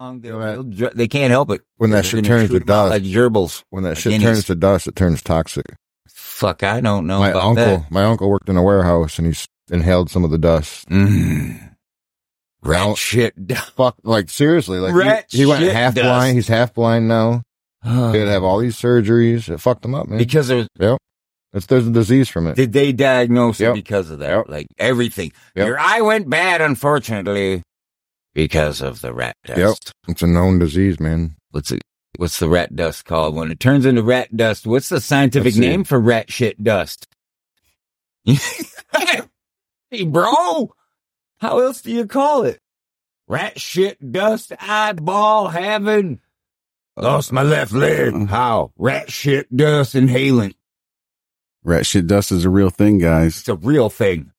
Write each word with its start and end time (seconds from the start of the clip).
long, 0.00 0.22
You 0.24 0.32
know 0.32 0.62
they'll- 0.62 0.90
they'll- 0.94 1.08
can't 1.08 1.30
help 1.30 1.50
it. 1.50 1.62
When 1.76 1.90
that 1.90 2.04
shit 2.04 2.24
turns 2.24 2.50
to 2.50 2.60
dust. 2.60 2.90
like 2.90 3.02
gerbils. 3.02 3.62
When 3.70 3.82
that 3.84 3.90
Like 3.90 3.98
shit 3.98 4.12
guineas. 4.12 4.28
turns 4.28 4.44
to 4.46 4.54
dust, 4.54 4.86
it 4.86 4.96
turns 4.96 5.22
toxic. 5.22 5.66
Fuck, 6.08 6.62
I 6.62 6.80
don't 6.80 7.06
know 7.06 7.18
my 7.18 7.30
about 7.30 7.42
uncle, 7.42 7.64
that. 7.64 7.90
my 7.90 8.04
uncle 8.04 8.30
worked 8.30 8.48
in 8.48 8.56
a 8.56 8.62
warehouse 8.62 9.18
and 9.18 9.26
he's 9.26 9.46
inhaled 9.70 10.10
some 10.10 10.24
of 10.24 10.30
the 10.30 10.38
dust. 10.38 10.88
Mm. 10.88 11.72
Rat 12.62 12.86
Now- 12.88 12.94
shit. 12.94 13.34
Fuck, 13.76 13.96
like 14.04 14.30
seriously, 14.30 14.78
like 14.78 14.94
Rat 14.94 15.26
he, 15.30 15.38
he 15.38 15.46
went 15.46 15.62
half 15.72 15.94
dust. 15.94 16.04
blind. 16.04 16.34
He's 16.36 16.48
half 16.48 16.74
blind 16.74 17.08
now. 17.08 17.42
He 17.84 17.90
had 17.90 18.12
to 18.12 18.26
have 18.30 18.42
all 18.42 18.58
these 18.58 18.76
surgeries. 18.76 19.48
It 19.48 19.58
fucked 19.60 19.84
him 19.84 19.94
up, 19.94 20.08
man. 20.08 20.18
because 20.18 20.48
there's 20.48 20.66
It's, 21.52 21.66
there's 21.66 21.86
a 21.86 21.90
disease 21.92 22.28
from 22.28 22.46
it. 22.48 22.56
Did 22.56 22.72
they 22.72 22.92
diagnose 22.92 23.58
Yep. 23.60 23.70
it 23.70 23.74
because 23.74 24.10
of 24.10 24.18
that? 24.18 24.30
Yep. 24.30 24.44
Like 24.48 24.66
everything. 24.78 25.32
Yep. 25.54 25.66
Your 25.66 25.78
eye 25.78 26.00
went 26.02 26.28
bad, 26.28 26.60
unfortunately, 26.60 27.62
because 28.38 28.80
of 28.80 29.00
the 29.00 29.12
rat 29.12 29.36
dust. 29.44 29.58
Yep. 29.58 30.12
It's 30.12 30.22
a 30.22 30.28
known 30.28 30.60
disease, 30.60 31.00
man. 31.00 31.34
What's 31.50 31.72
it? 31.72 31.82
What's 32.18 32.38
the 32.38 32.48
rat 32.48 32.76
dust 32.76 33.04
called? 33.04 33.34
When 33.34 33.50
it 33.50 33.58
turns 33.58 33.84
into 33.84 34.00
rat 34.00 34.36
dust, 34.36 34.64
what's 34.64 34.88
the 34.88 35.00
scientific 35.00 35.56
name 35.56 35.82
for 35.82 35.98
rat 35.98 36.30
shit 36.30 36.62
dust? 36.62 37.08
hey, 38.24 40.04
bro, 40.06 40.72
how 41.38 41.58
else 41.58 41.82
do 41.82 41.90
you 41.90 42.06
call 42.06 42.44
it? 42.44 42.60
Rat 43.26 43.58
shit 43.58 44.12
dust, 44.12 44.52
eyeball 44.60 45.48
heaven. 45.48 46.20
Lost 46.96 47.32
my 47.32 47.42
left 47.42 47.72
leg. 47.72 48.12
Mm. 48.12 48.28
How? 48.28 48.70
Rat 48.78 49.10
shit 49.10 49.54
dust 49.54 49.96
inhalant. 49.96 50.54
Rat 51.64 51.86
shit 51.86 52.06
dust 52.06 52.30
is 52.30 52.44
a 52.44 52.50
real 52.50 52.70
thing, 52.70 52.98
guys. 52.98 53.40
It's 53.40 53.48
a 53.48 53.56
real 53.56 53.90
thing. 53.90 54.30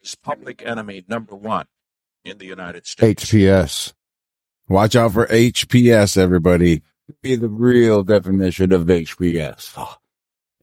It's 0.00 0.14
public 0.14 0.62
enemy 0.64 1.04
number 1.08 1.34
one 1.34 1.66
in 2.24 2.38
the 2.38 2.46
United 2.46 2.86
States. 2.86 3.24
HPS. 3.26 3.92
Watch 4.68 4.96
out 4.96 5.12
for 5.12 5.26
HPS, 5.26 6.16
everybody. 6.16 6.82
Be 7.22 7.36
the 7.36 7.48
real 7.48 8.02
definition 8.04 8.72
of 8.72 8.82
HPS. 8.86 9.76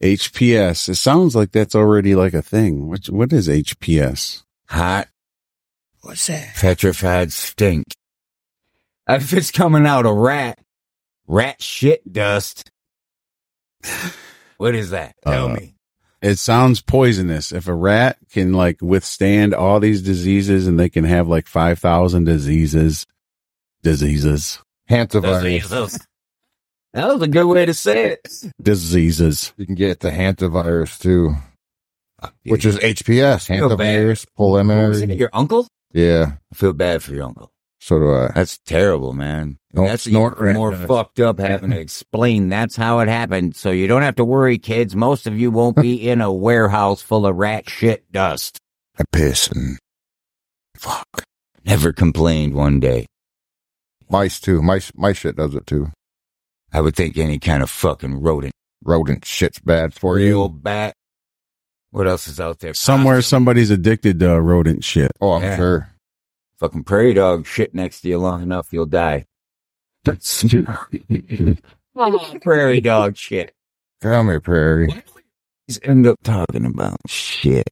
HPS. 0.02 0.88
It 0.88 0.94
sounds 0.94 1.36
like 1.36 1.52
that's 1.52 1.74
already 1.74 2.14
like 2.14 2.32
a 2.34 2.42
thing. 2.42 2.88
What 2.88 3.06
what 3.10 3.32
is 3.32 3.48
HPS? 3.48 4.42
Hot. 4.68 5.08
What's 6.00 6.26
that? 6.28 6.54
Petrified 6.56 7.32
stink. 7.32 7.84
If 9.06 9.32
it's 9.34 9.50
coming 9.50 9.86
out 9.86 10.06
a 10.06 10.12
rat, 10.12 10.58
rat 11.26 11.60
shit 11.62 12.10
dust. 12.10 12.70
What 14.56 14.74
is 14.74 14.90
that? 14.90 15.14
Tell 15.26 15.46
Uh, 15.50 15.54
me. 15.54 15.74
It 16.22 16.38
sounds 16.38 16.82
poisonous. 16.82 17.50
If 17.52 17.66
a 17.66 17.74
rat 17.74 18.18
can 18.30 18.52
like 18.52 18.82
withstand 18.82 19.54
all 19.54 19.80
these 19.80 20.02
diseases 20.02 20.66
and 20.66 20.78
they 20.78 20.88
can 20.90 21.04
have 21.04 21.28
like 21.28 21.46
5,000 21.46 22.24
diseases, 22.24 23.06
diseases, 23.82 24.60
Hantavirus. 24.90 26.00
That 26.92 27.06
was 27.06 27.22
a 27.22 27.28
good 27.28 27.46
way 27.46 27.66
to 27.66 27.72
say 27.72 28.06
it. 28.10 28.28
diseases. 28.60 29.52
You 29.56 29.64
can 29.64 29.76
get 29.76 30.00
the 30.00 30.10
hantavirus 30.10 30.98
too, 31.00 31.36
which 32.44 32.64
is 32.64 32.78
HPS. 32.78 33.46
Hantavirus, 33.48 34.08
Was 34.08 34.22
it 34.24 34.28
pulmonary. 34.36 35.14
your 35.14 35.30
uncle? 35.32 35.68
Yeah. 35.92 36.32
I 36.52 36.54
feel 36.56 36.72
bad 36.72 37.04
for 37.04 37.14
your 37.14 37.26
uncle. 37.26 37.52
So 37.78 38.00
do 38.00 38.12
I. 38.12 38.32
That's 38.34 38.58
terrible, 38.58 39.12
man. 39.12 39.59
Don't 39.72 39.86
that's 39.86 40.02
snort 40.04 40.36
even 40.40 40.54
more 40.54 40.72
dust. 40.72 40.88
fucked 40.88 41.20
up 41.20 41.38
having 41.38 41.70
to 41.70 41.78
explain 41.80 42.48
that's 42.48 42.74
how 42.76 42.98
it 42.98 43.08
happened. 43.08 43.54
So 43.54 43.70
you 43.70 43.86
don't 43.86 44.02
have 44.02 44.16
to 44.16 44.24
worry, 44.24 44.58
kids. 44.58 44.96
Most 44.96 45.26
of 45.28 45.38
you 45.38 45.50
won't 45.52 45.76
be 45.80 46.08
in 46.08 46.20
a 46.20 46.32
warehouse 46.32 47.02
full 47.02 47.24
of 47.26 47.36
rat 47.36 47.68
shit 47.70 48.10
dust. 48.10 48.58
I 48.98 49.04
piss 49.12 49.46
and 49.48 49.78
fuck. 50.76 51.06
Never 51.64 51.92
complained 51.92 52.54
one 52.54 52.80
day. 52.80 53.06
Mice 54.08 54.40
too. 54.40 54.60
Mice, 54.60 54.90
my 54.96 55.12
shit 55.12 55.36
does 55.36 55.54
it 55.54 55.66
too. 55.66 55.92
I 56.72 56.80
would 56.80 56.96
think 56.96 57.16
any 57.16 57.38
kind 57.38 57.62
of 57.62 57.70
fucking 57.70 58.20
rodent. 58.20 58.52
Rodent 58.82 59.24
shit's 59.24 59.60
bad 59.60 59.94
for 59.94 60.14
Real 60.14 60.42
you. 60.44 60.48
bat. 60.48 60.94
What 61.92 62.06
else 62.08 62.26
is 62.28 62.40
out 62.40 62.58
there? 62.60 62.74
Somewhere 62.74 63.16
Possum. 63.18 63.28
somebody's 63.28 63.70
addicted 63.70 64.18
to 64.20 64.40
rodent 64.40 64.82
shit. 64.84 65.10
Oh, 65.20 65.32
I'm 65.32 65.42
Yeah. 65.42 65.56
sure. 65.56 65.90
Fucking 66.58 66.84
prairie 66.84 67.14
dog 67.14 67.46
shit 67.46 67.74
next 67.74 68.00
to 68.02 68.08
you 68.08 68.18
long 68.18 68.42
enough, 68.42 68.72
you'll 68.72 68.86
die. 68.86 69.26
That's 70.04 70.44
prairie 72.42 72.80
dog 72.80 73.16
shit. 73.16 73.54
Come 74.00 74.26
here, 74.28 74.40
Prairie. 74.40 74.94
Just 75.68 75.86
end 75.86 76.06
up 76.06 76.16
talking 76.22 76.64
about 76.64 76.96
shit. 77.06 77.68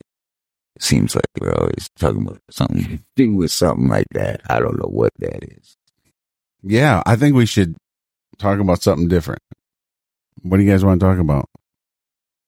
Seems 0.78 1.15
like 1.15 1.25
we're 1.41 1.55
always 1.55 1.89
talking 1.99 2.22
about 2.22 2.41
something 2.50 2.84
to 2.84 2.99
do 3.16 3.34
with 3.34 3.50
something 3.50 3.89
like 3.89 4.06
that. 4.12 4.43
I 4.49 4.61
don't 4.61 4.78
know 4.78 4.89
what 4.89 5.12
that 5.19 5.43
is. 5.43 5.77
Yeah, 6.62 7.03
I 7.06 7.16
think 7.16 7.34
we 7.34 7.47
should 7.47 7.77
talk 8.39 8.60
about 8.60 8.83
something 8.83 9.09
different. 9.09 9.43
What 10.43 10.59
do 10.59 10.62
you 10.62 10.71
guys 10.71 10.84
want 10.84 11.00
to 11.00 11.06
talk 11.06 11.19
about? 11.19 11.47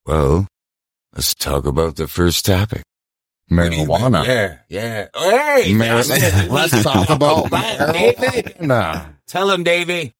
Well, 0.06 0.47
let's 1.14 1.34
talk 1.34 1.64
about 1.64 1.97
the 1.97 2.06
first 2.06 2.44
topic. 2.44 2.82
Marijuana. 3.50 4.24
Yeah, 4.26 4.58
yeah. 4.68 5.08
Hey, 5.14 5.74
Mar- 5.74 5.96
Let's 6.48 6.82
talk 6.82 7.10
about 7.10 7.50
David. 7.50 8.56
marijuana. 8.58 9.14
Tell 9.26 9.50
him, 9.50 9.62
Davey. 9.64 10.14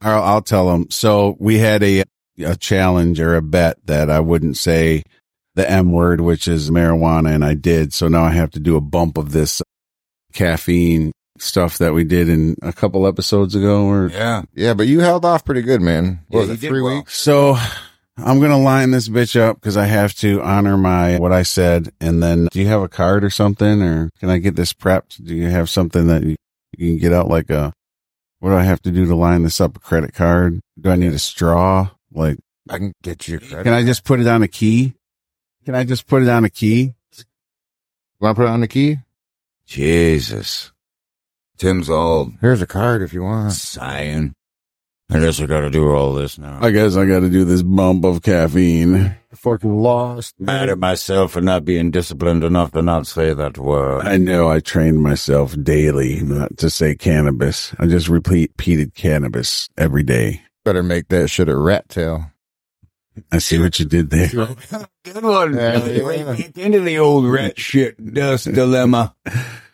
I'll, 0.00 0.22
I'll 0.22 0.42
tell 0.42 0.70
him. 0.74 0.90
So 0.90 1.36
we 1.40 1.58
had 1.58 1.82
a 1.82 2.04
a 2.44 2.56
challenge 2.56 3.18
or 3.20 3.34
a 3.34 3.42
bet 3.42 3.78
that 3.86 4.10
I 4.10 4.20
wouldn't 4.20 4.56
say 4.56 5.02
the 5.56 5.68
M 5.68 5.90
word, 5.92 6.20
which 6.20 6.46
is 6.46 6.70
marijuana, 6.70 7.34
and 7.34 7.44
I 7.44 7.54
did. 7.54 7.92
So 7.92 8.06
now 8.08 8.22
I 8.22 8.30
have 8.30 8.50
to 8.52 8.60
do 8.60 8.76
a 8.76 8.80
bump 8.80 9.18
of 9.18 9.32
this 9.32 9.60
caffeine 10.32 11.12
stuff 11.38 11.78
that 11.78 11.94
we 11.94 12.04
did 12.04 12.28
in 12.28 12.56
a 12.62 12.72
couple 12.72 13.06
episodes 13.06 13.54
ago. 13.54 13.86
Or 13.86 14.08
Yeah. 14.08 14.42
Yeah, 14.54 14.74
but 14.74 14.86
you 14.86 15.00
held 15.00 15.24
off 15.24 15.44
pretty 15.44 15.62
good, 15.62 15.80
man. 15.80 16.20
What 16.28 16.42
Yeah, 16.42 16.46
was 16.48 16.62
it, 16.62 16.68
three 16.68 16.82
well. 16.82 16.96
weeks? 16.98 17.16
so 17.16 17.56
I'm 18.24 18.40
gonna 18.40 18.58
line 18.58 18.90
this 18.90 19.08
bitch 19.08 19.38
up 19.40 19.60
because 19.60 19.76
I 19.76 19.86
have 19.86 20.14
to 20.16 20.42
honor 20.42 20.76
my 20.76 21.18
what 21.18 21.32
I 21.32 21.42
said. 21.42 21.92
And 22.00 22.22
then, 22.22 22.48
do 22.50 22.60
you 22.60 22.66
have 22.66 22.82
a 22.82 22.88
card 22.88 23.24
or 23.24 23.30
something, 23.30 23.82
or 23.82 24.10
can 24.18 24.30
I 24.30 24.38
get 24.38 24.56
this 24.56 24.72
prepped? 24.72 25.24
Do 25.24 25.34
you 25.34 25.48
have 25.48 25.70
something 25.70 26.08
that 26.08 26.24
you, 26.24 26.36
you 26.76 26.92
can 26.92 26.98
get 26.98 27.12
out 27.12 27.28
like 27.28 27.50
a? 27.50 27.72
What 28.40 28.50
do 28.50 28.56
I 28.56 28.62
have 28.62 28.82
to 28.82 28.90
do 28.90 29.06
to 29.06 29.16
line 29.16 29.42
this 29.42 29.60
up? 29.60 29.76
A 29.76 29.80
credit 29.80 30.14
card? 30.14 30.60
Do 30.80 30.90
I 30.90 30.96
need 30.96 31.12
a 31.12 31.18
straw? 31.18 31.90
Like, 32.12 32.38
I 32.68 32.78
can 32.78 32.92
get 33.02 33.26
you. 33.28 33.38
credit. 33.40 33.64
can 33.64 33.72
I 33.72 33.84
just 33.84 34.04
put 34.04 34.20
it 34.20 34.26
on 34.26 34.42
a 34.42 34.48
key? 34.48 34.94
Can 35.64 35.74
I 35.74 35.84
just 35.84 36.06
put 36.06 36.22
it 36.22 36.28
on 36.28 36.44
a 36.44 36.50
key? 36.50 36.94
Want 38.20 38.36
to 38.36 38.42
put 38.42 38.48
it 38.48 38.52
on 38.52 38.60
the 38.60 38.68
key? 38.68 38.98
Jesus. 39.66 40.72
Tim's 41.56 41.90
all 41.90 42.32
Here's 42.40 42.62
a 42.62 42.66
card 42.66 43.02
if 43.02 43.12
you 43.12 43.22
want. 43.22 43.52
sighing. 43.52 44.34
I 45.10 45.20
guess 45.20 45.40
I 45.40 45.46
gotta 45.46 45.70
do 45.70 45.90
all 45.90 46.12
this 46.12 46.38
now. 46.38 46.58
I 46.60 46.70
guess 46.70 46.94
I 46.96 47.06
got 47.06 47.20
to 47.20 47.30
do 47.30 47.44
this 47.44 47.62
bump 47.62 48.04
of 48.04 48.20
caffeine. 48.22 49.16
Fucking 49.32 49.78
lost. 49.80 50.34
mad 50.38 50.68
at 50.68 50.78
myself 50.78 51.32
for 51.32 51.40
not 51.40 51.64
being 51.64 51.90
disciplined 51.90 52.44
enough 52.44 52.72
to 52.72 52.82
not 52.82 53.06
say 53.06 53.32
that 53.32 53.56
word. 53.56 54.06
I 54.06 54.18
know 54.18 54.50
I 54.50 54.60
trained 54.60 55.02
myself 55.02 55.56
daily 55.62 56.20
not 56.20 56.58
to 56.58 56.68
say 56.68 56.94
cannabis. 56.94 57.74
I 57.78 57.86
just 57.86 58.08
repeat, 58.08 58.50
repeated 58.50 58.94
cannabis 58.94 59.68
every 59.78 60.02
day. 60.02 60.42
Better 60.64 60.82
make 60.82 61.08
that 61.08 61.28
shit 61.28 61.48
a 61.48 61.56
rat 61.56 61.88
tail. 61.88 62.30
I 63.32 63.38
see 63.38 63.58
what 63.58 63.78
you 63.78 63.86
did 63.86 64.10
there. 64.10 64.28
Good 65.04 65.22
one. 65.22 65.54
Yeah, 65.54 65.84
yeah. 65.86 66.36
into 66.56 66.80
the 66.80 66.98
old 66.98 67.26
rat 67.26 67.58
shit 67.58 68.12
dust 68.12 68.52
dilemma. 68.52 69.14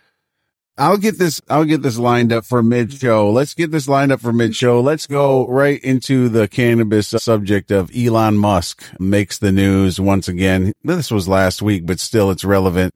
I'll 0.76 0.96
get 0.96 1.18
this. 1.18 1.40
I'll 1.48 1.64
get 1.64 1.82
this 1.82 1.98
lined 1.98 2.32
up 2.32 2.44
for 2.44 2.62
mid 2.62 2.92
show. 2.92 3.30
Let's 3.30 3.54
get 3.54 3.70
this 3.70 3.86
lined 3.86 4.10
up 4.10 4.20
for 4.20 4.32
mid 4.32 4.56
show. 4.56 4.80
Let's 4.80 5.06
go 5.06 5.46
right 5.46 5.80
into 5.84 6.28
the 6.28 6.48
cannabis 6.48 7.08
subject 7.08 7.70
of 7.70 7.90
Elon 7.96 8.36
Musk 8.36 8.84
makes 8.98 9.38
the 9.38 9.52
news 9.52 10.00
once 10.00 10.26
again. 10.26 10.72
This 10.82 11.12
was 11.12 11.28
last 11.28 11.62
week, 11.62 11.86
but 11.86 12.00
still 12.00 12.30
it's 12.30 12.44
relevant. 12.44 12.92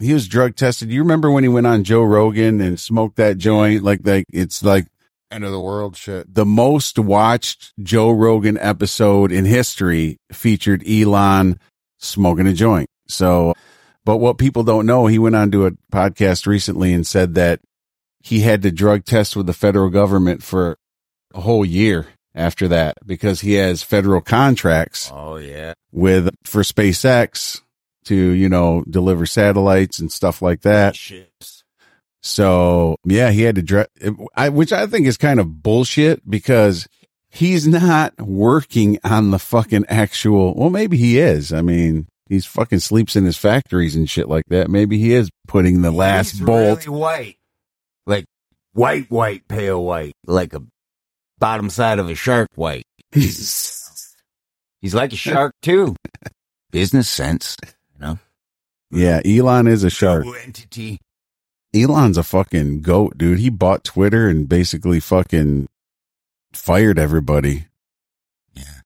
He 0.00 0.12
was 0.14 0.26
drug 0.26 0.56
tested. 0.56 0.90
You 0.90 1.02
remember 1.02 1.30
when 1.30 1.44
he 1.44 1.48
went 1.48 1.66
on 1.66 1.84
Joe 1.84 2.02
Rogan 2.02 2.60
and 2.60 2.80
smoked 2.80 3.16
that 3.16 3.38
joint? 3.38 3.84
Like, 3.84 4.00
like 4.04 4.24
it's 4.32 4.64
like 4.64 4.86
End 5.30 5.44
of 5.44 5.52
the 5.52 5.60
world 5.60 5.96
shit. 5.96 6.34
the 6.34 6.44
most 6.44 6.98
watched 6.98 7.72
Joe 7.80 8.10
Rogan 8.10 8.58
episode 8.58 9.30
in 9.30 9.44
history 9.44 10.18
featured 10.32 10.82
Elon 10.88 11.60
smoking 11.98 12.48
a 12.48 12.52
joint. 12.52 12.88
So, 13.06 13.54
but 14.04 14.16
what 14.18 14.38
people 14.38 14.62
don't 14.62 14.86
know, 14.86 15.06
he 15.06 15.18
went 15.18 15.36
on 15.36 15.50
to 15.52 15.66
a 15.66 15.72
podcast 15.92 16.46
recently 16.46 16.92
and 16.92 17.06
said 17.06 17.34
that 17.34 17.60
he 18.22 18.40
had 18.40 18.62
to 18.62 18.70
drug 18.70 19.04
test 19.04 19.36
with 19.36 19.46
the 19.46 19.52
federal 19.52 19.88
government 19.90 20.42
for 20.42 20.78
a 21.34 21.40
whole 21.40 21.64
year 21.64 22.06
after 22.34 22.68
that 22.68 22.96
because 23.06 23.40
he 23.40 23.54
has 23.54 23.82
federal 23.82 24.20
contracts 24.20 25.10
Oh 25.12 25.36
yeah. 25.36 25.74
with 25.92 26.28
for 26.44 26.62
SpaceX 26.62 27.60
to, 28.04 28.14
you 28.14 28.48
know, 28.48 28.84
deliver 28.88 29.26
satellites 29.26 29.98
and 29.98 30.10
stuff 30.12 30.40
like 30.42 30.62
that. 30.62 30.96
Shit. 30.96 31.30
So 32.22 32.96
yeah, 33.04 33.30
he 33.30 33.42
had 33.42 33.56
to 33.56 33.62
dress, 33.62 33.88
I, 34.36 34.50
which 34.50 34.72
I 34.72 34.86
think 34.86 35.06
is 35.06 35.16
kind 35.16 35.40
of 35.40 35.62
bullshit 35.62 36.28
because 36.28 36.86
he's 37.30 37.66
not 37.66 38.20
working 38.20 38.98
on 39.04 39.30
the 39.30 39.38
fucking 39.38 39.86
actual. 39.88 40.54
Well, 40.54 40.70
maybe 40.70 40.96
he 40.98 41.18
is. 41.18 41.52
I 41.52 41.62
mean, 41.62 42.06
he's 42.30 42.46
fucking 42.46 42.78
sleeps 42.78 43.16
in 43.16 43.26
his 43.26 43.36
factories 43.36 43.94
and 43.94 44.08
shit 44.08 44.28
like 44.28 44.46
that. 44.48 44.70
Maybe 44.70 44.96
he 44.98 45.12
is 45.12 45.28
putting 45.46 45.82
the 45.82 45.90
last 45.90 46.30
He's 46.30 46.40
bolt. 46.40 46.86
really 46.86 46.98
white. 46.98 47.36
Like 48.06 48.24
white, 48.72 49.10
white, 49.10 49.46
pale 49.48 49.84
white, 49.84 50.14
like 50.26 50.54
a 50.54 50.62
bottom 51.38 51.68
side 51.68 51.98
of 51.98 52.08
a 52.08 52.14
shark 52.14 52.48
white. 52.54 52.84
He's, 53.12 54.16
he's 54.80 54.94
like 54.94 55.12
a 55.12 55.16
shark 55.16 55.52
too. 55.60 55.96
Business 56.70 57.08
sense, 57.08 57.56
you 57.92 58.00
know. 58.00 58.18
Yeah, 58.92 59.20
Elon 59.26 59.66
is 59.66 59.84
a 59.84 59.90
shark. 59.90 60.24
Entity. 60.44 60.98
Elon's 61.74 62.16
a 62.18 62.22
fucking 62.22 62.82
goat, 62.82 63.18
dude. 63.18 63.38
He 63.40 63.50
bought 63.50 63.84
Twitter 63.84 64.28
and 64.28 64.48
basically 64.48 65.00
fucking 65.00 65.68
fired 66.52 66.98
everybody. 66.98 67.66
Yeah. 68.54 68.82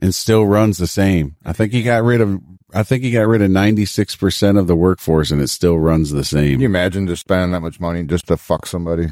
And 0.00 0.14
still 0.14 0.46
runs 0.46 0.78
the 0.78 0.86
same. 0.86 1.36
I 1.44 1.52
think 1.52 1.72
he 1.72 1.82
got 1.82 2.02
rid 2.02 2.20
of 2.20 2.40
I 2.74 2.82
think 2.82 3.02
he 3.02 3.10
got 3.10 3.26
rid 3.28 3.42
of 3.42 3.50
96% 3.50 4.58
of 4.58 4.66
the 4.66 4.76
workforce 4.76 5.30
and 5.30 5.40
it 5.42 5.48
still 5.48 5.78
runs 5.78 6.10
the 6.10 6.24
same. 6.24 6.52
Can 6.52 6.60
you 6.60 6.66
imagine 6.66 7.06
just 7.06 7.20
spending 7.22 7.52
that 7.52 7.60
much 7.60 7.78
money 7.80 8.02
just 8.04 8.26
to 8.28 8.36
fuck 8.36 8.66
somebody? 8.66 9.08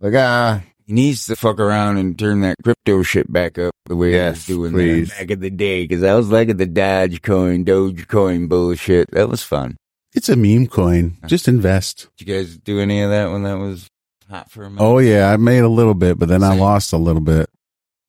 Like, 0.00 0.14
ah, 0.14 0.62
He 0.84 0.92
needs 0.92 1.26
to 1.26 1.36
fuck 1.36 1.58
around 1.60 1.96
and 1.98 2.18
turn 2.18 2.40
that 2.42 2.56
crypto 2.62 3.02
shit 3.02 3.32
back 3.32 3.58
up 3.58 3.72
the 3.86 3.96
way 3.96 4.12
Yes, 4.12 4.46
he 4.46 4.54
was 4.54 4.72
doing 4.72 4.84
please. 4.84 5.08
that 5.10 5.18
back 5.20 5.30
in 5.30 5.40
the 5.40 5.50
day. 5.50 5.86
Because 5.86 6.02
I 6.02 6.14
was 6.14 6.30
liking 6.30 6.56
the 6.56 6.66
Dogecoin, 6.66 7.64
Dogecoin 7.64 8.48
bullshit. 8.48 9.10
That 9.12 9.28
was 9.28 9.42
fun. 9.42 9.76
It's 10.14 10.28
a 10.28 10.36
meme 10.36 10.66
coin. 10.66 11.16
Just 11.26 11.46
invest. 11.48 12.08
Did 12.16 12.26
you 12.28 12.34
guys 12.34 12.56
do 12.58 12.80
any 12.80 13.02
of 13.02 13.10
that 13.10 13.30
when 13.30 13.42
that 13.42 13.58
was 13.58 13.86
hot 14.30 14.50
for 14.50 14.64
a 14.64 14.70
minute? 14.70 14.82
Oh 14.82 14.98
yeah, 14.98 15.30
I 15.30 15.36
made 15.36 15.58
a 15.60 15.68
little 15.68 15.94
bit, 15.94 16.18
but 16.18 16.28
then 16.28 16.42
I 16.42 16.54
lost 16.56 16.92
a 16.92 16.96
little 16.98 17.20
bit. 17.20 17.48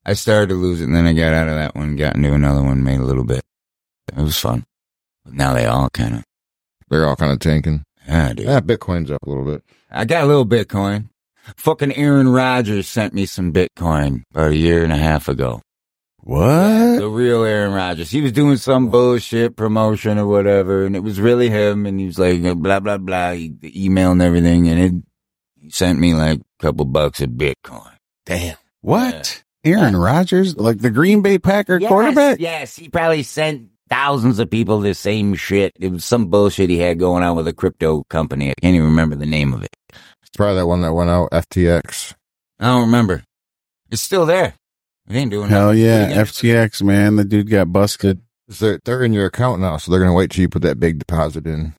I 0.06 0.14
started 0.14 0.48
to 0.48 0.54
lose 0.54 0.80
it, 0.80 0.84
and 0.84 0.96
then 0.96 1.06
I 1.06 1.12
got 1.12 1.34
out 1.34 1.48
of 1.48 1.54
that 1.56 1.74
one, 1.74 1.96
got 1.96 2.16
into 2.16 2.32
another 2.32 2.62
one, 2.62 2.82
made 2.82 2.98
a 3.00 3.04
little 3.04 3.24
bit. 3.24 3.42
It 4.16 4.22
was 4.22 4.38
fun. 4.38 4.64
But 5.28 5.36
now 5.36 5.52
they 5.52 5.66
all 5.66 5.90
kind 5.90 6.14
of, 6.16 6.24
they're 6.88 7.06
all 7.06 7.16
kind 7.16 7.32
of 7.32 7.38
tanking. 7.38 7.84
yeah, 8.06 8.32
dude. 8.32 8.46
Yeah, 8.46 8.60
Bitcoin's 8.60 9.10
up 9.10 9.22
a 9.24 9.28
little 9.28 9.44
bit. 9.44 9.62
I 9.90 10.06
got 10.06 10.24
a 10.24 10.26
little 10.26 10.46
Bitcoin. 10.46 11.10
Fucking 11.56 11.94
Aaron 11.96 12.28
Rodgers 12.30 12.88
sent 12.88 13.12
me 13.12 13.26
some 13.26 13.52
Bitcoin 13.52 14.22
about 14.32 14.52
a 14.52 14.56
year 14.56 14.84
and 14.84 14.92
a 14.92 14.96
half 14.96 15.28
ago. 15.28 15.60
What? 16.20 16.98
The 16.98 17.08
real 17.08 17.44
Aaron 17.44 17.72
Rodgers. 17.72 18.10
He 18.10 18.20
was 18.20 18.32
doing 18.32 18.56
some 18.56 18.90
bullshit 18.90 19.56
promotion 19.56 20.18
or 20.18 20.26
whatever, 20.26 20.84
and 20.84 20.96
it 20.96 21.02
was 21.02 21.20
really 21.20 21.48
him. 21.48 21.86
And 21.86 22.00
he 22.00 22.06
was 22.06 22.18
like, 22.18 22.42
blah, 22.60 22.80
blah, 22.80 22.98
blah, 22.98 23.32
he, 23.32 23.48
the 23.48 23.84
email 23.84 24.12
and 24.12 24.20
everything. 24.22 24.68
And 24.68 24.80
it, 24.80 24.92
he 25.62 25.70
sent 25.70 25.98
me 25.98 26.14
like 26.14 26.40
a 26.40 26.62
couple 26.62 26.84
bucks 26.86 27.20
of 27.20 27.30
Bitcoin. 27.30 27.92
Damn. 28.26 28.56
What? 28.80 29.42
Aaron 29.64 29.96
Rodgers, 29.96 30.56
like 30.56 30.78
the 30.78 30.90
Green 30.90 31.22
Bay 31.22 31.38
Packer 31.38 31.80
quarterback? 31.80 32.40
Yes, 32.40 32.76
he 32.76 32.88
probably 32.88 33.22
sent 33.22 33.68
thousands 33.88 34.38
of 34.38 34.50
people 34.50 34.80
the 34.80 34.94
same 34.94 35.34
shit. 35.34 35.72
It 35.78 35.90
was 35.92 36.04
some 36.04 36.26
bullshit 36.26 36.70
he 36.70 36.78
had 36.78 36.98
going 36.98 37.22
on 37.22 37.36
with 37.36 37.48
a 37.48 37.52
crypto 37.52 38.04
company. 38.10 38.50
I 38.50 38.54
can't 38.60 38.74
even 38.74 38.88
remember 38.88 39.16
the 39.16 39.26
name 39.26 39.52
of 39.52 39.62
it. 39.62 39.74
It's 40.22 40.30
probably 40.36 40.56
that 40.56 40.66
one 40.66 40.82
that 40.82 40.92
went 40.92 41.10
out, 41.10 41.30
FTX. 41.30 42.14
I 42.60 42.66
don't 42.66 42.82
remember. 42.82 43.22
It's 43.90 44.02
still 44.02 44.26
there. 44.26 44.54
It 45.08 45.16
ain't 45.16 45.30
doing 45.30 45.48
Hell 45.48 45.68
nothing. 45.68 45.82
yeah, 45.82 46.00
What 46.00 46.06
are 46.06 46.08
you 46.10 46.14
gonna 46.16 46.24
do? 46.24 46.30
FTX 46.30 46.82
man, 46.82 47.16
the 47.16 47.24
dude 47.24 47.50
got 47.50 47.72
busted. 47.72 48.20
They're, 48.48 48.80
they're 48.84 49.04
in 49.04 49.12
your 49.12 49.26
account 49.26 49.60
now, 49.60 49.76
so 49.76 49.90
they're 49.90 50.00
going 50.00 50.10
to 50.10 50.14
wait 50.16 50.30
till 50.30 50.40
you 50.42 50.48
put 50.48 50.62
that 50.62 50.80
big 50.80 50.98
deposit 50.98 51.46
in. 51.46 51.74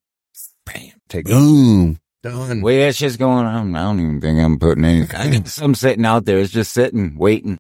Bam. 0.68 0.92
Take 1.10 1.26
Boom. 1.26 1.98
done. 2.22 2.62
Way 2.62 2.86
that 2.86 2.96
shit's 2.96 3.18
going 3.18 3.46
on, 3.48 3.76
I 3.76 3.82
don't 3.84 4.00
even 4.00 4.22
think 4.22 4.40
I'm 4.40 4.60
putting 4.60 4.86
anything. 4.86 5.16
I 5.20 5.32
got 5.32 5.48
some 5.48 5.74
sitting 5.74 6.06
out 6.06 6.26
there. 6.26 6.38
It's 6.38 6.52
just 6.52 6.72
sitting, 6.72 7.18
waiting. 7.18 7.58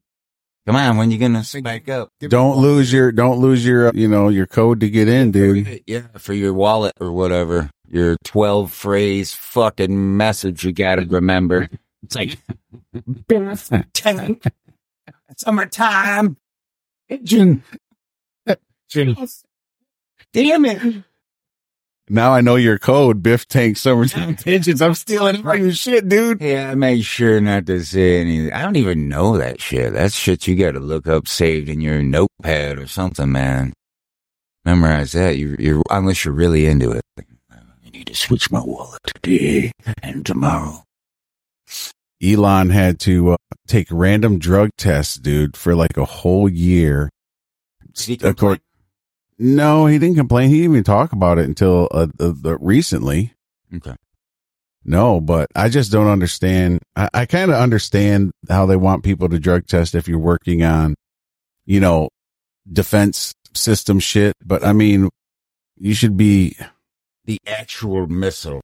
Come 0.65 0.75
on, 0.75 0.97
when 0.97 1.09
you 1.11 1.17
gonna 1.17 1.44
spike 1.44 1.89
up? 1.89 2.09
Don't 2.19 2.57
lose 2.59 2.94
your 2.94 3.11
don't 3.11 3.39
lose 3.39 3.65
your 3.65 3.88
uh, 3.88 3.91
you 3.95 4.07
know 4.07 4.29
your 4.29 4.45
code 4.45 4.81
to 4.81 4.89
get 4.89 5.07
in, 5.07 5.31
dude. 5.31 5.81
Yeah, 5.88 6.07
for 6.17 6.33
your 6.33 6.53
wallet 6.53 6.94
or 7.00 7.11
whatever. 7.11 7.69
Your 7.91 8.17
12 8.23 8.71
phrase 8.71 9.33
fucking 9.33 10.15
message 10.17 10.63
you 10.63 10.71
gotta 10.71 11.06
remember. 11.07 11.69
It's 12.03 12.15
like, 12.15 12.38
Biff, 13.27 13.69
tank, 13.94 14.44
summertime, 15.38 16.38
pigeon. 17.09 17.63
Damn 20.33 20.65
it. 20.65 21.03
Now 22.11 22.33
I 22.33 22.41
know 22.41 22.56
your 22.56 22.79
code, 22.79 23.21
Biff 23.21 23.47
Tank 23.47 23.77
Summertime 23.77 24.35
Pigeons. 24.44 24.81
I'm 24.81 24.95
stealing 24.95 25.44
your 25.44 25.71
shit, 25.73 26.09
dude. 26.09 26.41
Yeah, 26.41 26.71
I 26.71 26.75
made 26.75 27.03
sure 27.06 27.39
not 27.39 27.67
to 27.67 27.83
say 27.85 28.19
anything. 28.21 28.51
I 28.51 28.63
don't 28.63 28.77
even 28.77 29.07
know 29.07 29.38
that 29.38 29.61
shit. 29.61 29.94
That's 29.94 30.15
shit 30.15 30.47
you 30.47 30.56
gotta 30.56 30.79
look 30.79 31.07
up 31.07 31.27
saved 31.27 31.69
in 31.69 31.81
your 31.81 32.01
notepad 32.01 32.79
or 32.79 32.88
something, 32.88 33.31
man. 33.31 33.73
Memorize 34.65 35.11
that. 35.11 35.38
You, 35.38 35.56
you're, 35.59 35.83
unless 35.91 36.25
you're 36.25 36.33
really 36.33 36.65
into 36.65 36.91
it. 36.91 37.03
I 37.51 37.89
need 37.94 38.07
to 38.07 38.15
switch 38.15 38.50
my 38.50 38.62
wallet 38.63 39.01
today 39.05 39.71
and 40.01 40.25
tomorrow. 40.25 40.83
Elon 42.23 42.69
had 42.71 43.00
to 43.01 43.31
uh, 43.33 43.38
take 43.67 43.88
random 43.91 44.39
drug 44.39 44.71
tests, 44.77 45.15
dude, 45.15 45.55
for 45.55 45.75
like 45.75 45.95
a 45.95 46.05
whole 46.05 46.50
year. 46.50 47.09
Of 48.23 48.35
course- 48.35 48.59
No, 49.39 49.86
he 49.86 49.97
didn't 49.97 50.18
complain. 50.18 50.50
He 50.50 50.57
didn't 50.57 50.74
even 50.74 50.83
talk 50.83 51.13
about 51.13 51.39
it 51.39 51.45
until 51.45 51.88
uh, 51.91 52.07
uh, 52.19 52.33
uh, 52.44 52.57
recently. 52.59 53.33
Okay. 53.74 53.95
No, 54.83 55.21
but 55.21 55.47
I 55.56 55.69
just 55.69 55.91
don't 55.91 56.07
understand. 56.07 56.80
I, 56.95 57.09
I 57.13 57.25
kind 57.25 57.50
of 57.50 57.57
understand 57.57 58.31
how 58.50 58.65
they 58.65 58.75
want 58.75 59.03
people 59.03 59.30
to 59.30 59.39
drug 59.39 59.65
test 59.65 59.95
if 59.95 60.07
you're 60.09 60.19
working 60.19 60.63
on, 60.63 60.95
you 61.65 61.80
know, 61.80 62.09
defense 62.71 63.33
system 63.53 64.00
shit. 64.00 64.36
But 64.44 64.65
I 64.65 64.74
mean, 64.74 65.09
you 65.77 65.94
should 65.94 66.18
be. 66.18 66.57
The 67.25 67.39
actual 67.47 68.07
missile. 68.07 68.62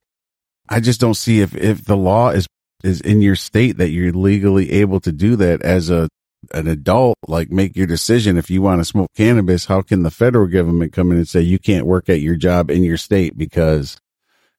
I 0.68 0.82
just 0.82 1.00
don't 1.00 1.14
see 1.14 1.40
if 1.40 1.56
if 1.56 1.86
the 1.86 1.96
law 1.96 2.30
is 2.30 2.48
is 2.84 3.00
in 3.02 3.22
your 3.22 3.36
state 3.36 3.78
that 3.78 3.90
you're 3.90 4.12
legally 4.12 4.72
able 4.74 5.00
to 5.02 5.12
do 5.12 5.36
that 5.38 5.62
as 5.62 5.90
a 5.90 6.10
an 6.54 6.68
adult. 6.68 7.18
Like, 7.28 7.52
make 7.52 7.76
your 7.76 7.88
decision 7.88 8.38
if 8.38 8.50
you 8.50 8.62
want 8.62 8.82
to 8.82 8.86
smoke 8.86 9.12
cannabis. 9.16 9.66
How 9.66 9.82
can 9.82 10.04
the 10.04 10.12
federal 10.12 10.48
government 10.48 10.94
come 10.94 11.12
in 11.12 11.18
and 11.18 11.28
say 11.28 11.42
you 11.42 11.60
can't 11.60 11.86
work 11.86 12.10
at 12.10 12.22
your 12.22 12.36
job 12.36 12.70
in 12.70 12.84
your 12.84 12.98
state 12.98 13.38
because 13.38 13.98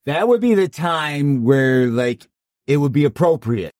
That 0.06 0.28
would 0.28 0.40
be 0.40 0.54
the 0.54 0.68
time 0.68 1.44
where, 1.44 1.86
like, 1.88 2.26
it 2.66 2.76
would 2.76 2.92
be 2.92 3.04
appropriate. 3.04 3.72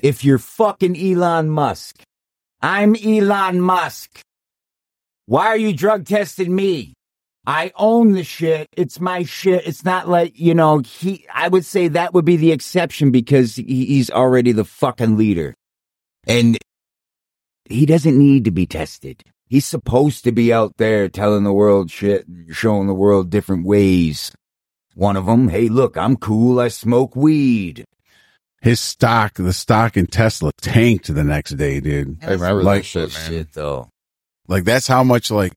If 0.00 0.24
you're 0.24 0.38
fucking 0.38 0.96
Elon 0.96 1.48
Musk, 1.48 2.02
I'm 2.60 2.96
Elon 2.96 3.60
Musk. 3.60 4.20
Why 5.26 5.46
are 5.46 5.56
you 5.56 5.72
drug 5.72 6.06
testing 6.06 6.54
me? 6.54 6.94
I 7.46 7.72
own 7.74 8.12
the 8.12 8.22
shit. 8.22 8.68
It's 8.76 9.00
my 9.00 9.24
shit. 9.24 9.66
It's 9.66 9.84
not 9.84 10.08
like, 10.08 10.38
you 10.38 10.54
know, 10.54 10.78
he, 10.78 11.26
I 11.32 11.48
would 11.48 11.64
say 11.64 11.88
that 11.88 12.14
would 12.14 12.24
be 12.24 12.36
the 12.36 12.52
exception 12.52 13.10
because 13.10 13.56
he's 13.56 14.10
already 14.10 14.52
the 14.52 14.64
fucking 14.64 15.16
leader. 15.16 15.54
And 16.26 16.56
he 17.72 17.86
doesn't 17.86 18.16
need 18.18 18.44
to 18.44 18.50
be 18.50 18.66
tested. 18.66 19.22
He's 19.46 19.66
supposed 19.66 20.24
to 20.24 20.32
be 20.32 20.52
out 20.52 20.76
there 20.78 21.08
telling 21.08 21.44
the 21.44 21.52
world 21.52 21.90
shit, 21.90 22.24
showing 22.50 22.86
the 22.86 22.94
world 22.94 23.28
different 23.30 23.66
ways. 23.66 24.32
One 24.94 25.16
of 25.16 25.26
them, 25.26 25.48
hey, 25.48 25.68
look, 25.68 25.96
I'm 25.96 26.16
cool. 26.16 26.58
I 26.60 26.68
smoke 26.68 27.14
weed. 27.16 27.84
his 28.62 28.78
stock, 28.78 29.34
the 29.34 29.52
stock 29.52 29.96
in 29.96 30.06
Tesla 30.06 30.52
tanked 30.60 31.12
the 31.12 31.24
next 31.24 31.50
day, 31.56 31.80
dude. 31.80 32.18
I 32.22 32.32
remember 32.32 32.62
Like- 32.62 32.82
that 32.82 32.86
shit, 32.86 33.12
man. 33.12 33.28
Shit, 33.28 33.52
though. 33.54 33.88
Like 34.48 34.64
that's 34.64 34.86
how 34.86 35.02
much 35.02 35.30
like 35.30 35.52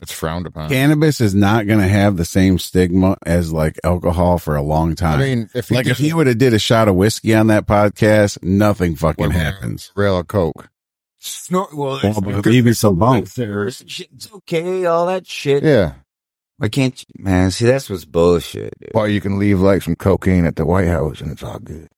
It's 0.00 0.12
frowned 0.12 0.46
upon. 0.46 0.68
cannabis 0.70 1.20
is 1.20 1.34
not 1.34 1.66
going 1.66 1.80
to 1.80 1.88
have 1.88 2.16
the 2.16 2.24
same 2.24 2.58
stigma 2.58 3.16
as 3.26 3.52
like 3.52 3.78
alcohol 3.84 4.38
for 4.38 4.56
a 4.56 4.62
long 4.62 4.94
time. 4.94 5.20
I 5.20 5.22
mean, 5.24 5.50
if 5.54 5.68
he 5.68 5.74
like 5.74 5.86
if 5.86 5.98
he 5.98 6.12
would 6.14 6.26
have 6.28 6.38
did 6.38 6.54
a 6.54 6.58
shot 6.58 6.88
of 6.88 6.94
whiskey 6.96 7.34
on 7.34 7.48
that 7.48 7.66
podcast, 7.66 8.42
nothing 8.42 8.96
fucking 8.96 9.30
happens. 9.32 9.92
a 9.96 10.00
rail 10.00 10.18
of 10.18 10.26
coke, 10.28 10.68
Snort, 11.22 11.74
well, 11.74 12.00
Well, 12.02 12.20
but 12.22 12.46
even 12.46 12.72
some 12.74 12.96
bump. 12.98 13.28
there's 13.34 13.84
shit's 13.86 14.32
okay, 14.32 14.86
all 14.86 15.06
that 15.06 15.26
shit. 15.26 15.62
yeah. 15.62 15.94
Why 16.56 16.68
can't 16.68 16.98
you, 17.08 17.22
man? 17.24 17.50
See, 17.50 17.66
that's 17.66 17.88
what's 17.90 18.04
bullshit. 18.04 18.72
Dude. 18.80 18.90
Or 18.94 19.06
you 19.08 19.20
can 19.20 19.38
leave 19.38 19.60
like 19.60 19.82
some 19.82 19.96
cocaine 19.96 20.44
at 20.46 20.56
the 20.56 20.64
White 20.66 20.88
House 20.88 21.20
and 21.20 21.30
it's 21.32 21.42
all 21.42 21.58
good. 21.58 21.88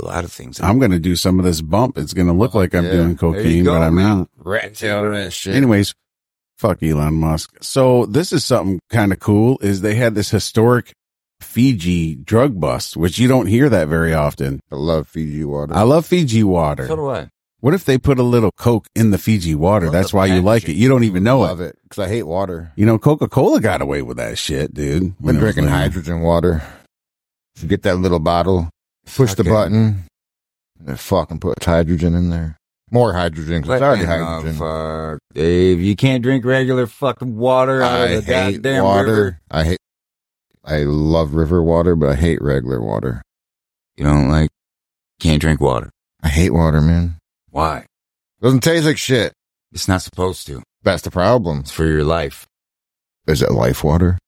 A 0.00 0.04
lot 0.04 0.24
of 0.24 0.32
things. 0.32 0.60
I'm 0.60 0.78
going 0.78 0.90
to 0.92 0.98
do 0.98 1.16
some 1.16 1.38
of 1.38 1.44
this 1.44 1.60
bump. 1.60 1.98
It's 1.98 2.14
going 2.14 2.26
to 2.28 2.32
look 2.32 2.54
like 2.54 2.74
I'm 2.74 2.84
Yeah. 2.86 2.92
doing 2.92 3.16
cocaine, 3.16 3.64
go, 3.64 3.72
but 3.74 3.82
I'm 3.82 3.94
man. 3.96 4.18
not. 4.18 4.28
rat 4.38 4.74
tail 4.74 5.10
that 5.10 5.32
shit. 5.32 5.54
Anyways, 5.54 5.92
fuck 6.56 6.82
Elon 6.82 7.14
Musk. 7.14 7.56
So 7.60 8.06
this 8.06 8.32
is 8.32 8.44
something 8.44 8.80
kind 8.88 9.12
of 9.12 9.18
cool 9.20 9.58
is 9.60 9.80
they 9.80 9.94
had 9.96 10.14
this 10.14 10.30
historic 10.30 10.92
Fiji 11.40 12.14
drug 12.14 12.58
bust, 12.60 12.96
which 12.96 13.18
you 13.18 13.26
don't 13.28 13.46
hear 13.46 13.68
that 13.68 13.88
very 13.88 14.14
often. 14.14 14.60
I 14.70 14.76
love 14.76 15.08
Fiji 15.08 15.44
water. 15.44 15.74
I 15.74 15.82
love 15.82 16.06
Fiji 16.06 16.42
water. 16.44 16.86
so 16.86 16.96
do 16.96 17.08
I. 17.10 17.28
What 17.62 17.74
if 17.74 17.84
they 17.84 17.96
put 17.96 18.18
a 18.18 18.24
little 18.24 18.50
Coke 18.50 18.88
in 18.96 19.12
the 19.12 19.18
Fiji 19.18 19.54
water? 19.54 19.86
Love 19.86 19.92
That's 19.92 20.12
why 20.12 20.26
you 20.26 20.42
like 20.42 20.68
it. 20.68 20.72
You 20.74 20.88
don't 20.88 21.04
even 21.04 21.22
know 21.22 21.38
love 21.38 21.60
it. 21.60 21.66
it 21.76 21.78
because 21.84 22.00
I 22.04 22.08
hate 22.08 22.24
water. 22.24 22.72
You 22.74 22.84
know, 22.86 22.98
Coca 22.98 23.28
Cola 23.28 23.60
got 23.60 23.80
away 23.80 24.02
with 24.02 24.16
that 24.16 24.36
shit, 24.36 24.74
dude. 24.74 25.16
Been 25.20 25.36
drinking 25.36 25.68
hydrogen 25.68 26.22
water. 26.22 26.60
You 27.60 27.68
get 27.68 27.82
that 27.82 27.98
little 27.98 28.18
bottle, 28.18 28.68
push 29.14 29.34
the 29.34 29.44
button, 29.44 30.06
and 30.80 30.88
it 30.88 30.98
fucking 30.98 31.38
puts 31.38 31.64
hydrogen 31.64 32.14
in 32.16 32.30
there. 32.30 32.56
More 32.90 33.12
hydrogen 33.12 33.62
'cause 33.62 33.74
it's 33.74 33.82
already 33.82 34.06
hydrogen. 34.06 34.60
uh, 34.60 35.12
fuck, 35.12 35.18
Dave, 35.32 35.80
you 35.80 35.94
can't 35.94 36.20
drink 36.24 36.44
regular 36.44 36.88
fucking 36.88 37.36
water 37.36 37.80
out 37.80 37.92
I 37.92 38.04
of 38.08 38.26
the 38.26 38.34
hate 38.34 38.52
goddamn 38.54 38.82
water. 38.84 39.06
river. 39.06 39.40
I 39.52 39.64
hate. 39.64 39.78
I 40.64 40.78
love 40.82 41.34
river 41.34 41.62
water, 41.62 41.94
but 41.94 42.08
I 42.10 42.16
hate 42.16 42.42
regular 42.42 42.80
water. 42.82 43.22
You 43.96 44.02
don't 44.04 44.28
like 44.28 44.50
Can't 45.20 45.40
drink 45.40 45.60
water. 45.60 45.90
I 46.24 46.28
hate 46.28 46.50
water, 46.52 46.80
man. 46.80 47.18
Why? 47.52 47.86
Doesn't 48.40 48.60
taste 48.64 48.86
like 48.86 48.98
shit. 48.98 49.32
It's 49.72 49.86
not 49.86 50.02
supposed 50.02 50.46
to. 50.48 50.62
That's 50.82 51.02
the 51.02 51.10
problem. 51.10 51.60
It's 51.60 51.70
for 51.70 51.84
your 51.86 52.02
life. 52.02 52.46
Is 53.26 53.40
it 53.42 53.52
life 53.52 53.84
water? 53.84 54.18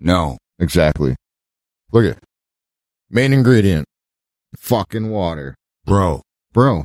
No. 0.00 0.36
Exactly. 0.58 1.14
Look 1.92 2.04
at 2.04 2.18
main 3.10 3.32
ingredient. 3.32 3.86
Fucking 4.56 5.08
water. 5.08 5.54
Bro. 5.86 6.22
Bro. 6.52 6.84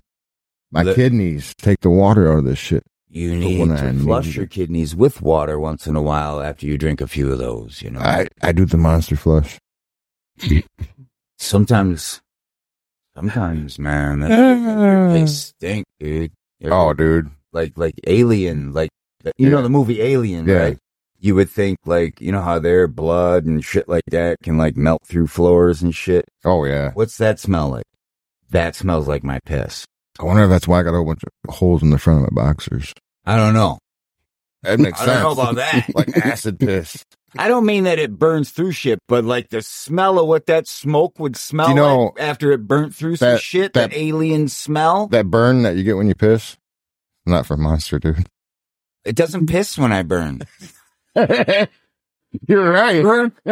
My 0.72 0.84
The- 0.84 0.94
kidneys 0.96 1.54
take 1.58 1.80
the 1.82 1.90
water 1.90 2.32
out 2.32 2.38
of 2.40 2.46
this 2.46 2.60
shit. 2.60 2.84
You 3.10 3.36
need 3.36 3.60
one 3.60 3.72
I 3.72 3.82
to 3.82 3.94
need. 3.94 4.04
flush 4.04 4.36
your 4.36 4.48
kidneys 4.48 4.96
with 4.96 5.22
water 5.22 5.60
once 5.60 5.86
in 5.88 5.96
a 5.96 6.02
while 6.02 6.40
after 6.42 6.66
you 6.66 6.78
drink 6.80 7.00
a 7.02 7.08
few 7.08 7.32
of 7.32 7.38
those, 7.40 7.82
you 7.82 7.90
know. 7.92 8.00
I, 8.00 8.28
I 8.42 8.52
do 8.52 8.66
the 8.66 8.78
monster 8.78 9.16
flush. 9.16 9.60
sometimes, 11.38 12.22
sometimes, 13.16 13.80
man, 13.80 14.20
they 14.22 15.22
ah. 15.22 15.26
stink, 15.26 15.86
dude. 16.00 16.32
Oh, 16.66 16.94
dude. 16.94 17.30
like, 17.52 17.78
like 17.78 17.96
Alien, 18.08 18.74
like, 18.74 18.90
you 19.38 19.50
know, 19.50 19.62
the 19.62 19.70
movie 19.70 20.02
Alien, 20.02 20.48
Yeah. 20.48 20.56
right? 20.56 20.78
You 21.20 21.36
would 21.36 21.50
think 21.50 21.78
like, 21.86 22.20
you 22.20 22.32
know 22.34 22.42
how 22.42 22.60
their 22.60 22.88
blood 22.88 23.46
and 23.46 23.64
shit 23.64 23.88
like 23.88 24.04
that 24.08 24.38
can 24.44 24.58
like 24.58 24.76
melt 24.76 25.02
through 25.06 25.28
floors 25.28 25.82
and 25.82 25.96
shit. 25.96 26.26
Oh, 26.44 26.66
yeah. 26.66 26.92
What's 26.94 27.18
that 27.18 27.40
smell 27.40 27.70
like? 27.70 27.86
That 28.50 28.76
smells 28.76 29.08
like 29.08 29.24
my 29.24 29.40
piss. 29.46 29.86
I 30.20 30.26
wonder 30.26 30.44
if 30.44 30.50
that's 30.50 30.68
why 30.68 30.80
I 30.80 30.84
got 30.84 30.90
a 30.90 30.98
whole 30.98 31.06
bunch 31.06 31.24
of 31.24 31.56
holes 31.56 31.82
in 31.82 31.90
the 31.92 31.98
front 31.98 32.24
of 32.24 32.32
my 32.32 32.44
boxers. 32.44 32.94
I 33.26 33.38
don't 33.38 33.54
know. 33.54 33.80
That 34.64 34.80
makes 34.80 35.00
I 35.02 35.06
sense. 35.06 35.22
don't 35.22 35.36
know 35.36 35.42
about 35.42 35.56
that. 35.56 35.90
like 35.96 36.18
acid 36.18 36.60
piss. 36.60 37.04
I 37.38 37.48
don't 37.48 37.66
mean 37.66 37.86
that 37.86 38.00
it 38.00 38.18
burns 38.20 38.52
through 38.52 38.72
shit, 38.74 39.00
but 39.08 39.24
like 39.26 39.50
the 39.50 39.62
smell 39.62 40.20
of 40.20 40.28
what 40.28 40.46
that 40.48 40.68
smoke 40.68 41.18
would 41.20 41.36
smell 41.36 41.70
You 41.70 41.76
know, 41.76 42.04
like 42.16 42.20
after 42.20 42.52
it 42.52 42.68
burnt 42.68 42.94
through 42.96 43.16
some 43.18 43.38
shit, 43.38 43.74
that, 43.74 43.92
that- 43.92 43.98
alien 43.98 44.48
smell. 44.50 45.08
That 45.08 45.26
burn 45.32 45.64
that 45.64 45.76
you 45.76 45.84
get 45.84 45.98
when 45.98 46.08
you 46.08 46.16
piss. 46.16 46.58
Not 47.26 47.46
for 47.46 47.56
monster, 47.58 48.00
dude. 48.00 48.28
it 49.06 49.16
doesn't 49.16 49.48
piss 49.48 49.78
when 49.78 49.92
I 49.94 50.04
burn. 50.04 50.42
You're 51.16 52.72
right. 52.72 53.04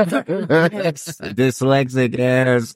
Dyslexic 1.34 2.20
ass. 2.20 2.76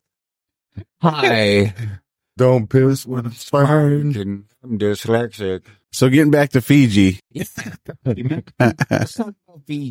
Hi. 1.02 1.74
Don't 2.38 2.68
piss 2.70 3.06
when 3.06 3.26
it's 3.28 3.50
fine. 3.50 4.46
I'm 4.64 4.78
dyslexic. 4.80 5.64
So 5.94 6.10
getting 6.10 6.32
back 6.32 6.50
to 6.50 6.62
Fiji, 6.62 7.20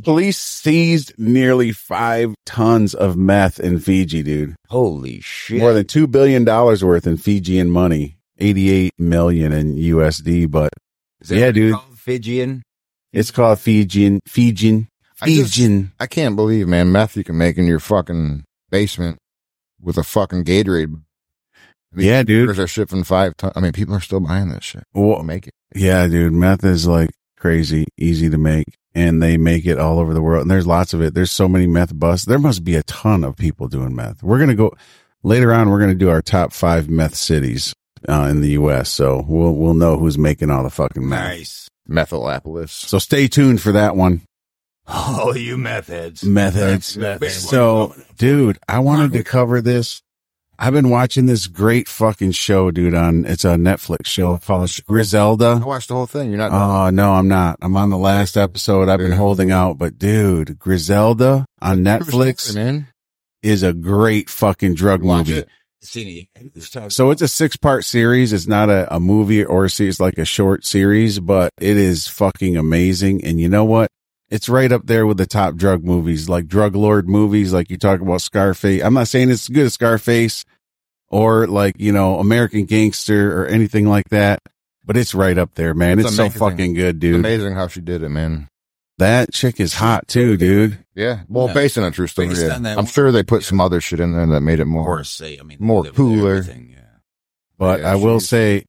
police 0.02 0.38
seized 0.38 1.14
nearly 1.18 1.72
five 1.72 2.34
tons 2.44 2.94
of 2.94 3.16
meth 3.16 3.58
in 3.60 3.78
Fiji, 3.80 4.22
dude. 4.22 4.54
Holy 4.68 5.20
shit. 5.20 5.60
More 5.60 5.72
than 5.72 5.86
two 5.86 6.06
billion 6.06 6.44
dollars 6.44 6.84
worth 6.84 7.06
in 7.06 7.16
Fijian 7.16 7.70
money, 7.70 8.18
eighty-eight 8.38 8.92
million 8.98 9.52
in 9.52 9.76
USD. 9.76 10.50
But 10.50 10.70
yeah, 11.26 11.50
dude. 11.52 11.76
Fijian. 11.96 12.62
it's 13.14 13.30
called 13.30 13.58
Fijian, 13.58 14.20
Fijian, 14.26 14.88
I 15.22 15.26
just- 15.28 15.54
Fijian. 15.54 15.92
I 15.98 16.06
can't 16.06 16.36
believe, 16.36 16.68
man, 16.68 16.92
meth 16.92 17.16
you 17.16 17.24
can 17.24 17.38
make 17.38 17.56
in 17.56 17.66
your 17.66 17.80
fucking 17.80 18.44
basement 18.70 19.16
with 19.80 19.96
a 19.96 20.02
fucking 20.04 20.44
Gatorade. 20.44 21.00
I 21.94 21.98
mean, 21.98 22.06
Yeah, 22.06 22.22
dude. 22.22 22.58
Are 22.58 22.66
shipping 22.66 23.04
five 23.04 23.36
ton. 23.36 23.52
I 23.54 23.60
mean, 23.60 23.72
people 23.72 23.94
are 23.94 24.00
still 24.00 24.20
buying 24.20 24.48
this 24.48 24.64
shit. 24.64 24.84
Well, 24.92 25.22
make 25.22 25.46
it. 25.46 25.54
Yeah, 25.74 26.06
dude, 26.06 26.32
meth 26.32 26.64
is 26.64 26.86
like 26.86 27.10
crazy 27.38 27.86
easy 27.98 28.30
to 28.30 28.38
make 28.38 28.78
and 28.94 29.22
they 29.22 29.36
make 29.36 29.66
it 29.66 29.78
all 29.78 29.98
over 29.98 30.14
the 30.14 30.22
world. 30.22 30.42
And 30.42 30.50
there's 30.50 30.66
lots 30.66 30.94
of 30.94 31.02
it. 31.02 31.14
There's 31.14 31.32
so 31.32 31.48
many 31.48 31.66
meth 31.66 31.98
busts. 31.98 32.26
There 32.26 32.38
must 32.38 32.64
be 32.64 32.76
a 32.76 32.82
ton 32.84 33.24
of 33.24 33.36
people 33.36 33.68
doing 33.68 33.94
meth. 33.94 34.22
We're 34.22 34.38
going 34.38 34.50
to 34.50 34.54
go 34.54 34.72
later 35.22 35.52
on. 35.52 35.68
We're 35.70 35.78
going 35.78 35.90
to 35.90 35.96
do 35.96 36.10
our 36.10 36.22
top 36.22 36.52
five 36.52 36.88
meth 36.88 37.14
cities 37.14 37.74
uh, 38.08 38.28
in 38.30 38.40
the 38.40 38.50
U.S. 38.50 38.90
So 38.90 39.24
we'll, 39.26 39.54
we'll 39.54 39.74
know 39.74 39.98
who's 39.98 40.16
making 40.16 40.50
all 40.50 40.62
the 40.62 40.70
fucking 40.70 41.06
meth. 41.08 41.28
Nice. 41.28 41.68
Methylapolis. 41.88 42.70
So 42.70 42.98
stay 42.98 43.28
tuned 43.28 43.60
for 43.60 43.72
that 43.72 43.96
one. 43.96 44.22
Oh, 44.86 45.32
you 45.32 45.56
meth 45.56 45.86
heads. 45.86 46.22
Meth 46.22 46.52
heads. 46.52 46.98
Meth 46.98 47.22
heads. 47.22 47.48
So, 47.48 47.94
dude, 48.18 48.58
I 48.68 48.80
wanted 48.80 49.12
to 49.14 49.24
cover 49.24 49.62
this. 49.62 50.02
I've 50.58 50.72
been 50.72 50.90
watching 50.90 51.26
this 51.26 51.46
great 51.46 51.88
fucking 51.88 52.32
show, 52.32 52.70
dude, 52.70 52.94
on, 52.94 53.24
it's 53.24 53.44
a 53.44 53.56
Netflix 53.56 54.06
show 54.06 54.38
called 54.38 54.70
Griselda. 54.86 55.60
I 55.62 55.66
watched 55.66 55.88
the 55.88 55.94
whole 55.94 56.06
thing. 56.06 56.30
You're 56.30 56.38
not. 56.38 56.52
Oh 56.52 56.90
no, 56.90 57.12
I'm 57.12 57.28
not. 57.28 57.58
I'm 57.60 57.76
on 57.76 57.90
the 57.90 57.98
last 57.98 58.36
episode. 58.36 58.88
I've 58.88 58.98
been 58.98 59.12
holding 59.12 59.50
out, 59.50 59.78
but 59.78 59.98
dude, 59.98 60.58
Griselda 60.58 61.44
on 61.60 61.78
Netflix 61.78 62.54
man. 62.54 62.88
is 63.42 63.62
a 63.62 63.72
great 63.72 64.30
fucking 64.30 64.74
drug 64.74 65.02
Watch 65.02 65.28
movie. 65.28 65.40
it. 65.40 65.48
So 66.88 67.10
it's 67.10 67.20
a 67.20 67.28
six 67.28 67.56
part 67.56 67.84
series. 67.84 68.32
It's 68.32 68.46
not 68.46 68.70
a, 68.70 68.94
a 68.94 68.98
movie 68.98 69.44
or 69.44 69.66
a 69.66 69.70
series 69.70 70.00
like 70.00 70.16
a 70.16 70.24
short 70.24 70.64
series, 70.64 71.20
but 71.20 71.50
it 71.60 71.76
is 71.76 72.08
fucking 72.08 72.56
amazing. 72.56 73.22
And 73.24 73.38
you 73.38 73.50
know 73.50 73.66
what? 73.66 73.90
It's 74.34 74.48
right 74.48 74.72
up 74.72 74.86
there 74.86 75.06
with 75.06 75.16
the 75.18 75.26
top 75.26 75.54
drug 75.54 75.84
movies, 75.84 76.28
like 76.28 76.48
drug 76.48 76.74
lord 76.74 77.08
movies, 77.08 77.52
like 77.52 77.70
you 77.70 77.76
talk 77.78 78.00
about 78.00 78.20
Scarface. 78.20 78.82
I'm 78.82 78.94
not 78.94 79.06
saying 79.06 79.30
it's 79.30 79.48
good 79.48 79.66
as 79.66 79.74
Scarface 79.74 80.44
or 81.08 81.46
like, 81.46 81.76
you 81.78 81.92
know, 81.92 82.18
American 82.18 82.64
Gangster 82.64 83.40
or 83.40 83.46
anything 83.46 83.86
like 83.88 84.08
that, 84.08 84.40
but 84.84 84.96
it's 84.96 85.14
right 85.14 85.38
up 85.38 85.54
there, 85.54 85.72
man. 85.72 86.00
It's, 86.00 86.08
It's 86.08 86.16
so 86.16 86.30
fucking 86.30 86.74
good, 86.74 86.96
It's 86.96 87.00
dude. 87.00 87.14
amazing 87.14 87.54
how 87.54 87.68
she 87.68 87.80
did 87.80 88.02
it, 88.02 88.08
man. 88.08 88.48
That 88.98 89.32
chick 89.32 89.60
is 89.60 89.74
hot 89.74 90.08
too, 90.08 90.36
dude. 90.36 90.78
Yeah. 90.96 91.20
Well, 91.28 91.46
Yeah. 91.48 91.54
based 91.54 91.78
on 91.78 91.84
a 91.84 91.90
true 91.92 92.06
story. 92.08 92.28
Yeah. 92.30 92.58
that 92.58 92.66
I'm 92.66 92.76
one. 92.76 92.86
sure 92.86 93.12
they 93.12 93.22
put 93.22 93.44
some 93.44 93.60
other 93.60 93.80
shit 93.80 94.00
in 94.00 94.12
there 94.14 94.26
that 94.26 94.40
made 94.40 94.58
it 94.58 94.64
more. 94.66 94.84
course, 94.84 95.10
say, 95.10 95.38
I 95.40 95.44
mean, 95.44 95.58
More 95.60 95.82
they 95.84 95.90
live 95.90 95.98
with 95.98 96.16
cooler. 96.18 96.40
yeah. 96.42 96.76
But 97.58 97.80
Yeah, 97.80 97.92
I 97.92 97.94
will 97.94 98.18
say 98.20 98.64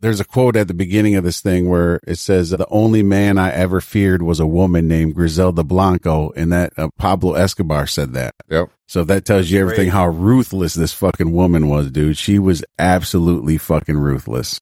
there's 0.00 0.20
a 0.20 0.24
quote 0.24 0.56
at 0.56 0.68
the 0.68 0.74
beginning 0.74 1.16
of 1.16 1.24
this 1.24 1.40
thing 1.40 1.68
where 1.68 2.00
it 2.06 2.18
says 2.18 2.50
the 2.50 2.66
only 2.68 3.02
man 3.02 3.38
I 3.38 3.50
ever 3.50 3.80
feared 3.80 4.22
was 4.22 4.40
a 4.40 4.46
woman 4.46 4.86
named 4.86 5.14
Griselda 5.14 5.64
Blanco 5.64 6.30
and 6.36 6.52
that 6.52 6.72
uh, 6.78 6.88
Pablo 6.98 7.34
Escobar 7.34 7.86
said 7.86 8.12
that. 8.12 8.34
Yep. 8.48 8.70
So 8.86 9.04
that 9.04 9.24
tells 9.24 9.50
you 9.50 9.60
everything 9.60 9.86
Great. 9.86 9.92
how 9.92 10.08
ruthless 10.08 10.74
this 10.74 10.92
fucking 10.92 11.32
woman 11.32 11.68
was, 11.68 11.90
dude. 11.90 12.16
She 12.16 12.38
was 12.38 12.64
absolutely 12.78 13.58
fucking 13.58 13.98
ruthless. 13.98 14.60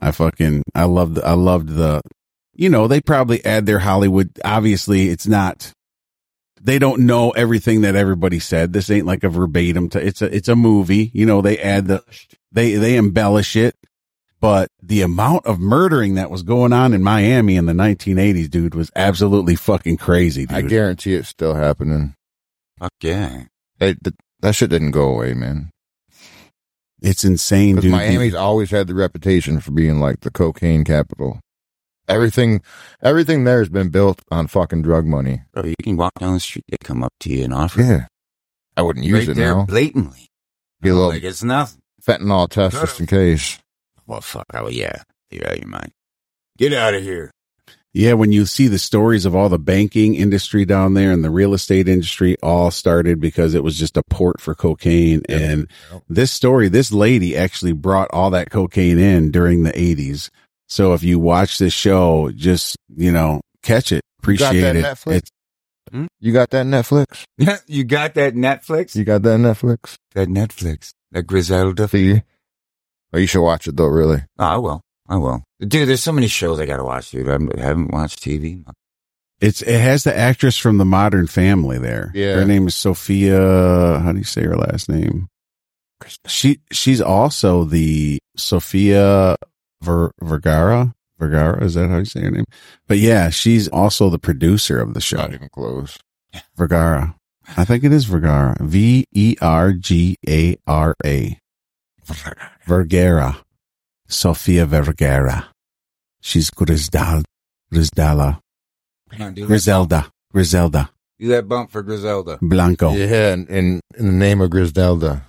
I 0.00 0.12
fucking 0.12 0.62
I 0.74 0.84
loved 0.84 1.18
I 1.18 1.34
loved 1.34 1.68
the 1.68 2.00
you 2.54 2.68
know, 2.68 2.88
they 2.88 3.00
probably 3.00 3.44
add 3.44 3.66
their 3.66 3.80
Hollywood 3.80 4.30
obviously 4.44 5.08
it's 5.08 5.26
not 5.26 5.72
they 6.62 6.78
don't 6.78 7.06
know 7.06 7.30
everything 7.30 7.80
that 7.82 7.96
everybody 7.96 8.38
said. 8.38 8.72
This 8.72 8.90
ain't 8.90 9.06
like 9.06 9.24
a 9.24 9.28
verbatim 9.30 9.88
to, 9.90 10.06
it's 10.06 10.22
a 10.22 10.34
it's 10.34 10.48
a 10.48 10.56
movie. 10.56 11.10
You 11.12 11.26
know, 11.26 11.40
they 11.40 11.58
add 11.58 11.86
the 11.86 12.04
they 12.52 12.74
they 12.74 12.96
embellish 12.96 13.56
it. 13.56 13.74
But 14.40 14.68
the 14.82 15.02
amount 15.02 15.44
of 15.44 15.60
murdering 15.60 16.14
that 16.14 16.30
was 16.30 16.42
going 16.42 16.72
on 16.72 16.94
in 16.94 17.02
Miami 17.02 17.56
in 17.56 17.66
the 17.66 17.74
1980s, 17.74 18.48
dude, 18.48 18.74
was 18.74 18.90
absolutely 18.96 19.54
fucking 19.54 19.98
crazy, 19.98 20.46
dude. 20.46 20.56
I 20.56 20.62
guarantee 20.62 21.14
it's 21.14 21.28
still 21.28 21.54
happening. 21.54 22.14
Fuck 22.78 22.92
yeah. 23.02 23.44
They, 23.78 23.94
th- 23.94 24.16
that 24.40 24.54
shit 24.54 24.70
didn't 24.70 24.92
go 24.92 25.10
away, 25.10 25.34
man. 25.34 25.70
it's 27.02 27.24
insane, 27.24 27.76
dude. 27.76 27.92
Miami's 27.92 28.34
always 28.34 28.70
had 28.70 28.86
the 28.86 28.94
reputation 28.94 29.60
for 29.60 29.72
being 29.72 30.00
like 30.00 30.20
the 30.20 30.30
cocaine 30.30 30.84
capital. 30.84 31.40
Everything, 32.08 32.62
everything 33.02 33.44
there 33.44 33.58
has 33.58 33.68
been 33.68 33.90
built 33.90 34.22
on 34.30 34.46
fucking 34.46 34.82
drug 34.82 35.04
money. 35.04 35.42
Bro, 35.52 35.66
you 35.66 35.74
can 35.82 35.96
walk 35.98 36.14
down 36.18 36.34
the 36.34 36.40
street, 36.40 36.64
they 36.68 36.78
come 36.82 37.04
up 37.04 37.12
to 37.20 37.30
you 37.30 37.44
and 37.44 37.52
offer. 37.54 37.82
Yeah. 37.82 38.06
I 38.76 38.82
wouldn't 38.82 39.04
use 39.04 39.26
right 39.26 39.28
it 39.28 39.34
there, 39.36 39.54
now. 39.54 39.66
blatantly. 39.66 40.28
Be 40.80 40.88
a 40.88 40.94
little 40.94 41.10
like 41.10 41.22
it's 41.22 41.42
nothing. 41.44 41.82
fentanyl 42.02 42.48
test 42.48 42.80
just 42.80 43.00
in 43.00 43.06
case. 43.06 43.58
Well, 44.10 44.20
fuck. 44.20 44.46
Oh, 44.54 44.68
yeah. 44.68 45.02
You're 45.30 45.46
out 45.46 45.52
of 45.52 45.58
your 45.60 45.68
mind. 45.68 45.92
Get 46.58 46.72
out 46.72 46.94
of 46.94 47.02
here. 47.04 47.30
Yeah, 47.92 48.14
when 48.14 48.32
you 48.32 48.44
see 48.44 48.66
the 48.66 48.78
stories 48.78 49.24
of 49.24 49.36
all 49.36 49.48
the 49.48 49.58
banking 49.58 50.16
industry 50.16 50.64
down 50.64 50.94
there 50.94 51.12
and 51.12 51.22
the 51.22 51.30
real 51.30 51.54
estate 51.54 51.88
industry 51.88 52.36
all 52.42 52.72
started 52.72 53.20
because 53.20 53.54
it 53.54 53.62
was 53.62 53.78
just 53.78 53.96
a 53.96 54.02
port 54.10 54.40
for 54.40 54.56
cocaine. 54.56 55.22
Yep. 55.28 55.40
And 55.40 55.66
Yep. 55.92 56.02
this 56.08 56.32
story, 56.32 56.68
this 56.68 56.90
lady 56.90 57.36
actually 57.36 57.70
brought 57.72 58.08
all 58.12 58.30
that 58.30 58.50
cocaine 58.50 58.98
in 58.98 59.30
during 59.30 59.62
the 59.62 59.72
80s. 59.78 60.28
So 60.68 60.92
if 60.92 61.04
you 61.04 61.20
watch 61.20 61.58
this 61.58 61.72
show, 61.72 62.32
just, 62.34 62.76
you 62.96 63.12
know, 63.12 63.40
catch 63.62 63.92
it, 63.92 64.02
appreciate 64.20 64.60
that 64.60 64.74
it. 64.74 64.84
Netflix? 64.84 65.14
It's, 65.16 65.30
hmm? 65.92 66.06
You 66.18 66.32
got 66.32 66.50
that 66.50 66.66
Netflix? 66.66 67.22
you 67.68 67.84
got 67.84 68.14
that 68.14 68.34
Netflix? 68.34 68.96
You 68.96 69.04
got 69.04 69.22
that 69.22 69.38
Netflix? 69.38 69.94
that 70.14 70.26
Netflix. 70.28 70.90
That 71.12 71.24
Griselda. 71.28 71.86
See? 71.86 72.22
Oh, 73.12 73.18
you 73.18 73.26
should 73.26 73.42
watch 73.42 73.66
it 73.66 73.76
though, 73.76 73.86
really. 73.86 74.22
Oh, 74.38 74.44
I 74.44 74.56
will. 74.56 74.80
I 75.08 75.16
will. 75.16 75.42
Dude, 75.60 75.88
there's 75.88 76.02
so 76.02 76.12
many 76.12 76.28
shows 76.28 76.60
I 76.60 76.66
gotta 76.66 76.84
watch, 76.84 77.10
dude. 77.10 77.28
I 77.28 77.32
haven't- 77.32 77.58
haven't 77.58 77.90
watched 77.92 78.22
TV. 78.22 78.64
it's, 79.40 79.62
it 79.62 79.80
has 79.80 80.04
the 80.04 80.16
actress 80.16 80.56
from 80.56 80.78
the 80.78 80.84
modern 80.84 81.26
family 81.26 81.78
there. 81.78 82.10
Yeah. 82.14 82.34
Her 82.34 82.44
name 82.44 82.66
is 82.68 82.76
Sofia. 82.76 83.98
How 84.00 84.12
do 84.12 84.18
you 84.18 84.24
say 84.24 84.42
her 84.44 84.56
last 84.56 84.88
name? 84.88 85.28
She, 86.26 86.60
she's 86.72 87.00
also 87.00 87.64
the 87.64 88.18
Sofia 88.36 89.36
Ver, 89.82 90.10
Vergara. 90.22 90.94
Vergara. 91.18 91.62
Is 91.64 91.74
that 91.74 91.90
how 91.90 91.98
you 91.98 92.04
say 92.06 92.20
her 92.22 92.30
name? 92.30 92.46
But 92.86 92.98
yeah, 92.98 93.28
she's 93.30 93.68
also 93.68 94.08
the 94.08 94.18
producer 94.18 94.80
of 94.80 94.94
the 94.94 95.00
show. 95.00 95.18
Not 95.18 95.34
even 95.34 95.48
close. 95.50 95.98
Vergara. 96.56 97.16
I 97.56 97.64
think 97.64 97.82
it 97.84 97.92
is 97.92 98.04
Vergara. 98.04 98.56
V 98.60 99.04
E 99.12 99.36
R 99.42 99.72
G 99.72 100.16
A 100.28 100.56
R 100.66 100.94
A. 101.04 101.38
Vergara. 102.66 103.38
Sofia 104.08 104.66
Vergara. 104.66 105.48
She's 106.20 106.50
Grizdal, 106.50 107.24
Grizdala, 107.72 108.40
Come 109.10 109.22
on, 109.22 109.34
do 109.34 109.42
that, 109.42 109.46
Griselda, 109.46 110.10
Griselda, 110.32 110.90
do 111.18 111.28
that 111.28 111.48
bump 111.48 111.70
for 111.70 111.82
Griselda. 111.82 112.38
Blanco. 112.42 112.92
Yeah, 112.92 113.32
in, 113.32 113.46
in, 113.46 113.80
in 113.98 114.06
the 114.06 114.12
name 114.12 114.40
of 114.40 114.50
Griselda. 114.50 115.26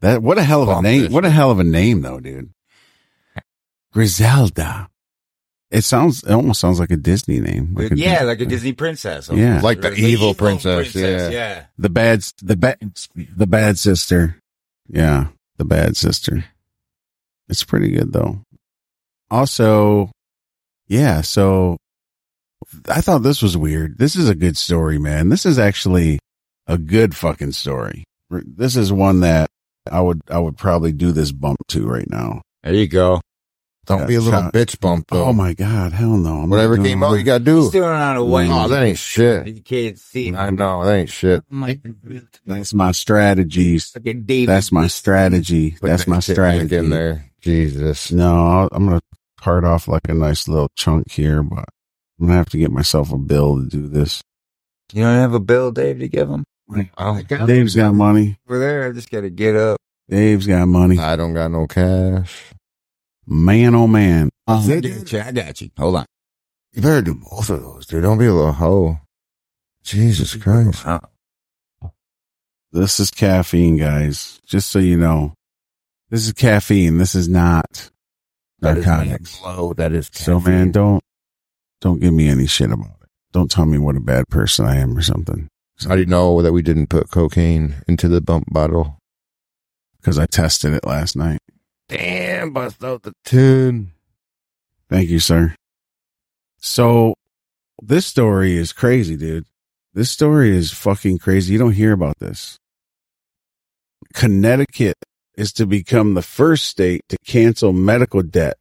That 0.00 0.22
what 0.22 0.38
a 0.38 0.42
hell 0.42 0.62
of 0.62 0.68
a 0.68 0.72
Bump 0.72 0.84
name! 0.84 1.02
this 1.02 1.12
What 1.12 1.24
a 1.24 1.30
hell 1.30 1.50
of 1.50 1.58
a 1.60 1.64
name, 1.64 2.00
though, 2.02 2.20
dude. 2.20 2.50
Griselda. 3.92 4.88
It 5.70 5.82
sounds. 5.82 6.22
It 6.22 6.30
almost 6.32 6.60
sounds 6.60 6.78
like 6.78 6.90
a 6.90 6.96
Disney 6.96 7.40
name. 7.40 7.74
Like 7.74 7.92
a 7.92 7.96
yeah, 7.96 8.20
Dis- 8.20 8.26
like 8.26 8.40
a 8.40 8.46
Disney 8.46 8.72
princess. 8.72 9.28
Yeah. 9.32 9.60
Like 9.60 9.80
the 9.80 9.90
Or 9.90 9.94
evil 9.94 10.34
princess, 10.34 10.94
yeah. 10.94 11.30
yeah. 11.30 11.64
the 11.78 11.88
bad, 11.90 12.22
the 12.42 12.56
bad, 12.56 12.78
the 13.14 13.46
bad 13.46 13.78
sister. 13.78 14.36
Yeah, 14.88 15.28
the 15.56 15.64
bad 15.64 15.96
sister. 15.96 16.44
It's 17.48 17.64
pretty 17.64 17.90
good 17.90 18.12
though. 18.12 18.40
Also, 19.30 20.10
yeah. 20.86 21.20
So 21.20 21.76
I 22.88 23.00
thought 23.00 23.22
this 23.22 23.42
was 23.42 23.56
weird. 23.56 23.98
This 23.98 24.16
is 24.16 24.28
a 24.28 24.34
good 24.34 24.56
story, 24.56 24.98
man. 24.98 25.28
This 25.28 25.46
is 25.46 25.58
actually 25.58 26.18
a 26.66 26.78
good 26.78 27.14
fucking 27.16 27.52
story. 27.52 28.04
This 28.30 28.76
is 28.76 28.92
one 28.92 29.20
that 29.20 29.48
I 29.90 30.00
would 30.00 30.22
I 30.30 30.38
would 30.38 30.56
probably 30.56 30.92
do 30.92 31.12
this 31.12 31.32
bump 31.32 31.58
to 31.68 31.86
right 31.86 32.08
now. 32.08 32.42
There 32.62 32.74
you 32.74 32.88
go. 32.88 33.20
Don't 33.86 34.00
Yeah, 34.00 34.06
be 34.06 34.14
a 34.14 34.20
little 34.20 34.40
shout- 34.40 34.52
bitch 34.52 34.80
bump 34.80 35.06
though. 35.10 35.24
Oh 35.26 35.32
my 35.32 35.52
god, 35.54 35.92
hell 35.92 36.16
no! 36.16 36.38
I'm 36.40 36.50
Whatever 36.50 36.76
came 36.78 37.02
out, 37.02 37.14
you 37.14 37.22
gotta 37.24 37.44
do. 37.44 37.62
He's 37.62 37.70
doing 37.70 37.84
it 37.88 37.92
on 37.92 38.16
a 38.16 38.24
white. 38.24 38.48
Oh, 38.50 38.68
that 38.68 38.82
ain't 38.82 38.98
shit. 38.98 39.46
You 39.46 39.60
can't 39.62 39.98
see. 39.98 40.34
I 40.34 40.50
know, 40.50 40.84
that 40.84 40.94
ain't 40.94 41.10
shit. 41.10 41.42
Oh, 41.52 41.74
That's 42.46 42.72
my 42.74 42.92
strategies. 42.92 43.92
That's 43.94 44.72
my 44.72 44.86
strategy. 44.86 45.72
Put 45.72 45.82
That's 45.88 46.04
that 46.04 46.10
my 46.10 46.20
strategy. 46.20 46.76
in 46.76 46.90
there. 46.90 47.30
Jesus. 47.40 48.10
No, 48.12 48.46
I'll, 48.46 48.68
I'm 48.72 48.86
gonna 48.86 49.00
part 49.38 49.64
off 49.64 49.88
like 49.88 50.08
a 50.08 50.14
nice 50.14 50.48
little 50.48 50.70
chunk 50.76 51.10
here, 51.10 51.42
but 51.42 51.64
I'm 52.20 52.26
gonna 52.26 52.38
have 52.38 52.48
to 52.50 52.58
get 52.58 52.70
myself 52.70 53.12
a 53.12 53.18
bill 53.18 53.58
to 53.60 53.66
do 53.68 53.86
this. 53.88 54.22
You 54.92 55.02
don't 55.02 55.16
have 55.16 55.34
a 55.34 55.40
bill, 55.40 55.72
Dave, 55.72 55.98
to 55.98 56.08
give 56.08 56.28
him? 56.30 56.44
Oh, 56.96 57.20
Dave's 57.46 57.74
got 57.74 57.94
money. 57.94 58.38
over 58.48 58.58
there. 58.58 58.86
I 58.88 58.92
just 58.92 59.10
got 59.10 59.20
to 59.22 59.30
get 59.30 59.54
up. 59.56 59.76
Dave's 60.08 60.46
got 60.46 60.66
money. 60.66 60.98
I 60.98 61.16
don't 61.16 61.34
got 61.34 61.50
no 61.50 61.66
cash. 61.66 62.52
Man, 63.26 63.74
oh 63.74 63.86
man. 63.86 64.28
I 64.46 64.66
got 64.66 64.84
you. 65.12 65.20
I 65.20 65.32
got 65.32 65.60
you. 65.60 65.70
Hold 65.78 65.96
on. 65.96 66.06
You 66.72 66.82
better 66.82 67.02
do 67.02 67.14
both 67.14 67.50
of 67.50 67.62
those, 67.62 67.86
dude. 67.86 68.02
Don't 68.02 68.18
be 68.18 68.26
a 68.26 68.32
little 68.34 68.52
hoe. 68.52 68.98
Jesus 69.82 70.34
Christ. 70.36 70.84
This 72.72 72.98
is 72.98 73.10
caffeine, 73.10 73.76
guys. 73.76 74.40
Just 74.46 74.70
so 74.70 74.78
you 74.80 74.96
know, 74.96 75.34
this 76.10 76.26
is 76.26 76.32
caffeine. 76.32 76.98
This 76.98 77.14
is 77.14 77.28
not 77.28 77.90
That 78.60 78.78
is 78.78 78.86
narcotics. 78.86 79.38
blow. 79.38 79.72
That 79.74 79.92
is 79.92 80.10
So 80.12 80.40
man, 80.40 80.72
don't 80.72 81.02
don't 81.80 82.00
give 82.00 82.12
me 82.12 82.28
any 82.28 82.46
shit 82.46 82.70
about 82.72 82.96
it. 83.02 83.08
Don't 83.32 83.50
tell 83.50 83.66
me 83.66 83.78
what 83.78 83.96
a 83.96 84.00
bad 84.00 84.28
person 84.28 84.64
I 84.66 84.76
am 84.76 84.96
or 84.96 85.02
something. 85.02 85.48
How 85.86 85.94
do 85.94 86.00
you 86.00 86.06
know 86.06 86.40
that 86.42 86.52
we 86.52 86.62
didn't 86.62 86.88
put 86.88 87.10
cocaine 87.10 87.76
into 87.88 88.08
the 88.08 88.20
bump 88.20 88.44
bottle? 88.52 88.98
Because 90.00 90.18
I 90.18 90.26
tested 90.26 90.72
it 90.72 90.84
last 90.86 91.16
night. 91.16 91.40
Damn, 91.96 92.52
bust 92.52 92.82
out 92.82 93.02
the 93.02 93.12
tin. 93.24 93.92
Thank 94.88 95.08
you, 95.10 95.20
sir. 95.20 95.54
So 96.58 97.14
this 97.80 98.04
story 98.04 98.56
is 98.56 98.72
crazy, 98.72 99.16
dude. 99.16 99.46
This 99.92 100.10
story 100.10 100.56
is 100.56 100.72
fucking 100.72 101.18
crazy. 101.18 101.52
You 101.52 101.58
don't 101.58 101.72
hear 101.72 101.92
about 101.92 102.18
this. 102.18 102.58
Connecticut 104.12 104.96
is 105.36 105.52
to 105.52 105.66
become 105.66 106.14
the 106.14 106.22
first 106.22 106.66
state 106.66 107.02
to 107.10 107.16
cancel 107.24 107.72
medical 107.72 108.22
debt 108.22 108.56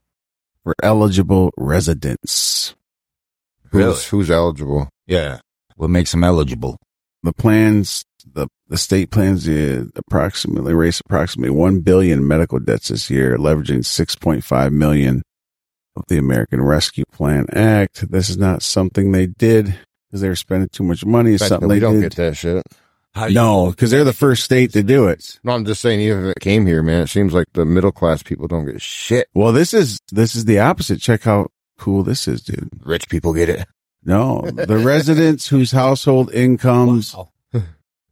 for 0.63 0.75
eligible 0.83 1.51
residents. 1.57 2.75
Really? 3.71 3.91
Who's, 3.91 4.07
who's 4.07 4.31
eligible? 4.31 4.89
yeah. 5.07 5.39
What 5.75 5.89
makes 5.89 6.11
them 6.11 6.23
eligible? 6.23 6.77
The 7.23 7.33
plans, 7.33 8.03
the, 8.31 8.47
the 8.67 8.77
state 8.77 9.09
plans 9.11 9.45
to 9.45 9.89
approximately 9.95 10.73
raise 10.73 10.99
approximately 10.99 11.51
1 11.55 11.79
billion 11.81 12.27
medical 12.27 12.59
debts 12.59 12.89
this 12.89 13.09
year, 13.09 13.37
leveraging 13.37 13.79
6.5 13.79 14.71
million 14.71 15.21
of 15.95 16.03
the 16.09 16.17
American 16.17 16.61
Rescue 16.61 17.05
Plan 17.11 17.45
Act. 17.53 18.09
This 18.11 18.29
is 18.29 18.37
not 18.37 18.61
something 18.61 19.11
they 19.11 19.27
did 19.27 19.73
because 20.09 20.21
they 20.21 20.27
were 20.27 20.35
spending 20.35 20.69
too 20.69 20.83
much 20.83 21.05
money. 21.05 21.33
It's 21.33 21.47
something 21.47 21.69
we 21.69 21.75
they 21.75 21.79
don't 21.79 22.01
did. 22.01 22.01
get 22.01 22.15
that 22.17 22.35
shit. 22.35 22.63
How 23.13 23.27
you- 23.27 23.35
No, 23.35 23.69
because 23.69 23.91
they're 23.91 24.03
the 24.03 24.11
first 24.11 24.43
state 24.43 24.73
to 24.73 24.83
do 24.83 25.07
it. 25.07 25.39
No, 25.43 25.53
I'm 25.53 25.65
just 25.65 25.81
saying, 25.81 25.99
even 26.01 26.25
if 26.25 26.31
it 26.35 26.39
came 26.41 26.65
here, 26.65 26.81
man, 26.81 27.03
it 27.03 27.07
seems 27.09 27.31
like 27.31 27.47
the 27.53 27.63
middle 27.63 27.91
class 27.91 28.23
people 28.23 28.47
don't 28.47 28.65
get 28.65 28.81
shit. 28.81 29.27
Well, 29.35 29.51
this 29.51 29.73
is 29.73 29.99
this 30.11 30.35
is 30.35 30.45
the 30.45 30.59
opposite. 30.59 30.99
Check 30.99 31.23
how 31.23 31.47
cool 31.77 32.03
this 32.03 32.27
is, 32.27 32.41
dude. 32.41 32.69
Rich 32.83 33.07
people 33.09 33.33
get 33.33 33.49
it. 33.49 33.67
No, 34.05 34.41
the 34.41 34.77
residents 34.85 35.47
whose 35.47 35.71
household 35.71 36.31
incomes 36.33 37.15
Wow. 37.15 37.29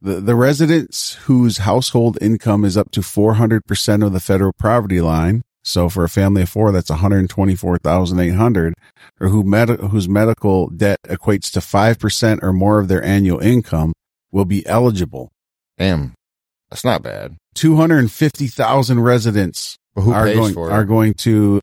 the, 0.00 0.20
the 0.20 0.34
residents 0.34 1.14
whose 1.24 1.58
household 1.58 2.18
income 2.20 2.64
is 2.64 2.76
up 2.76 2.90
to 2.92 3.00
400% 3.00 4.04
of 4.06 4.12
the 4.12 4.20
federal 4.20 4.52
poverty 4.52 5.00
line. 5.00 5.42
So 5.64 5.88
for 5.88 6.02
a 6.02 6.08
family 6.08 6.42
of 6.42 6.48
four, 6.48 6.72
that's 6.72 6.90
124,800 6.90 8.74
or 9.20 9.28
who 9.28 9.44
med- 9.44 9.68
whose 9.68 10.08
medical 10.08 10.68
debt 10.68 10.98
equates 11.06 11.52
to 11.52 11.60
5% 11.60 12.42
or 12.42 12.52
more 12.52 12.80
of 12.80 12.88
their 12.88 13.04
annual 13.04 13.38
income 13.38 13.92
will 14.32 14.44
be 14.44 14.66
eligible. 14.66 15.30
Damn. 15.78 16.14
That's 16.70 16.84
not 16.84 17.02
bad. 17.02 17.36
250,000 17.54 19.00
residents 19.00 19.76
who 19.94 20.12
are 20.12 20.32
going, 20.32 20.56
are 20.58 20.84
going 20.84 21.14
to, 21.14 21.60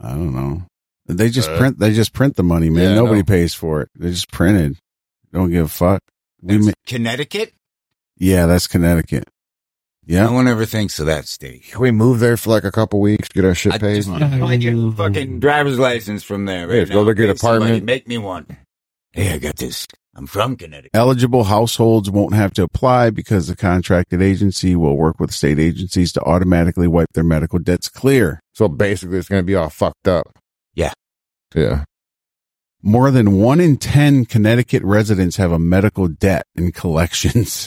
I 0.00 0.10
don't 0.10 0.34
know. 0.34 0.62
They 1.08 1.30
just 1.30 1.48
Uh, 1.50 1.58
print, 1.58 1.78
they 1.78 1.92
just 1.92 2.12
print 2.12 2.36
the 2.36 2.42
money, 2.42 2.68
man. 2.70 2.90
yeah, 2.90 2.94
Nobody 2.96 3.20
know. 3.20 3.24
pays 3.24 3.54
for 3.54 3.80
it. 3.82 3.88
They 3.98 4.10
just 4.10 4.30
printed. 4.30 4.76
Don't 5.32 5.50
give 5.50 5.66
a 5.66 5.68
fuck. 5.68 6.02
We 6.42 6.54
That's 6.56 6.66
ma- 6.66 6.72
Connecticut? 6.86 7.52
yeah, 8.18 8.46
that's 8.46 8.66
Connecticut. 8.66 9.24
Yeah, 10.08 10.26
no 10.26 10.32
one 10.34 10.46
ever 10.46 10.64
thinks 10.66 11.00
of 11.00 11.06
that 11.06 11.26
state. 11.26 11.64
Can 11.64 11.80
we 11.80 11.90
move 11.90 12.20
there 12.20 12.36
for 12.36 12.50
like 12.50 12.62
a 12.64 12.70
couple 12.70 13.00
weeks, 13.00 13.28
get 13.28 13.44
our 13.44 13.54
shit 13.56 13.72
I 13.72 13.78
paid? 13.78 13.96
just 13.96 14.08
want 14.08 14.22
to 14.22 14.58
get 14.58 14.74
a 14.74 14.92
fucking 14.92 15.40
driver's 15.40 15.78
license 15.80 16.22
from 16.22 16.44
there. 16.44 16.68
Right 16.68 16.76
Yeah, 16.86 16.94
go 16.94 17.02
now. 17.02 17.08
to 17.08 17.14
get 17.14 17.28
Pay 17.30 17.34
somebody, 17.36 17.56
apartment. 17.64 17.84
Make 17.84 18.06
me 18.08 18.18
one. 18.18 18.46
Hey, 19.12 19.32
I 19.32 19.38
got 19.38 19.56
this. 19.56 19.86
I'm 20.14 20.26
from 20.26 20.56
Connecticut. 20.56 20.92
Eligible 20.94 21.44
households 21.44 22.08
won't 22.10 22.34
have 22.34 22.52
to 22.54 22.62
apply 22.62 23.10
because 23.10 23.48
the 23.48 23.56
contracted 23.56 24.22
agency 24.22 24.74
will 24.76 24.96
work 24.96 25.18
with 25.20 25.32
state 25.32 25.58
agencies 25.58 26.12
to 26.12 26.20
automatically 26.22 26.86
wipe 26.88 27.12
their 27.14 27.24
medical 27.24 27.58
debts 27.58 27.88
clear. 27.88 28.40
So 28.54 28.68
basically, 28.68 29.18
it's 29.18 29.28
going 29.28 29.40
to 29.42 29.46
be 29.46 29.54
all 29.56 29.68
fucked 29.70 30.08
up. 30.08 30.30
Yeah. 30.76 30.92
Yeah. 31.54 31.84
More 32.82 33.10
than 33.10 33.32
one 33.32 33.58
in 33.58 33.78
10 33.78 34.26
Connecticut 34.26 34.84
residents 34.84 35.36
have 35.36 35.50
a 35.50 35.58
medical 35.58 36.06
debt 36.06 36.44
in 36.54 36.70
collections. 36.70 37.66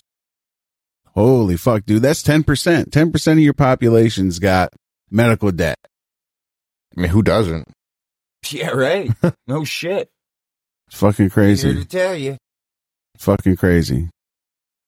Holy 1.15 1.57
fuck, 1.57 1.85
dude. 1.85 2.03
That's 2.03 2.23
10%. 2.23 2.43
10% 2.91 3.31
of 3.33 3.39
your 3.39 3.53
population's 3.53 4.39
got 4.39 4.69
medical 5.11 5.51
debt. 5.51 5.77
I 6.95 7.01
mean, 7.01 7.09
who 7.09 7.21
doesn't? 7.23 7.67
Yeah, 8.51 8.69
right. 8.69 9.11
no 9.47 9.65
shit. 9.65 10.09
It's 10.87 10.97
fucking 10.97 11.25
Here 11.25 11.29
crazy. 11.29 11.73
to 11.73 11.83
tell 11.83 12.15
you. 12.15 12.37
Fucking 13.17 13.57
crazy. 13.57 14.09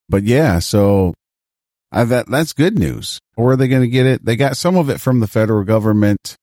But 0.08 0.24
yeah, 0.24 0.60
so 0.60 1.14
I, 1.92 2.06
that, 2.06 2.28
that's 2.30 2.54
good 2.54 2.80
news. 2.80 3.20
Or 3.36 3.52
are 3.52 3.56
they 3.58 3.68
going 3.68 3.82
to 3.82 3.90
get 3.90 4.06
it? 4.06 4.24
They 4.24 4.38
got 4.38 4.56
some 4.56 4.78
of 4.78 4.90
it 4.90 5.02
from 5.02 5.20
the 5.20 5.28
federal 5.28 5.66
government. 5.66 6.38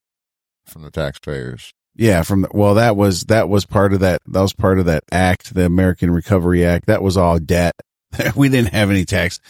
From 0.69 0.83
the 0.83 0.91
taxpayers. 0.91 1.73
Yeah, 1.95 2.23
from 2.23 2.43
the, 2.43 2.49
well, 2.53 2.75
that 2.75 2.97
was 2.97 3.23
that 3.25 3.49
was 3.49 3.67
part 3.67 3.93
of 3.93 4.01
that. 4.01 4.23
That 4.27 4.41
was 4.41 4.53
part 4.53 4.79
of 4.79 4.87
that 4.87 5.03
act, 5.11 5.55
the 5.55 5.65
American 5.65 6.11
Recovery 6.11 6.65
Act. 6.65 6.87
That 6.87 7.03
was 7.03 7.17
all 7.17 7.39
debt. 7.39 7.75
we 8.37 8.49
didn't 8.49 8.73
have 8.73 8.91
any 8.91 9.05
tax. 9.05 9.41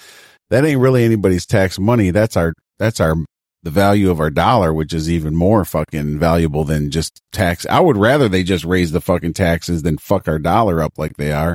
That 0.51 0.65
ain't 0.65 0.81
really 0.81 1.05
anybody's 1.05 1.45
tax 1.45 1.79
money. 1.79 2.11
That's 2.11 2.37
our 2.37 2.55
that's 2.79 3.01
our 3.01 3.17
the 3.65 3.71
value 3.71 4.11
of 4.11 4.21
our 4.21 4.31
dollar, 4.31 4.73
which 4.73 4.95
is 4.95 5.11
even 5.11 5.35
more 5.35 5.65
fucking 5.65 6.19
valuable 6.19 6.65
than 6.65 6.91
just 6.91 7.21
tax. 7.33 7.67
I 7.67 7.81
would 7.81 7.97
rather 7.97 8.29
they 8.29 8.43
just 8.43 8.65
raise 8.65 8.93
the 8.93 9.01
fucking 9.01 9.35
taxes 9.35 9.83
than 9.83 9.99
fuck 9.99 10.29
our 10.29 10.39
dollar 10.39 10.81
up 10.81 10.97
like 10.97 11.17
they 11.17 11.33
are 11.33 11.55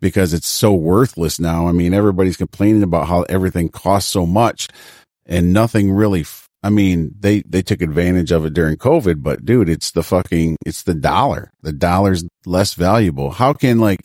because 0.00 0.34
it's 0.34 0.48
so 0.48 0.74
worthless 0.74 1.40
now. 1.40 1.68
I 1.68 1.72
mean, 1.72 1.94
everybody's 1.94 2.36
complaining 2.36 2.82
about 2.82 3.06
how 3.06 3.22
everything 3.22 3.68
costs 3.68 4.10
so 4.10 4.26
much 4.26 4.68
and 5.24 5.52
nothing 5.52 5.92
really 5.92 6.24
I 6.66 6.68
mean, 6.68 7.14
they, 7.16 7.42
they 7.42 7.62
took 7.62 7.80
advantage 7.80 8.32
of 8.32 8.44
it 8.44 8.52
during 8.52 8.76
COVID, 8.76 9.22
but 9.22 9.44
dude, 9.44 9.68
it's 9.68 9.92
the 9.92 10.02
fucking, 10.02 10.56
it's 10.66 10.82
the 10.82 10.94
dollar. 10.94 11.52
The 11.62 11.72
dollar's 11.72 12.24
less 12.44 12.74
valuable. 12.74 13.30
How 13.30 13.52
can 13.52 13.78
like, 13.78 14.00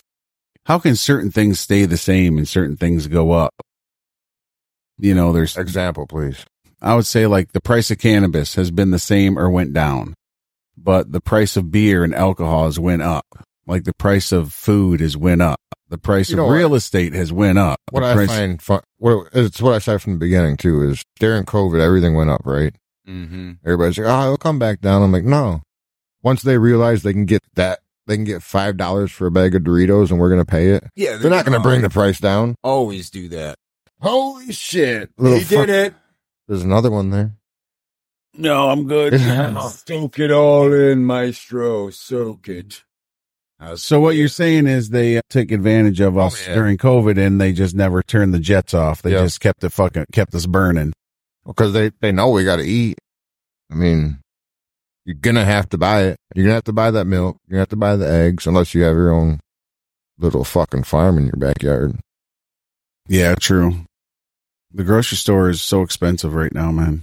how 0.67 0.77
can 0.77 0.95
certain 0.95 1.31
things 1.31 1.59
stay 1.59 1.85
the 1.85 1.97
same 1.97 2.37
and 2.37 2.47
certain 2.47 2.77
things 2.77 3.07
go 3.07 3.31
up? 3.31 3.55
You 4.99 5.15
know, 5.15 5.33
there's, 5.33 5.57
Example, 5.57 6.05
please. 6.05 6.45
I 6.79 6.93
would 6.93 7.07
say 7.07 7.25
like 7.25 7.51
the 7.51 7.61
price 7.61 7.89
of 7.89 7.97
cannabis 7.97 8.53
has 8.53 8.69
been 8.69 8.91
the 8.91 8.99
same 8.99 9.39
or 9.39 9.49
went 9.49 9.73
down, 9.73 10.13
but 10.77 11.11
the 11.11 11.21
price 11.21 11.57
of 11.57 11.71
beer 11.71 12.03
and 12.03 12.13
alcohol 12.13 12.65
has 12.65 12.79
went 12.79 13.01
up. 13.01 13.25
Like 13.65 13.85
the 13.85 13.95
price 13.95 14.31
of 14.31 14.53
food 14.53 14.99
has 14.99 15.17
went 15.17 15.41
up. 15.41 15.59
The 15.91 15.99
price 15.99 16.29
You 16.29 16.33
of 16.35 16.37
know 16.37 16.45
what? 16.47 16.53
real 16.53 16.73
estate 16.73 17.13
has 17.13 17.31
went 17.31 17.59
up. 17.59 17.79
What 17.91 17.99
The 18.01 18.07
I 18.07 18.13
price- 18.15 18.27
find 18.29 18.59
fun, 18.61 18.81
what 18.97 19.27
it's 19.33 19.61
what 19.61 19.73
I 19.73 19.79
said 19.79 20.01
from 20.01 20.13
the 20.13 20.19
beginning 20.19 20.57
too 20.57 20.81
is 20.89 21.03
during 21.19 21.43
COVID, 21.45 21.79
everything 21.79 22.15
went 22.15 22.31
up, 22.31 22.41
right? 22.45 22.73
Mm-hmm. 23.07 23.51
Everybody's 23.63 23.97
like, 23.99 24.07
oh, 24.07 24.23
it'll 24.23 24.37
come 24.37 24.57
back 24.57 24.81
down. 24.81 25.03
I'm 25.03 25.11
like, 25.11 25.23
no. 25.25 25.61
Once 26.23 26.41
they 26.41 26.57
realize 26.57 27.03
they 27.03 27.13
can 27.13 27.25
get 27.25 27.41
that, 27.55 27.79
they 28.07 28.15
can 28.15 28.23
get 28.23 28.41
five 28.41 28.77
dollars 28.77 29.11
for 29.11 29.27
a 29.27 29.31
bag 29.31 29.53
of 29.53 29.61
Doritos, 29.63 30.09
and 30.09 30.19
we're 30.19 30.29
gonna 30.29 30.45
pay 30.45 30.69
it. 30.69 30.83
Yeah, 30.95 31.17
They're 31.17 31.29
not 31.31 31.45
gonna 31.45 31.59
bring 31.59 31.81
the 31.81 31.89
price 31.89 32.19
down. 32.19 32.55
always 32.63 33.09
do 33.11 33.27
that. 33.29 33.55
Holy 34.01 34.51
shit! 34.51 35.11
They 35.17 35.41
fuck- 35.41 35.67
did 35.67 35.69
it. 35.69 35.93
There's 36.47 36.63
another 36.63 36.89
one 36.91 37.09
there. 37.11 37.33
no, 38.35 38.69
I'm 38.69 38.87
good. 38.87 39.19
Soak 39.71 40.19
it 40.19 40.31
all 40.31 40.71
in, 40.73 41.05
maestro. 41.05 41.89
Soak 41.89 42.47
it. 42.49 42.83
So 43.75 43.99
what 43.99 44.15
you're 44.15 44.27
saying 44.27 44.65
is 44.67 44.89
they 44.89 45.17
uh, 45.17 45.21
took 45.29 45.51
advantage 45.51 45.99
of 45.99 46.17
us 46.17 46.35
Oh, 46.47 46.49
yeah. 46.49 46.55
during 46.55 46.77
COVID 46.77 47.17
and 47.17 47.39
they 47.39 47.53
just 47.53 47.75
never 47.75 48.01
turned 48.01 48.33
the 48.33 48.39
jets 48.39 48.73
off. 48.73 49.01
They 49.01 49.11
Yeah. 49.11 49.23
just 49.23 49.39
kept 49.39 49.63
it 49.63 49.69
fucking 49.69 50.05
kept 50.11 50.33
us 50.35 50.45
burning. 50.45 50.93
because 51.45 51.73
they 51.73 51.91
they 52.01 52.11
know 52.11 52.29
we 52.29 52.43
got 52.43 52.57
to 52.57 52.63
eat. 52.63 52.97
I 53.71 53.75
mean, 53.75 54.19
you're 55.05 55.15
gonna 55.15 55.45
have 55.45 55.69
to 55.69 55.77
buy 55.77 56.03
it. 56.03 56.17
You're 56.35 56.45
gonna 56.45 56.55
have 56.55 56.63
to 56.65 56.73
buy 56.73 56.91
that 56.91 57.05
milk. 57.05 57.37
You're 57.47 57.53
gonna 57.55 57.61
have 57.61 57.69
to 57.69 57.75
buy 57.75 57.95
the 57.95 58.07
eggs, 58.09 58.45
unless 58.47 58.73
you 58.75 58.83
have 58.83 58.95
your 58.95 59.11
own 59.11 59.39
little 60.19 60.43
fucking 60.43 60.83
farm 60.83 61.17
in 61.17 61.25
your 61.25 61.37
backyard. 61.37 61.99
Yeah, 63.07 63.33
true. 63.35 63.85
The 64.73 64.83
grocery 64.83 65.17
store 65.17 65.49
is 65.49 65.61
so 65.61 65.81
expensive 65.81 66.33
right 66.35 66.53
now, 66.53 66.71
man. 66.71 67.01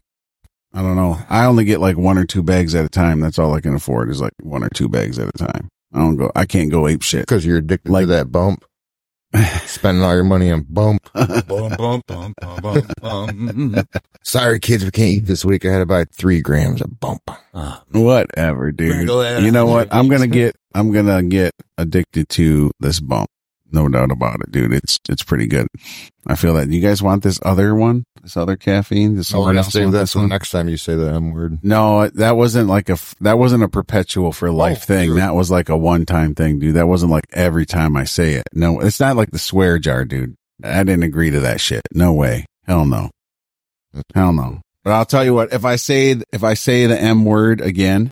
I 0.72 0.82
don't 0.82 0.96
know. 0.96 1.18
I 1.28 1.44
only 1.46 1.64
get 1.64 1.80
like 1.80 1.96
one 1.96 2.16
or 2.18 2.24
two 2.24 2.42
bags 2.42 2.74
at 2.74 2.84
a 2.84 2.88
time. 2.88 3.20
That's 3.20 3.38
all 3.38 3.54
I 3.54 3.60
can 3.60 3.74
afford 3.74 4.08
is 4.10 4.20
like 4.20 4.32
one 4.40 4.62
or 4.62 4.68
two 4.70 4.88
bags 4.88 5.18
at 5.18 5.28
a 5.28 5.32
time. 5.38 5.68
I 5.92 5.98
don't 5.98 6.16
go. 6.16 6.30
I 6.36 6.44
can't 6.46 6.70
go 6.70 6.86
ape 6.86 7.02
shit. 7.02 7.22
Because 7.22 7.44
you're 7.46 7.58
addicted 7.58 7.90
Like- 7.90 8.04
to 8.04 8.06
that 8.08 8.30
bump, 8.32 8.64
spending 9.66 10.02
all 10.02 10.14
your 10.14 10.24
money 10.24 10.50
on 10.50 10.64
bump. 10.68 11.10
Bum, 11.14 11.74
bum, 11.76 12.02
bum, 12.06 12.34
bum, 12.40 12.60
bum, 12.62 12.82
bum. 13.00 13.76
Sorry, 14.22 14.58
kids, 14.60 14.84
we 14.84 14.90
can't 14.90 15.08
eat 15.10 15.26
this 15.26 15.44
week. 15.44 15.64
I 15.64 15.72
had 15.72 15.78
to 15.78 15.86
buy 15.86 16.04
three 16.04 16.40
grams 16.42 16.80
of 16.82 16.98
bump. 17.00 17.22
Ah, 17.54 17.82
Whatever, 17.92 18.72
dude. 18.72 19.08
You 19.08 19.50
know 19.50 19.66
what? 19.66 19.88
I'm 19.92 20.08
gonna 20.08 20.26
get. 20.26 20.56
I'm 20.74 20.92
gonna 20.92 21.22
get 21.22 21.54
addicted 21.78 22.28
to 22.30 22.70
this 22.80 23.00
bump. 23.00 23.28
No 23.70 23.86
doubt 23.88 24.10
about 24.10 24.40
it, 24.40 24.50
dude. 24.50 24.72
It's 24.72 24.98
it's 25.08 25.22
pretty 25.22 25.46
good. 25.46 25.66
I 26.26 26.34
feel 26.36 26.54
that. 26.54 26.68
You 26.70 26.80
guys 26.80 27.02
want 27.02 27.22
this 27.22 27.38
other 27.42 27.74
one? 27.74 28.04
This 28.22 28.36
other 28.36 28.56
caffeine? 28.56 29.16
Does 29.16 29.28
So 29.28 29.40
we're 29.40 29.46
gonna 29.46 29.58
else 29.58 29.72
save 29.72 29.92
this 29.92 30.14
one? 30.16 30.28
next 30.28 30.50
time 30.50 30.68
you 30.68 30.76
say 30.76 30.94
the 30.94 31.10
M 31.12 31.32
word. 31.32 31.58
No, 31.62 32.08
that 32.08 32.36
wasn't 32.36 32.68
like 32.68 32.88
a 32.88 32.96
that 33.20 33.38
wasn't 33.38 33.62
a 33.64 33.68
perpetual 33.68 34.32
for 34.32 34.48
oh, 34.48 34.52
life 34.54 34.82
Oh, 34.82 34.86
thing. 34.86 35.08
sure. 35.10 35.16
That 35.16 35.34
was 35.34 35.50
like 35.50 35.68
a 35.68 35.76
one 35.76 36.06
time 36.06 36.34
thing, 36.34 36.58
dude. 36.58 36.76
That 36.76 36.88
wasn't 36.88 37.12
like 37.12 37.24
every 37.32 37.66
time 37.66 37.96
I 37.96 38.04
say 38.04 38.34
it. 38.34 38.48
No, 38.54 38.80
it's 38.80 39.00
not 39.00 39.16
like 39.16 39.30
the 39.32 39.38
swear 39.38 39.78
jar, 39.78 40.04
dude. 40.04 40.34
I 40.64 40.82
didn't 40.84 41.04
agree 41.04 41.30
to 41.30 41.40
that 41.40 41.60
shit. 41.60 41.82
No 41.92 42.12
way. 42.14 42.46
Hell 42.64 42.84
no. 42.86 43.10
Hell 44.14 44.32
no. 44.32 44.60
But 44.84 44.92
I'll 44.92 45.04
tell 45.06 45.24
you 45.24 45.34
what. 45.34 45.52
If 45.52 45.64
I 45.64 45.76
say 45.76 46.16
if 46.32 46.42
I 46.42 46.54
say 46.54 46.86
the 46.86 46.98
M 47.00 47.24
word 47.26 47.60
again 47.60 48.10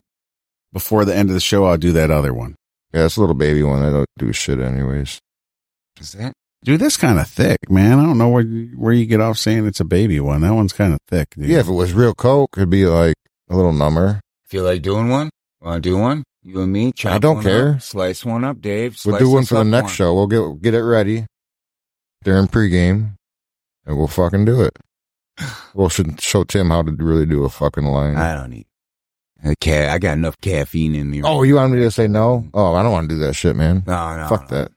before 0.71 1.03
the 1.05 1.15
end 1.15 1.29
of 1.29 1.33
the 1.33 1.39
show, 1.39 1.65
I'll 1.65 1.77
do 1.77 1.91
that 1.93 2.11
other 2.11 2.33
one. 2.33 2.55
Yeah, 2.93 3.05
it's 3.05 3.17
a 3.17 3.19
little 3.21 3.35
baby 3.35 3.63
one. 3.63 3.81
I 3.83 3.89
don't 3.89 4.05
do 4.17 4.31
shit 4.33 4.59
anyways. 4.59 5.19
Is 5.99 6.13
that? 6.13 6.33
Dude, 6.63 6.81
that's 6.81 6.97
kind 6.97 7.19
of 7.19 7.27
thick, 7.27 7.69
man. 7.69 7.99
I 7.99 8.05
don't 8.05 8.17
know 8.17 8.29
where 8.29 8.41
you, 8.41 8.75
where 8.77 8.93
you 8.93 9.05
get 9.05 9.21
off 9.21 9.37
saying 9.37 9.65
it's 9.67 9.79
a 9.79 9.85
baby 9.85 10.19
one. 10.19 10.41
That 10.41 10.53
one's 10.53 10.73
kind 10.73 10.93
of 10.93 10.99
thick, 11.07 11.29
dude. 11.35 11.49
Yeah, 11.49 11.59
if 11.59 11.67
it 11.67 11.73
was 11.73 11.93
real 11.93 12.13
Coke, 12.13 12.55
it'd 12.57 12.69
be 12.69 12.85
like 12.85 13.15
a 13.49 13.55
little 13.55 13.73
number. 13.73 14.21
Feel 14.45 14.63
like 14.63 14.81
doing 14.81 15.09
one? 15.09 15.29
Want 15.61 15.83
to 15.83 15.89
do 15.89 15.97
one? 15.97 16.23
You 16.43 16.61
and 16.61 16.71
me? 16.71 16.91
Chop 16.93 17.13
I 17.13 17.17
don't 17.19 17.35
one 17.35 17.43
care. 17.43 17.69
Up, 17.73 17.81
slice 17.81 18.25
one 18.25 18.43
up, 18.43 18.61
Dave. 18.61 18.97
We'll 19.05 19.19
do 19.19 19.29
one 19.29 19.45
for 19.45 19.55
the 19.55 19.65
next 19.65 19.83
one. 19.83 19.93
show. 19.93 20.13
We'll 20.15 20.27
get 20.27 20.61
get 20.61 20.73
it 20.73 20.83
ready 20.83 21.25
during 22.23 22.47
pregame, 22.47 23.15
and 23.85 23.97
we'll 23.97 24.07
fucking 24.07 24.45
do 24.45 24.61
it. 24.61 24.77
We'll 25.73 25.89
should 25.89 26.19
show 26.19 26.43
Tim 26.43 26.69
how 26.69 26.81
to 26.81 26.91
really 26.91 27.25
do 27.25 27.43
a 27.43 27.49
fucking 27.49 27.83
line. 27.85 28.15
I 28.15 28.35
don't 28.35 28.49
need. 28.49 28.65
I, 29.43 29.53
ca- 29.61 29.89
I 29.89 29.99
got 29.99 30.13
enough 30.13 30.39
caffeine 30.41 30.95
in 30.95 31.11
me. 31.11 31.21
oh, 31.23 31.43
you 31.43 31.55
want 31.55 31.71
me 31.71 31.79
to 31.79 31.91
say 31.91 32.07
no? 32.07 32.47
Oh, 32.53 32.73
I 32.73 32.81
don't 32.81 32.91
want 32.91 33.09
to 33.09 33.15
do 33.15 33.19
that 33.21 33.35
shit, 33.35 33.55
man. 33.55 33.83
no, 33.85 34.17
no. 34.17 34.27
Fuck 34.27 34.49
no. 34.49 34.57
that. 34.57 34.71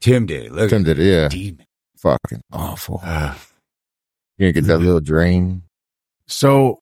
Tim 0.00 0.26
did 0.26 0.46
it. 0.46 0.52
Look 0.52 0.70
Tim 0.70 0.84
did 0.84 0.98
it. 0.98 1.06
Yeah, 1.06 1.28
Demon. 1.28 1.64
fucking 1.98 2.40
awful. 2.52 3.00
Ah. 3.02 3.38
You 4.36 4.46
gonna 4.46 4.52
get 4.52 4.64
that 4.66 4.78
little 4.78 5.00
drain? 5.00 5.62
So 6.26 6.78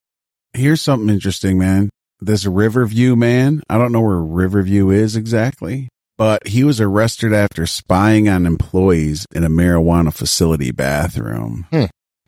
here's 0.53 0.83
something 0.83 1.09
interesting, 1.09 1.59
man. 1.59 1.91
This 2.21 2.45
Riverview 2.47 3.17
man, 3.17 3.63
I 3.69 3.79
don't 3.79 3.93
know 3.93 4.01
where 4.01 4.17
Riverview 4.19 4.91
is 4.91 5.17
exactly, 5.17 5.89
but 6.19 6.47
he 6.47 6.65
was 6.65 6.81
arrested 6.81 7.33
after 7.33 7.67
spying 7.67 8.29
on 8.29 8.47
employees 8.47 9.27
in 9.35 9.45
a 9.45 9.49
marijuana 9.51 10.13
facility 10.13 10.71
bathroom. 10.71 11.67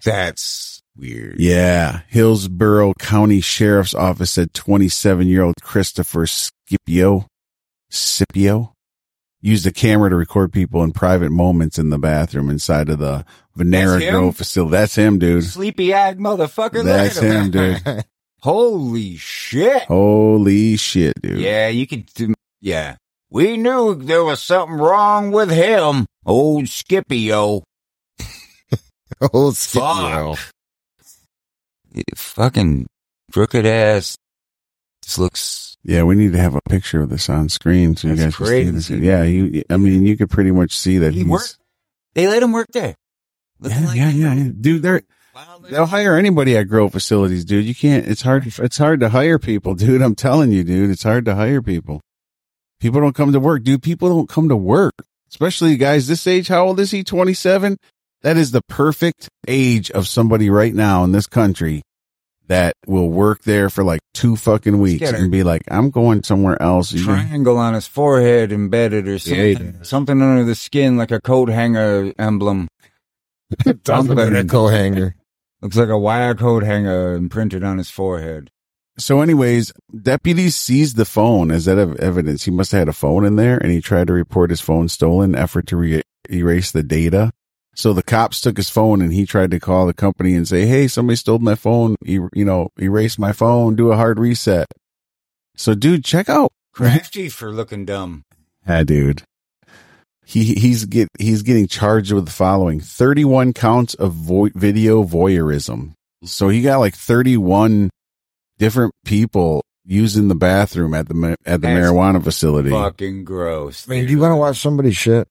That's 0.05 0.81
weird. 0.97 1.37
Yeah. 1.39 2.01
Hillsborough 2.09 2.95
County 2.99 3.41
Sheriff's 3.41 3.95
Office 3.95 4.33
said 4.33 4.55
27 4.55 5.27
year 5.27 5.43
old 5.43 5.55
Christopher 5.63 6.27
Scipio, 6.27 7.27
Scipio 7.91 8.75
used 9.41 9.67
a 9.67 9.73
camera 9.73 10.11
to 10.11 10.17
record 10.17 10.53
people 10.53 10.83
in 10.83 10.93
private 10.93 11.31
moments 11.31 11.79
in 11.79 11.91
the 11.91 11.99
bathroom 11.99 12.51
inside 12.51 12.89
of 12.89 12.99
the 12.99 13.25
Venera 13.57 13.93
That's 13.99 14.03
him? 14.05 14.15
Grove 14.15 14.37
facility. 14.37 14.71
That's 14.73 14.95
him, 14.97 15.19
dude. 15.19 15.45
Sleepy 15.45 15.95
eyed 15.95 16.19
motherfucker. 16.19 16.85
That's 16.85 17.17
Look 17.17 17.25
at 17.25 17.31
him, 17.31 17.51
dude. 17.51 18.05
Holy 18.41 19.17
shit. 19.17 19.83
Holy 19.85 20.77
shit, 20.77 21.21
dude. 21.21 21.41
Yeah, 21.41 21.69
you 21.69 21.87
could. 21.87 22.07
do- 22.15 22.35
Yeah. 22.61 22.97
We 23.31 23.57
knew 23.57 23.95
there 23.95 24.25
was 24.25 24.41
something 24.43 24.77
wrong 24.79 25.33
with 25.33 25.51
him. 25.51 26.07
Old 26.25 26.69
Scipio. 26.69 27.63
oh, 29.33 29.53
Fuck. 29.53 30.39
Fucking 32.15 32.87
crooked 33.33 33.67
ass. 33.67 34.17
This 35.03 35.19
looks. 35.19 35.77
Yeah, 35.89 36.03
we 36.03 36.17
need 36.17 36.33
to 36.33 36.39
have 36.39 36.55
a 36.55 36.61
picture 36.69 37.01
of 37.01 37.09
this 37.09 37.31
on 37.31 37.49
screen 37.49 37.97
so 37.97 38.09
you 38.09 38.15
That's 38.15 38.37
guys 38.37 38.49
can 38.51 38.79
see 38.83 38.97
this. 38.97 39.03
Yeah, 39.03 39.23
you. 39.23 39.65
I 39.71 39.79
mean, 39.79 40.05
you 40.05 40.19
could 40.19 40.29
pretty 40.29 40.51
much 40.51 40.77
see 40.77 40.99
that 40.99 41.15
He 41.15 41.21
he's. 41.21 41.29
worked. 41.29 41.57
They 42.15 42.29
let 42.29 42.43
him 42.43 42.53
work 42.53 42.69
there. 42.75 42.95
Yeah, 43.63 43.81
like 43.87 43.97
yeah, 43.97 44.11
yeah, 44.11 44.35
yeah, 44.35 44.51
dude. 44.61 44.83
They're 44.83 45.01
they'll 45.71 45.87
hire 45.87 46.15
anybody 46.15 46.59
at 46.59 46.65
grow 46.65 46.91
facilities, 46.91 47.47
dude. 47.47 47.65
You 47.65 47.75
can't. 47.75 48.07
It's 48.07 48.21
hard. 48.21 48.47
It's 48.59 48.77
hard 48.77 49.01
to 49.01 49.09
hire 49.09 49.39
people, 49.39 49.75
dude. 49.77 50.03
I'm 50.03 50.15
telling 50.15 50.53
you, 50.53 50.63
dude. 50.63 50.91
It's 50.91 51.05
hard 51.05 51.25
to 51.25 51.35
hire 51.35 51.63
people. 51.63 52.03
People 52.81 53.01
don't 53.01 53.15
come 53.15 53.33
to 53.33 53.41
work, 53.41 53.63
dude. 53.63 53.83
People 53.83 54.11
don't 54.11 54.29
come 54.29 54.51
to 54.51 54.57
work, 54.57 54.93
especially 55.31 55.75
guys 55.79 56.07
this 56.07 56.27
age. 56.27 56.49
How 56.49 56.67
old 56.67 56.81
is 56.81 56.91
he? 56.91 57.03
27. 57.03 57.79
That 58.21 58.37
is 58.37 58.51
the 58.51 58.63
perfect 58.69 59.31
age 59.49 59.91
of 59.93 60.07
somebody 60.07 60.51
right 60.51 60.75
now 60.75 61.03
in 61.05 61.13
this 61.13 61.27
country 61.27 61.81
that 62.49 62.75
will 62.87 63.09
work 63.09 63.43
there 63.43 63.71
for 63.71 63.85
like 63.85 64.01
two 64.15 64.37
fucking 64.37 64.79
weeks 64.81 65.01
get 65.01 65.15
and 65.15 65.31
be 65.31 65.43
like, 65.43 65.63
I'm 65.71 65.91
going 65.91 66.23
somewhere 66.23 66.61
else. 66.61 66.93
You- 66.93 67.05
triangle 67.05 67.57
on 67.57 67.75
his 67.75 67.87
forehead 67.87 68.53
embedded 68.53 69.07
or 69.07 69.19
something. 69.19 69.85
something 69.85 70.21
under 70.21 70.45
the 70.45 70.55
skin 70.55 70.97
like 70.97 71.11
a 71.11 71.21
coat 71.21 71.49
hanger 71.49 72.13
emblem. 72.19 72.69
Something 73.87 74.19
a 74.37 74.45
co 74.45 74.69
hanger. 74.69 75.15
Looks 75.63 75.77
like 75.77 75.89
a 75.89 75.99
wire 75.99 76.35
coat 76.35 76.63
hanger 76.63 77.15
imprinted 77.15 77.65
on 77.65 77.79
his 77.79 77.91
forehead. 77.91 78.51
So, 78.99 79.23
anyways, 79.23 79.73
deputies 80.03 80.55
seized 80.57 80.97
the 80.97 81.05
phone 81.05 81.51
as 81.51 81.65
that 81.65 81.79
of 81.79 81.97
evidence. 81.97 82.45
He 82.45 82.51
must 82.51 82.73
have 82.73 82.81
had 82.81 82.89
a 82.89 82.93
phone 82.93 83.25
in 83.25 83.37
there, 83.37 83.57
and 83.57 83.71
he 83.73 83.81
tried 83.81 84.09
to 84.09 84.13
report 84.13 84.51
his 84.51 84.61
phone 84.61 84.89
stolen. 84.89 85.35
Effort 85.35 85.67
to 85.69 85.77
re- 85.77 86.03
erase 86.29 86.73
the 86.73 86.83
data. 86.83 87.33
So 87.79 87.93
the 87.93 88.03
cops 88.03 88.41
took 88.41 88.57
his 88.57 88.69
phone, 88.69 89.01
and 89.01 89.13
he 89.13 89.25
tried 89.25 89.53
to 89.53 89.61
call 89.61 89.87
the 89.87 89.95
company 89.95 90.35
and 90.35 90.49
say, 90.49 90.67
"Hey, 90.67 90.89
somebody 90.89 91.15
stole 91.15 91.39
my 91.39 91.55
phone. 91.55 91.95
Er- 92.09 92.29
you 92.35 92.45
know, 92.45 92.71
erase 92.81 93.21
my 93.21 93.31
phone. 93.31 93.77
Do 93.77 93.93
a 93.93 93.97
hard 93.97 94.19
reset." 94.19 94.67
So, 95.57 95.77
dude, 95.77 96.05
check 96.05 96.29
out. 96.29 96.51
Crafty 96.75 97.29
for 97.29 97.53
looking 97.53 97.85
dumb. 97.85 98.25
Yeah, 98.67 98.83
dude. 98.83 99.23
He 100.27 100.55
he's 100.55 100.87
get 100.87 101.09
he's 101.21 101.43
getting 101.43 101.69
charged 101.69 102.11
with 102.11 102.27
the 102.27 102.33
following: 102.33 102.81
thirty-one 102.81 103.53
counts 103.53 103.95
of 103.95 104.13
vo- 104.13 104.51
video 104.57 105.05
voyeurism. 105.05 105.93
So 106.25 106.49
he 106.49 106.63
got 106.63 106.81
like 106.81 106.97
thirty-one 106.97 107.91
different 108.59 108.93
people 109.05 109.63
using 109.85 110.27
the 110.27 110.35
bathroom 110.35 110.95
at 110.95 111.07
the 111.07 111.15
ma- 111.15 111.37
at 111.47 111.61
the 111.61 111.69
That's 111.69 111.91
marijuana 111.93 112.25
facility. 112.25 112.71
Fucking 112.71 113.23
gross. 113.23 113.89
I 113.89 113.93
mean, 113.93 114.07
do 114.07 114.11
you 114.11 114.19
want 114.19 114.33
to 114.33 114.37
watch 114.37 114.59
somebody's 114.59 114.97
shit? 114.97 115.29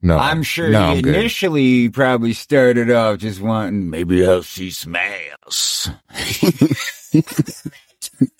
No, 0.00 0.16
I'm 0.16 0.42
sure 0.44 0.68
No, 0.70 0.92
he 0.92 0.96
I'm 0.98 1.02
good. 1.02 1.14
initially 1.16 1.88
probably 1.88 2.32
started 2.32 2.90
off 2.90 3.18
just 3.18 3.40
wanting 3.40 3.90
maybe 3.90 4.24
I'll 4.26 4.42
see 4.44 4.70
some 4.70 4.96
ass. 4.96 5.90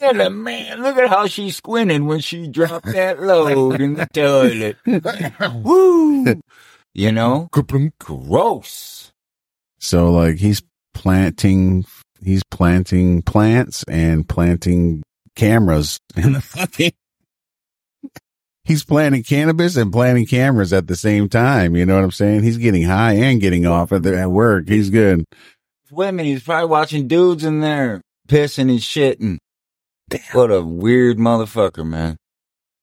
And 0.01 0.43
man, 0.43 0.83
look 0.83 0.97
at 0.97 1.09
how 1.09 1.27
she 1.27 1.51
squinting 1.51 2.07
when 2.07 2.21
she 2.21 2.49
dropped 2.49 2.87
that 2.87 3.21
load 3.23 3.81
in 3.81 3.95
the 3.95 4.07
toilet. 4.13 4.77
Woo! 5.65 6.41
You 6.95 7.13
know? 7.13 7.49
Gross. 8.01 9.13
So 9.79 10.11
like 10.13 10.37
he's 10.37 10.63
planting 10.95 11.85
he's 12.23 12.43
planting 12.51 13.23
plants 13.23 13.85
and 13.89 14.29
planting 14.29 15.03
cameras 15.37 15.99
in 16.17 16.33
the 16.33 16.41
fucking 16.41 16.93
he's 18.69 18.85
planting 18.85 19.25
cannabis 19.25 19.77
and 19.77 19.91
planting 19.91 20.27
cameras 20.27 20.73
at 20.73 20.87
the 20.87 20.95
same 20.95 21.29
time. 21.29 21.75
You 21.75 21.85
know 21.87 21.97
what 21.97 22.05
I'm 22.05 22.11
saying? 22.13 22.45
He's 22.45 22.59
getting 22.59 22.85
high 22.85 23.15
and 23.15 23.41
getting 23.41 23.67
off 23.67 23.91
at, 23.91 24.05
the, 24.05 24.17
at 24.17 24.31
work. 24.31 24.69
He's 24.69 24.91
good. 24.91 25.25
Women, 25.91 26.27
he's 26.27 26.43
probably 26.45 26.69
watching 26.69 27.09
dudes 27.09 27.43
in 27.45 27.61
there 27.61 28.03
pissing 28.29 28.71
and 28.71 28.79
shitting. 28.79 29.39
What 30.33 30.51
a 30.53 30.63
weird 30.63 31.19
motherfucker, 31.19 31.87
man. 31.87 32.17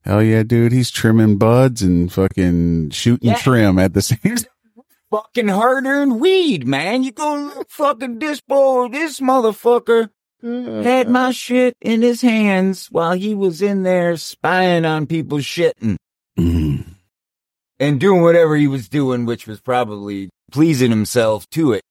Hell 0.04 0.22
yeah, 0.22 0.44
dude. 0.44 0.72
He's 0.72 0.92
trimming 0.92 1.38
buds 1.38 1.82
and 1.82 2.12
fucking 2.12 2.90
shooting 2.92 3.30
Yeah. 3.30 3.36
trim 3.38 3.80
at 3.80 3.94
the 3.94 4.02
same 4.04 4.20
time. 4.24 4.46
Fucking 5.12 5.48
hard 5.48 5.86
earned 5.86 6.20
weed, 6.20 6.68
man. 6.68 7.04
You 7.04 7.12
go 7.12 7.64
fucking 7.70 8.20
dispo. 8.20 8.92
This 8.92 9.20
motherfucker 9.20 10.10
had 10.42 11.10
my 11.10 11.32
shit 11.32 11.76
in 11.82 12.02
his 12.02 12.22
hands 12.22 12.88
while 12.92 13.14
he 13.14 13.34
was 13.34 13.62
in 13.62 13.84
there 13.84 14.16
spying 14.18 14.86
on 14.86 15.08
people 15.08 15.40
shitting 15.40 15.98
Mm. 16.38 16.86
and 17.80 18.00
doing 18.00 18.22
whatever 18.22 18.56
he 18.56 18.68
was 18.68 18.90
doing, 18.90 19.26
which 19.26 19.48
was 19.48 19.62
probably 19.62 20.30
pleasing 20.52 20.90
himself 20.92 21.50
to 21.52 21.72
it. 21.74 21.82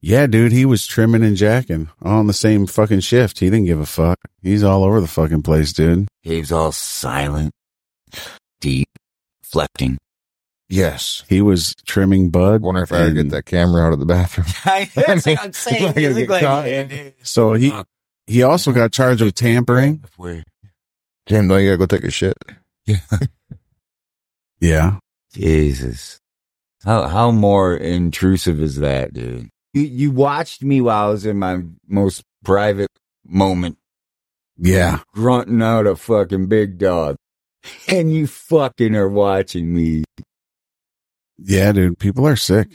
Yeah, 0.00 0.26
dude, 0.28 0.52
he 0.52 0.64
was 0.64 0.86
trimming 0.86 1.24
and 1.24 1.36
jacking 1.36 1.88
on 2.00 2.28
the 2.28 2.32
same 2.32 2.66
fucking 2.66 3.00
shift. 3.00 3.40
He 3.40 3.50
didn't 3.50 3.64
give 3.66 3.80
a 3.80 3.86
fuck. 3.86 4.18
He's 4.42 4.62
all 4.62 4.84
over 4.84 5.00
the 5.00 5.08
fucking 5.08 5.42
place, 5.42 5.72
dude. 5.72 6.06
He 6.22 6.38
was 6.38 6.52
all 6.52 6.70
silent, 6.70 7.50
deep, 8.60 8.88
reflecting. 9.42 9.98
Yes. 10.68 11.22
He 11.28 11.40
was 11.40 11.74
trimming 11.86 12.30
bud. 12.30 12.62
Wonder 12.62 12.82
if 12.82 12.92
I 12.92 13.04
could 13.06 13.14
get 13.14 13.30
that 13.30 13.46
camera 13.46 13.82
out 13.86 13.92
of 13.92 14.00
the 14.00 14.06
bathroom. 14.06 14.46
That's 14.64 15.24
what 15.26 15.44
I'm 15.44 15.52
saying. 15.52 15.82
Not 15.84 15.94
gonna 15.94 16.08
You 16.08 16.14
look 16.26 16.40
get 16.40 16.42
like- 16.42 17.16
So 17.22 17.52
he 17.54 17.72
he 18.26 18.42
also 18.42 18.72
got 18.72 18.92
charged 18.92 19.22
with 19.22 19.34
tampering. 19.34 20.02
Where- 20.16 20.42
Jim, 21.26 21.48
don't 21.48 21.62
you 21.62 21.68
gotta 21.76 21.78
go 21.78 21.86
take 21.86 22.04
a 22.04 22.10
shit? 22.10 22.34
Yeah. 22.84 22.96
Yeah. 24.60 24.98
Jesus. 25.32 26.18
How 26.84 27.08
how 27.08 27.30
more 27.30 27.76
intrusive 27.76 28.60
is 28.60 28.76
that, 28.76 29.12
dude? 29.12 29.50
You, 29.74 29.82
you 29.82 30.10
watched 30.10 30.62
me 30.62 30.80
while 30.80 31.08
I 31.08 31.10
was 31.10 31.26
in 31.26 31.38
my 31.38 31.60
most 31.86 32.22
private 32.44 32.88
moment, 33.26 33.76
Yeah. 34.56 35.00
grunting 35.12 35.60
out 35.62 35.86
a 35.86 35.94
fucking 35.96 36.46
big 36.46 36.78
dog, 36.78 37.16
and 37.88 38.12
you 38.12 38.26
fucking 38.26 38.94
are 38.96 39.08
watching 39.08 39.74
me. 39.74 40.04
Yeah, 41.38 41.72
dude. 41.72 41.98
People 41.98 42.26
are 42.26 42.36
sick. 42.36 42.68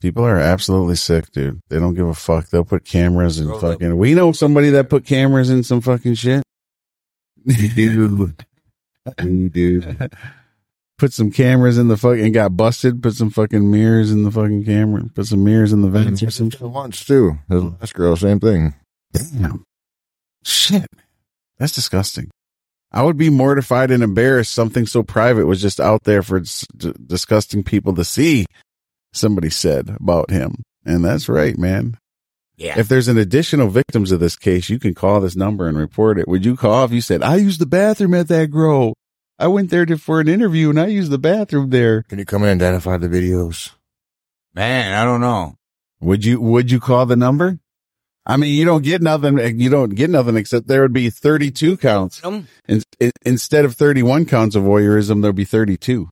People 0.00 0.24
are 0.24 0.38
absolutely 0.38 0.96
sick, 0.96 1.30
dude. 1.32 1.60
They 1.68 1.78
don't 1.78 1.94
give 1.94 2.06
a 2.06 2.14
fuck. 2.14 2.48
They'll 2.48 2.64
put 2.64 2.84
cameras 2.84 3.38
in 3.38 3.46
Roll 3.48 3.56
up. 3.56 3.62
fucking. 3.62 3.96
We 3.96 4.14
know 4.14 4.32
somebody 4.32 4.70
that 4.70 4.90
put 4.90 5.06
cameras 5.06 5.50
in 5.50 5.62
some 5.62 5.80
fucking 5.80 6.14
shit. 6.14 6.42
Dude. 7.46 8.44
Do. 9.52 9.96
Put 10.96 11.12
some 11.12 11.30
cameras 11.30 11.76
in 11.76 11.88
the 11.88 11.96
fucking 11.96 12.32
got 12.32 12.56
busted. 12.56 13.02
Put 13.02 13.14
some 13.14 13.30
fucking 13.30 13.70
mirrors 13.70 14.10
in 14.10 14.22
the 14.24 14.30
fucking 14.30 14.64
camera. 14.64 15.02
Put 15.14 15.26
some 15.26 15.44
mirrors 15.44 15.72
in 15.72 15.82
the 15.82 15.88
vents 15.88 16.22
or 16.22 16.30
some 16.30 16.50
shit. 16.50 16.60
Once 16.60 17.04
too. 17.04 17.38
His 17.48 17.62
last 17.64 17.94
girl, 17.94 18.16
same 18.16 18.40
thing. 18.40 18.74
Damn. 19.12 19.64
Shit. 20.44 20.86
That's 21.58 21.72
disgusting. 21.72 22.30
I 22.94 23.02
would 23.02 23.16
be 23.18 23.28
mortified 23.28 23.90
and 23.90 24.04
embarrassed. 24.04 24.52
Something 24.52 24.86
so 24.86 25.02
private 25.02 25.46
was 25.46 25.60
just 25.60 25.80
out 25.80 26.04
there 26.04 26.22
for 26.22 26.38
s- 26.38 26.64
d- 26.76 26.94
disgusting 27.06 27.64
people 27.64 27.92
to 27.96 28.04
see. 28.04 28.46
Somebody 29.12 29.50
said 29.50 29.96
about 30.00 30.30
him. 30.30 30.62
And 30.86 31.04
that's 31.04 31.28
right, 31.28 31.58
man. 31.58 31.98
Yeah. 32.56 32.78
If 32.78 32.86
there's 32.86 33.08
an 33.08 33.18
additional 33.18 33.68
victims 33.68 34.12
of 34.12 34.20
this 34.20 34.36
case, 34.36 34.70
you 34.70 34.78
can 34.78 34.94
call 34.94 35.20
this 35.20 35.34
number 35.34 35.66
and 35.66 35.76
report 35.76 36.18
it. 36.20 36.28
Would 36.28 36.44
you 36.44 36.56
call 36.56 36.84
if 36.84 36.92
you 36.92 37.00
said, 37.00 37.20
I 37.22 37.34
used 37.36 37.60
the 37.60 37.66
bathroom 37.66 38.14
at 38.14 38.28
that 38.28 38.52
grow? 38.52 38.94
I 39.40 39.48
went 39.48 39.70
there 39.70 39.84
to, 39.86 39.98
for 39.98 40.20
an 40.20 40.28
interview 40.28 40.70
and 40.70 40.78
I 40.78 40.86
used 40.86 41.10
the 41.10 41.18
bathroom 41.18 41.70
there. 41.70 42.02
Can 42.04 42.20
you 42.20 42.24
come 42.24 42.44
and 42.44 42.62
identify 42.62 42.96
the 42.96 43.08
videos? 43.08 43.72
Man, 44.54 44.96
I 44.96 45.04
don't 45.04 45.20
know. 45.20 45.56
Would 46.00 46.24
you, 46.24 46.40
would 46.40 46.70
you 46.70 46.78
call 46.78 47.06
the 47.06 47.16
number? 47.16 47.58
I 48.26 48.36
mean, 48.38 48.54
you 48.54 48.64
don't 48.64 48.82
get 48.82 49.02
nothing. 49.02 49.38
You 49.60 49.68
don't 49.68 49.94
get 49.94 50.08
nothing 50.10 50.36
except 50.36 50.66
there 50.66 50.80
would 50.82 50.92
be 50.94 51.10
32 51.10 51.76
counts. 51.76 52.22
In, 52.24 52.46
in- 53.00 53.12
instead 53.26 53.64
of 53.64 53.74
31 53.74 54.24
counts 54.26 54.56
of 54.56 54.62
voyeurism, 54.64 55.20
there'll 55.20 55.34
be 55.34 55.44
32. 55.44 56.08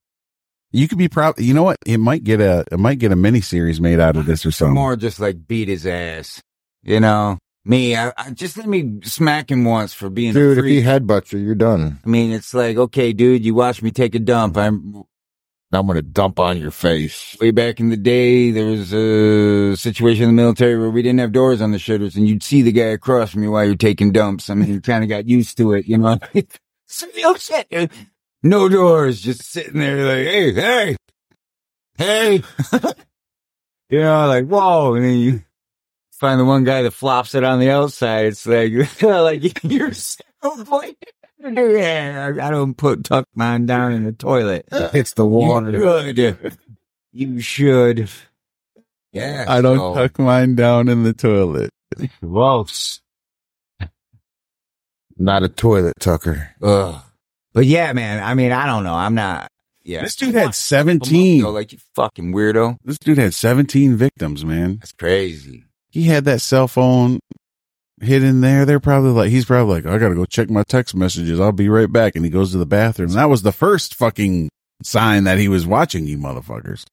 You 0.75 0.89
could 0.89 0.99
be 0.99 1.09
proud. 1.09 1.39
You 1.39 1.55
know 1.55 1.63
what? 1.63 1.79
It 1.87 1.99
might 1.99 2.25
get 2.25 2.41
a, 2.41 2.65
it 2.71 2.79
might 2.79 2.99
get 2.99 3.13
a 3.13 3.17
mini 3.17 3.41
series 3.41 3.81
made 3.81 3.99
out 4.01 4.17
of 4.17 4.27
this 4.27 4.45
or 4.47 4.51
something. 4.51 4.75
more 4.75 4.97
just 4.97 5.21
like 5.21 5.47
beat 5.47 5.69
his 5.69 5.87
ass. 5.87 6.41
You 6.83 6.99
know, 7.01 7.39
me, 7.65 7.95
I, 7.97 8.13
I 8.17 8.31
just 8.31 8.57
let 8.57 8.67
me 8.67 9.01
smack 9.05 9.51
him 9.51 9.65
once 9.65 9.93
for 9.95 10.11
being 10.11 10.33
Dude, 10.33 10.59
a 10.59 10.61
if 10.61 10.67
he 10.67 10.83
freak. 10.83 10.85
headbutts 10.85 11.33
you, 11.33 11.39
you're 11.39 11.55
done. 11.55 11.99
I 12.05 12.09
mean, 12.09 12.33
it's 12.33 12.53
like, 12.55 12.77
okay, 12.77 13.13
dude, 13.13 13.45
you 13.45 13.55
watched 13.55 13.83
me 13.83 13.91
take 13.91 14.15
a 14.15 14.19
dump. 14.19 14.57
I'm 14.57 15.05
I'm 15.73 15.87
gonna 15.87 16.03
dump 16.03 16.39
on 16.39 16.59
your 16.59 16.71
face. 16.71 17.37
way 17.41 17.51
back 17.51 17.81
in 17.81 17.89
the 17.89 17.97
day, 17.97 18.51
there 18.51 18.67
was 18.67 18.93
a 18.93 19.75
situation 19.77 20.25
in 20.25 20.37
the 20.37 20.43
military 20.43 20.79
where 20.79 20.91
we 20.91 21.03
didn't 21.03 21.21
have 21.21 21.33
doors 21.33 21.63
on 21.63 21.73
the 21.73 21.79
shutters 21.79 22.15
and 22.15 22.29
you'd 22.29 22.43
see 22.43 22.61
the 22.61 22.73
guy 22.73 22.85
across 22.85 23.31
from 23.31 23.43
you 23.43 23.51
while 23.51 23.65
you're 23.65 23.75
taking 23.75 24.13
dumps. 24.13 24.51
I 24.51 24.55
mean, 24.55 24.69
you 24.69 24.81
kind 24.81 25.03
of 25.03 25.09
got 25.09 25.27
used 25.27 25.57
to 25.59 25.73
it, 25.73 25.87
you 25.87 25.97
know? 25.97 26.19
oh 27.25 27.37
shit. 27.37 27.91
No 28.43 28.69
doors, 28.69 29.21
just 29.21 29.45
sitting 29.45 29.81
there 29.81 30.05
like, 30.05 30.27
hey, 30.27 30.53
hey, 30.53 30.97
hey. 31.97 32.43
you 33.89 34.01
know, 34.01 34.27
like, 34.27 34.47
whoa. 34.47 34.95
And 34.95 35.05
then 35.05 35.19
you 35.19 35.43
find 36.13 36.39
the 36.39 36.45
one 36.45 36.65
guy 36.65 36.83
that 36.83 36.91
flops 36.91 37.35
it 37.35 37.45
on 37.45 37.61
the 37.61 37.71
outside. 37.71 38.27
It's 38.27 38.47
like, 38.47 38.73
like 39.03 39.65
you're 39.65 39.93
so 39.95 40.21
boy. 40.65 40.95
Yeah, 41.45 42.35
I 42.41 42.51
don't 42.51 42.75
put 42.77 43.05
tuck 43.05 43.27
mine 43.35 43.67
down 43.67 43.93
in 43.93 44.05
the 44.05 44.13
toilet. 44.13 44.67
It's 44.71 45.15
the 45.15 45.27
water. 45.27 45.71
You 45.73 46.15
should. 46.15 46.59
You 47.13 47.41
should. 47.41 48.11
Yeah. 49.13 49.45
I 49.49 49.61
don't 49.61 49.79
so- 49.79 49.95
tuck 49.95 50.19
mine 50.19 50.55
down 50.55 50.89
in 50.89 51.03
the 51.03 51.13
toilet. 51.13 51.71
Gross. 52.21 53.01
Not 55.19 55.43
a 55.43 55.49
toilet 55.49 55.95
tucker. 56.01 56.51
Ugh. 56.63 57.01
But 57.53 57.67
yeah, 57.67 57.93
man. 57.93 58.23
I 58.23 58.35
mean, 58.35 58.51
I 58.51 58.67
don't 58.67 58.83
know. 58.85 58.95
I'm 58.95 59.15
not. 59.15 59.49
Yeah. 59.85 60.03
This 60.03 60.17
dude 60.17 60.35
had 60.35 60.49
Though, 60.49 60.53
17. 60.53 61.43
Like 61.43 61.73
you 61.73 61.79
fucking 61.95 62.33
weirdo. 62.33 62.79
This 62.85 62.99
dude 62.99 63.19
had 63.19 63.35
17 63.35 63.97
victims, 63.97 64.45
man. 64.45 64.77
That's 64.79 64.93
crazy. 64.93 65.65
He 65.91 66.05
had 66.05 66.25
that 66.25 66.41
cell 66.41 66.69
phone 66.69 67.21
hidden 68.03 68.41
there. 68.41 68.65
They're 68.65 68.81
probably 68.81 69.11
like, 69.11 69.31
he's 69.31 69.45
probably 69.45 69.75
like, 69.77 69.87
I 69.87 69.99
gotta 69.99 70.15
go 70.15 70.25
check 70.25 70.51
my 70.51 70.63
text 70.65 70.95
messages. 70.95 71.41
I'll 71.41 71.53
be 71.53 71.69
right 71.69 71.91
back. 71.91 72.17
And 72.17 72.25
he 72.25 72.31
goes 72.31 72.53
to 72.53 72.59
the 72.59 72.67
bathroom. 72.67 73.11
And 73.11 73.19
that 73.19 73.29
was 73.31 73.43
the 73.43 73.53
first 73.53 73.95
fucking 73.95 74.49
sign 74.83 75.25
that 75.25 75.39
he 75.39 75.49
was 75.49 75.67
watching 75.67 76.07
you 76.07 76.19
motherfuckers. 76.19 76.85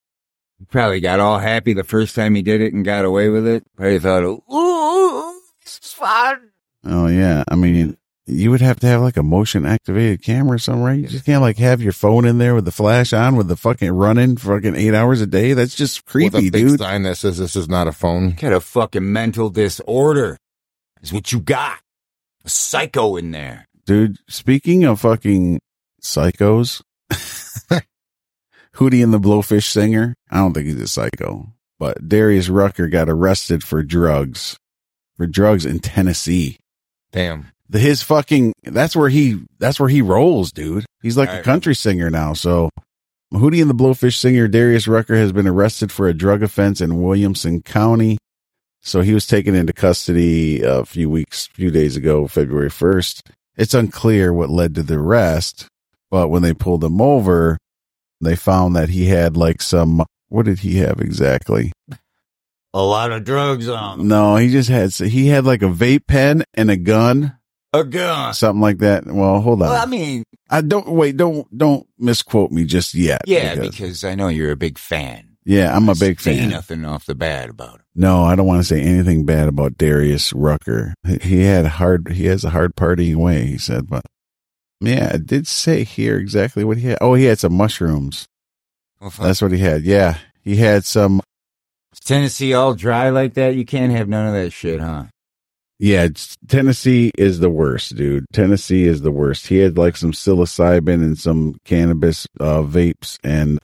He 0.59 0.65
probably 0.65 0.99
got 0.99 1.19
all 1.19 1.39
happy 1.39 1.73
the 1.73 1.83
first 1.83 2.15
time 2.15 2.35
he 2.35 2.41
did 2.41 2.61
it 2.61 2.73
and 2.73 2.83
got 2.83 3.05
away 3.05 3.29
with 3.29 3.47
it. 3.47 3.63
Probably 3.75 3.99
thought, 3.99 4.23
ooh, 4.23 5.39
this 5.63 5.79
is 5.83 5.93
fun. 5.93 6.49
Oh 6.85 7.07
yeah. 7.07 7.43
I 7.47 7.55
mean, 7.55 7.97
you 8.25 8.51
would 8.51 8.61
have 8.61 8.79
to 8.81 8.87
have 8.87 9.01
like 9.01 9.17
a 9.17 9.23
motion 9.23 9.65
activated 9.65 10.21
camera 10.21 10.55
or 10.55 10.59
something, 10.59 10.83
right? 10.83 10.99
You 10.99 11.07
just 11.07 11.25
can't 11.25 11.41
like 11.41 11.57
have 11.57 11.81
your 11.81 11.93
phone 11.93 12.25
in 12.25 12.37
there 12.37 12.53
with 12.53 12.65
the 12.65 12.71
flash 12.71 13.11
on 13.13 13.35
with 13.37 13.47
the 13.47 13.55
fucking 13.55 13.89
running 13.91 14.37
fucking 14.37 14.75
eight 14.75 14.93
hours 14.93 15.21
a 15.21 15.27
day. 15.27 15.53
That's 15.53 15.75
just 15.75 16.05
With 16.05 16.11
creepy, 16.33 16.47
a 16.49 16.51
big 16.51 16.67
dude. 16.67 16.79
sign 16.79 17.03
that 17.03 17.15
says 17.17 17.37
this 17.39 17.55
is 17.55 17.67
not 17.67 17.87
a 17.87 17.91
phone. 17.91 18.31
Got 18.31 18.53
a 18.53 18.59
fucking 18.61 19.11
mental 19.11 19.49
disorder. 19.49 20.37
Is 21.01 21.13
what 21.13 21.31
you 21.31 21.39
got. 21.39 21.79
A 22.45 22.49
psycho 22.49 23.15
in 23.15 23.31
there. 23.31 23.67
Dude, 23.85 24.17
speaking 24.27 24.83
of 24.83 25.01
fucking 25.01 25.59
psychos, 26.01 26.81
Hootie 28.75 29.03
and 29.03 29.13
the 29.13 29.19
Blowfish 29.19 29.65
singer, 29.65 30.15
I 30.29 30.37
don't 30.37 30.53
think 30.53 30.67
he's 30.67 30.81
a 30.81 30.87
psycho, 30.87 31.53
but 31.79 32.07
Darius 32.07 32.49
Rucker 32.49 32.87
got 32.87 33.09
arrested 33.09 33.63
for 33.63 33.83
drugs, 33.83 34.57
for 35.17 35.25
drugs 35.25 35.65
in 35.65 35.79
Tennessee. 35.79 36.57
Damn. 37.11 37.47
The, 37.69 37.79
his 37.79 38.03
fucking, 38.03 38.53
that's 38.63 38.95
where 38.95 39.09
he, 39.09 39.39
that's 39.57 39.79
where 39.79 39.89
he 39.89 40.01
rolls, 40.01 40.51
dude. 40.51 40.85
He's 41.01 41.17
like 41.17 41.29
a 41.29 41.43
country 41.43 41.75
singer 41.75 42.09
now. 42.09 42.33
So 42.33 42.69
Hootie 43.33 43.61
and 43.61 43.69
the 43.69 43.75
Blowfish 43.75 44.15
singer 44.15 44.47
Darius 44.47 44.87
Rucker 44.87 45.15
has 45.15 45.31
been 45.31 45.47
arrested 45.47 45.91
for 45.91 46.07
a 46.07 46.13
drug 46.13 46.41
offense 46.43 46.81
in 46.81 47.01
Williamson 47.01 47.61
County. 47.61 48.17
So 48.81 49.01
he 49.01 49.13
was 49.13 49.27
taken 49.27 49.55
into 49.55 49.73
custody 49.73 50.63
uh, 50.65 50.79
a 50.81 50.85
few 50.85 51.09
weeks, 51.09 51.47
few 51.47 51.69
days 51.71 51.95
ago, 51.97 52.27
February 52.27 52.69
1st. 52.69 53.21
It's 53.57 53.73
unclear 53.73 54.31
what 54.33 54.49
led 54.49 54.75
to 54.75 54.83
the 54.83 54.95
arrest, 54.97 55.67
but 56.09 56.29
when 56.29 56.41
they 56.43 56.53
pulled 56.53 56.83
him 56.83 57.01
over, 57.01 57.57
they 58.21 58.35
found 58.35 58.75
that 58.75 58.89
he 58.89 59.07
had 59.07 59.35
like 59.35 59.61
some, 59.61 60.05
what 60.29 60.45
did 60.45 60.59
he 60.59 60.77
have 60.77 61.01
exactly? 61.01 61.71
A 62.73 62.81
lot 62.81 63.11
of 63.11 63.23
drugs 63.25 63.67
on. 63.67 63.99
Him. 64.01 64.07
No, 64.07 64.35
he 64.37 64.49
just 64.49 64.69
had, 64.69 64.91
he 64.93 65.27
had 65.27 65.43
like 65.45 65.61
a 65.61 65.65
vape 65.69 66.07
pen 66.07 66.43
and 66.53 66.71
a 66.71 66.77
gun, 66.77 67.37
A 67.73 67.83
gun. 67.83 68.33
something 68.33 68.61
like 68.61 68.77
that. 68.77 69.05
Well, 69.05 69.41
hold 69.41 69.61
on. 69.61 69.69
Well, 69.69 69.81
I 69.81 69.87
mean, 69.87 70.23
I 70.49 70.61
don't 70.61 70.87
wait. 70.89 71.17
Don't 71.17 71.45
don't 71.55 71.85
misquote 71.97 72.51
me 72.51 72.63
just 72.65 72.93
yet. 72.95 73.21
yeah, 73.25 73.55
because- 73.55 73.69
because 73.71 74.03
I 74.03 74.15
know 74.15 74.27
you're 74.29 74.51
a 74.51 74.55
big 74.57 74.77
fan. 74.77 75.35
yeah, 75.45 75.75
I'm 75.75 75.89
a 75.89 75.95
big 75.95 76.21
Say 76.21 76.37
fan. 76.37 76.49
nothing 76.49 76.85
off 76.85 77.05
the 77.05 77.15
bat 77.15 77.49
about 77.49 77.75
him. 77.75 77.85
No, 77.99 78.23
I 78.23 78.35
don't 78.35 78.47
want 78.47 78.61
to 78.61 78.67
say 78.67 78.81
anything 78.81 79.25
bad 79.25 79.49
about 79.49 79.77
Darius 79.77 80.31
Rucker. 80.31 80.93
He- 81.21 81.43
had 81.43 81.65
hard. 81.65 82.13
He 82.13 82.27
has 82.27 82.45
a 82.45 82.49
hard 82.49 82.77
partying 82.77 83.17
way. 83.17 83.45
He 83.45 83.57
said, 83.57 83.87
but 83.89 84.05
Yeah, 84.79 85.15
it 85.15 85.27
did 85.27 85.47
say 85.47 85.83
here 85.83 86.17
exactly 86.17 86.63
what 86.63 86.77
he 86.77 86.87
had. 86.87 86.97
Oh, 87.01 87.15
he 87.15 87.25
had 87.25 87.39
some 87.39 87.53
mushrooms. 87.53 88.25
Well. 89.01 89.11
That's 89.19 89.41
what 89.41 89.51
he 89.51 89.57
had. 89.57 89.83
Yeah. 89.83 90.17
He 90.41 90.55
had 90.55 90.85
some, 90.85 91.19
Tennessee 92.05 92.53
all 92.53 92.73
dry 92.73 93.09
like 93.09 93.33
that. 93.33 93.55
You 93.55 93.65
can't 93.65 93.91
have 93.91 94.07
none 94.07 94.27
of 94.27 94.33
that 94.33 94.51
shit, 94.51 94.79
huh? 94.79 95.05
yeah, 95.77 96.07
Tennessee 96.47 97.11
is 97.17 97.39
the 97.39 97.49
worst, 97.49 97.97
dude. 97.97 98.25
Tennessee 98.31 98.85
is 98.85 99.01
the 99.01 99.11
worst. 99.11 99.47
He 99.47 99.57
had 99.57 99.77
like 99.77 99.97
some 99.97 100.13
psilocybin 100.13 101.03
and 101.03 101.17
some 101.17 101.55
cannabis 101.65 102.25
uh, 102.39 102.61
vapes 102.63 103.17
and 103.25 103.59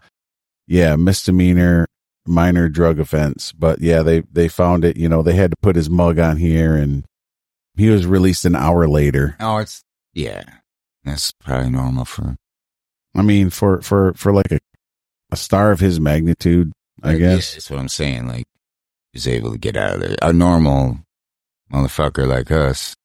yeah, 0.68 0.96
misdemeanor, 0.98 1.88
minor 2.26 2.70
drug 2.70 3.00
offense. 3.00 3.52
But 3.52 3.82
yeah, 3.82 4.02
they, 4.02 4.22
they 4.32 4.48
found 4.48 4.84
it, 4.86 4.98
you 4.98 5.08
know, 5.10 5.22
they 5.22 5.34
had 5.36 5.52
to 5.52 5.58
put 5.62 5.76
his 5.76 5.90
mug 5.90 6.20
on 6.20 6.38
here 6.38 6.76
and 6.76 7.06
he 7.78 7.90
was 7.90 8.06
released 8.08 8.46
an 8.46 8.56
hour 8.56 8.88
later. 8.88 9.36
Oh, 9.40 9.58
it's 9.58 9.84
yeah. 10.14 10.44
That's 11.04 11.32
probably 11.34 11.70
normal 11.70 12.06
for. 12.06 12.36
I 13.16 13.22
mean, 13.22 13.50
for, 13.50 13.82
for, 13.82 14.14
for 14.14 14.34
like 14.34 14.52
a, 14.52 14.60
a 15.32 15.36
star 15.38 15.72
of 15.72 15.80
his 15.80 16.00
magnitude, 16.00 16.72
I 17.04 17.14
Yeah, 17.14 17.18
guess. 17.36 17.54
that's 17.54 17.70
what 17.70 17.80
I'm 17.80 17.90
saying. 17.90 18.28
Like, 18.28 18.46
he's 19.14 19.28
able 19.28 19.52
to 19.52 19.58
get 19.58 19.78
out 19.78 19.96
of 19.96 20.00
there. 20.02 20.16
A 20.22 20.34
normal 20.34 21.00
motherfucker 21.72 22.28
like 22.28 22.52
us 22.52 22.96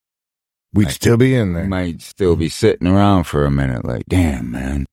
We'd 0.72 0.90
still 0.90 1.16
be 1.16 1.34
in 1.34 1.52
there. 1.52 1.64
might 1.64 2.00
still 2.00 2.36
be 2.36 2.48
sitting 2.48 2.86
around 2.86 3.24
for 3.24 3.44
a 3.44 3.50
minute. 3.50 3.84
Like, 3.84 4.04
damn, 4.08 4.52
man, 4.52 4.86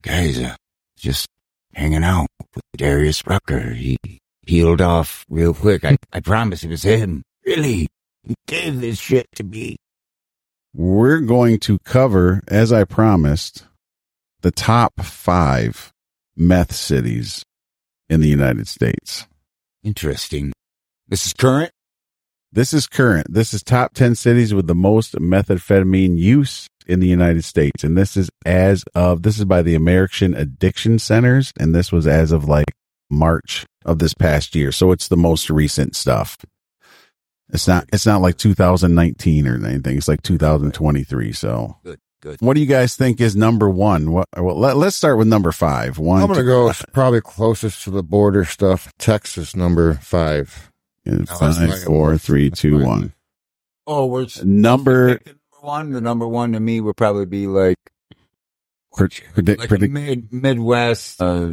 guys, 0.00 0.38
uh, 0.38 0.56
just 0.96 1.28
hanging 1.74 2.02
out 2.04 2.28
with 2.54 2.64
Darius 2.76 3.26
Rucker. 3.26 3.70
He 3.70 3.96
peeled 4.46 4.80
off 4.80 5.24
real 5.28 5.54
quick. 5.54 5.84
I, 5.84 5.96
I 6.12 6.20
promise 6.20 6.64
it 6.64 6.70
was 6.70 6.82
him. 6.82 7.22
Really, 7.44 7.88
he 8.24 8.34
gave 8.46 8.80
this 8.80 8.98
shit 8.98 9.26
to 9.36 9.44
me. 9.44 9.76
we're 10.74 11.20
going 11.20 11.58
to 11.60 11.78
cover, 11.84 12.40
as 12.48 12.72
I 12.72 12.84
promised, 12.84 13.66
the 14.42 14.50
top 14.50 15.00
five 15.00 15.92
meth 16.36 16.74
cities 16.74 17.42
in 18.08 18.20
the 18.20 18.28
United 18.28 18.68
States. 18.68 19.26
Interesting. 19.82 20.52
This 21.08 21.26
is 21.26 21.32
current. 21.32 21.72
This 22.52 22.72
is 22.72 22.86
current. 22.86 23.26
This 23.32 23.52
is 23.52 23.62
top 23.62 23.94
10 23.94 24.14
cities 24.14 24.54
with 24.54 24.66
the 24.66 24.74
most 24.74 25.14
methamphetamine 25.14 26.16
use 26.16 26.66
in 26.88 27.00
the 27.00 27.06
United 27.06 27.44
States. 27.44 27.84
And 27.84 27.96
this 27.96 28.16
is 28.16 28.30
as 28.46 28.84
of, 28.94 29.22
this 29.22 29.38
is 29.38 29.44
by 29.44 29.62
the 29.62 29.74
American 29.74 30.34
Addiction 30.34 30.98
Centers. 30.98 31.52
And 31.60 31.74
this 31.74 31.92
was 31.92 32.06
as 32.06 32.32
of 32.32 32.48
like 32.48 32.72
March 33.10 33.66
of 33.84 33.98
this 33.98 34.14
past 34.14 34.54
year. 34.54 34.72
So 34.72 34.92
it's 34.92 35.08
the 35.08 35.16
most 35.16 35.50
recent 35.50 35.94
stuff. 35.96 36.36
It's 37.50 37.66
not, 37.66 37.86
it's 37.92 38.04
not 38.06 38.20
like 38.20 38.36
2019 38.36 39.46
or 39.48 39.54
anything. 39.64 39.96
It's 39.96 40.08
like 40.08 40.22
2023. 40.22 41.32
So 41.32 41.76
Good, 41.84 41.98
good. 42.20 42.36
what 42.40 42.54
do 42.54 42.60
you 42.60 42.66
guys 42.66 42.94
think 42.94 43.20
is 43.20 43.34
number 43.36 43.70
one? 43.70 44.12
What, 44.12 44.26
well, 44.36 44.58
let, 44.58 44.76
let's 44.76 44.96
start 44.96 45.16
with 45.16 45.28
number 45.28 45.50
five. 45.52 45.98
One, 45.98 46.20
I'm 46.20 46.26
going 46.28 46.40
to 46.40 46.44
go 46.44 46.70
probably 46.92 47.22
closest 47.22 47.84
to 47.84 47.90
the 47.90 48.02
border 48.02 48.44
stuff. 48.44 48.92
Texas, 48.98 49.56
number 49.56 49.94
five. 49.94 50.70
and 51.06 51.20
No, 51.20 51.24
that's 51.24 51.58
five, 51.58 51.68
not- 51.70 51.78
four, 51.78 52.18
three, 52.18 52.50
that's 52.50 52.60
two, 52.60 52.78
fine. 52.80 52.86
one. 52.86 53.12
Oh, 53.86 54.04
we're 54.04 54.26
Number, 54.44 55.16
Pick 55.16 55.24
the 55.24 55.30
number 55.30 55.37
one. 55.60 55.92
The 55.92 56.00
number 56.00 56.26
one 56.26 56.52
to 56.52 56.60
me 56.60 56.80
would 56.80 56.96
probably 56.96 57.26
be 57.26 57.46
like 57.46 57.76
predict, 58.94 59.36
like 59.60 59.66
a 59.66 59.68
predict, 59.68 59.92
mid 59.92 60.32
Midwest. 60.32 61.20
Uh, 61.20 61.52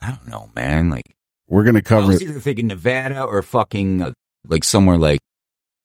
I 0.00 0.10
don't 0.10 0.28
know, 0.28 0.50
man. 0.54 0.90
Like 0.90 1.14
we're 1.48 1.64
going 1.64 1.74
to 1.74 1.80
I 1.80 1.82
cover 1.82 2.08
was 2.08 2.22
either 2.22 2.40
thinking 2.40 2.66
Nevada 2.68 3.22
or 3.22 3.42
fucking 3.42 4.02
uh, 4.02 4.12
like 4.46 4.64
somewhere 4.64 4.98
like 4.98 5.20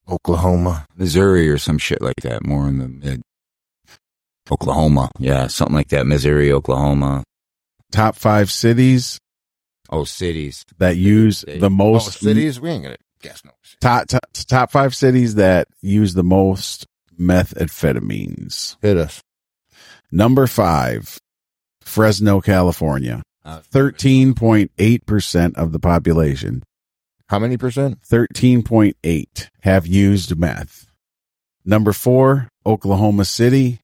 Oklahoma. 0.07 0.85
Missouri 0.95 1.49
or 1.49 1.57
some 1.57 1.77
shit 1.77 2.01
like 2.01 2.15
that. 2.23 2.45
More 2.45 2.67
in 2.67 2.79
the 2.79 2.87
mid. 2.87 3.21
Oklahoma, 4.51 5.11
yeah, 5.19 5.45
something 5.47 5.75
like 5.75 5.89
that. 5.89 6.07
Missouri, 6.07 6.51
Oklahoma. 6.51 7.23
top 7.91 8.15
five 8.15 8.49
cities 8.51 9.19
Oh, 9.91 10.03
cities. 10.05 10.63
that 10.79 10.97
use 10.97 11.41
They- 11.41 11.59
the 11.59 11.67
Oh, 11.67 11.69
most 11.69 12.19
cities? 12.19 12.59
We 12.59 12.69
ain't 12.71 12.83
going 12.83 12.95
to 12.95 13.01
guess 13.27 13.43
no. 13.45 13.51
top, 13.79 14.07
top 14.07 14.21
top 14.47 14.71
five 14.71 14.95
cities 14.95 15.35
that 15.35 15.67
use 15.81 16.13
the 16.15 16.23
most 16.23 16.85
methamphetamines. 17.19 18.77
Hit 18.81 18.97
us. 18.97 19.21
Number 20.11 20.47
five, 20.47 21.19
Fresno, 21.81 22.41
California. 22.41 23.21
Thirteen 23.63 24.35
point 24.35 24.71
eight 24.77 25.05
percent 25.05 25.57
of 25.57 25.71
the 25.71 25.79
population. 25.79 26.63
How 27.29 27.39
many 27.39 27.57
percent? 27.57 27.99
Thirteen 28.03 28.61
point 28.63 28.95
eight 29.03 29.49
have 29.61 29.87
used 29.87 30.37
meth. 30.37 30.87
Number 31.65 31.93
four, 31.93 32.49
Oklahoma 32.65 33.25
City, 33.25 33.79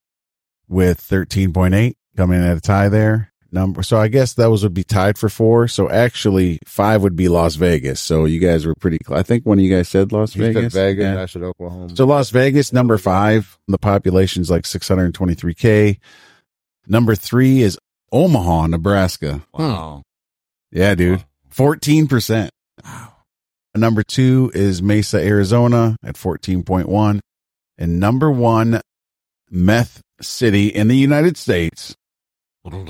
with 0.67 0.99
thirteen 0.99 1.51
point 1.51 1.73
eight 1.73 1.97
coming 2.15 2.39
in 2.39 2.45
at 2.45 2.57
a 2.57 2.61
tie 2.61 2.89
there. 2.89 3.31
Number 3.55 3.83
so 3.83 3.95
I 3.97 4.09
guess 4.09 4.33
those 4.33 4.63
would 4.63 4.73
be 4.73 4.83
tied 4.83 5.17
for 5.17 5.29
four. 5.29 5.69
So 5.69 5.89
actually, 5.89 6.59
five 6.65 7.01
would 7.03 7.15
be 7.15 7.29
Las 7.29 7.55
Vegas. 7.55 8.01
So 8.01 8.25
you 8.25 8.37
guys 8.39 8.65
were 8.65 8.75
pretty. 8.75 8.97
Cl- 9.07 9.17
I 9.17 9.23
think 9.23 9.45
one 9.45 9.57
of 9.59 9.63
you 9.63 9.73
guys 9.73 9.87
said 9.87 10.11
Las 10.11 10.35
You 10.35 10.43
said 10.43 10.53
Vegas. 10.55 10.73
Vegas. 10.73 11.03
Yeah. 11.03 11.21
I 11.21 11.25
said 11.25 11.41
Oklahoma. 11.43 11.95
So 11.95 12.05
Las 12.05 12.31
Vegas, 12.31 12.73
number 12.73 12.97
five. 12.97 13.57
The 13.69 13.77
population's 13.77 14.51
like 14.51 14.63
623K. 14.63 15.99
Number 16.87 17.15
three 17.15 17.61
is 17.61 17.79
Omaha, 18.11 18.67
Nebraska. 18.67 19.41
wow. 19.53 19.95
Hmm. 19.95 20.77
Yeah, 20.77 20.93
dude. 20.95 21.23
14%. 21.55 22.49
Wow. 22.83 23.13
Number 23.73 24.03
two 24.03 24.51
is 24.53 24.81
Mesa, 24.81 25.17
Arizona 25.25 25.95
at 26.03 26.15
14.1. 26.15 27.19
And 27.77 27.99
number 28.01 28.29
one 28.29 28.81
meth 29.49 30.01
city 30.21 30.67
in 30.67 30.89
the 30.89 30.97
United 30.97 31.37
States, 31.37 31.95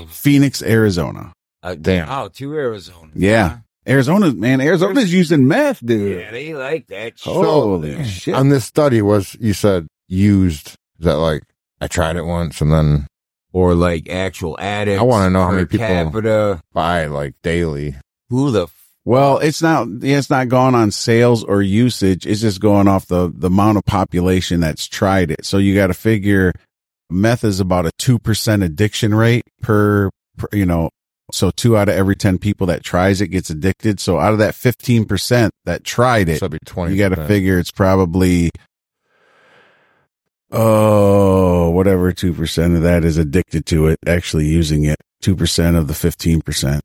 Phoenix, 0.08 0.62
Arizona. 0.62 1.32
Uh, 1.62 1.74
Damn. 1.74 2.08
Oh, 2.08 2.28
two 2.28 2.54
Arizona. 2.54 3.10
Yeah. 3.14 3.58
Arizona, 3.88 4.32
man, 4.32 4.60
Arizona's 4.60 5.12
using 5.12 5.46
meth, 5.46 5.84
dude. 5.84 6.18
Yeah, 6.20 6.30
they 6.32 6.54
like 6.54 6.88
that. 6.88 7.18
shit. 7.18 7.32
Holy 7.32 8.04
shit. 8.04 8.34
on 8.34 8.48
this 8.48 8.64
study 8.64 9.00
was 9.02 9.36
you 9.40 9.52
said 9.52 9.86
used. 10.08 10.68
Is 10.98 11.04
that 11.06 11.16
like 11.18 11.42
I 11.80 11.86
tried 11.86 12.16
it 12.16 12.24
once 12.24 12.60
and 12.60 12.72
then 12.72 13.06
or 13.52 13.74
like 13.74 14.08
actual 14.08 14.58
addicts. 14.58 14.98
I 15.00 15.04
wanna 15.04 15.30
know 15.30 15.42
how 15.44 15.52
many 15.52 15.66
people- 15.66 15.86
capita. 15.86 16.60
buy 16.72 17.06
like 17.06 17.34
daily? 17.42 17.94
Who 18.28 18.50
the 18.50 18.64
f- 18.64 18.74
Well, 19.04 19.38
it's 19.38 19.62
not. 19.62 19.86
yeah, 20.00 20.18
It's 20.18 20.30
not 20.30 20.48
gone 20.48 20.74
on 20.74 20.90
sales 20.90 21.44
or 21.44 21.62
usage. 21.62 22.26
It's 22.26 22.40
just 22.40 22.60
going 22.60 22.88
off 22.88 23.06
the 23.06 23.32
the 23.32 23.46
amount 23.46 23.78
of 23.78 23.84
population 23.84 24.58
that's 24.60 24.88
tried 24.88 25.30
it. 25.30 25.44
So 25.44 25.58
you 25.58 25.76
got 25.76 25.86
to 25.88 25.94
figure 25.94 26.52
meth 27.10 27.44
is 27.44 27.60
about 27.60 27.86
a 27.86 27.90
two 27.98 28.18
percent 28.18 28.62
addiction 28.62 29.14
rate 29.14 29.44
per, 29.62 30.10
per. 30.36 30.48
You 30.52 30.66
know, 30.66 30.90
so 31.32 31.50
two 31.50 31.76
out 31.76 31.88
of 31.88 31.94
every 31.94 32.16
ten 32.16 32.38
people 32.38 32.66
that 32.68 32.82
tries 32.82 33.20
it 33.20 33.28
gets 33.28 33.50
addicted. 33.50 34.00
So 34.00 34.18
out 34.18 34.32
of 34.32 34.38
that 34.38 34.54
fifteen 34.54 35.04
percent 35.04 35.52
that 35.64 35.84
tried 35.84 36.28
it, 36.28 36.38
So 36.40 36.48
be 36.48 36.58
twenty. 36.64 36.94
you 36.94 36.98
got 36.98 37.14
to 37.14 37.26
figure 37.26 37.58
it's 37.58 37.70
probably 37.70 38.50
oh 40.52 41.70
whatever 41.70 42.12
two 42.12 42.32
percent 42.32 42.76
of 42.76 42.82
that 42.82 43.04
is 43.04 43.16
addicted 43.16 43.66
to 43.66 43.86
it, 43.88 43.98
actually 44.06 44.46
using 44.46 44.84
it. 44.84 44.96
Two 45.20 45.34
percent 45.36 45.76
of 45.76 45.88
the 45.88 45.94
fifteen 45.94 46.40
percent. 46.40 46.82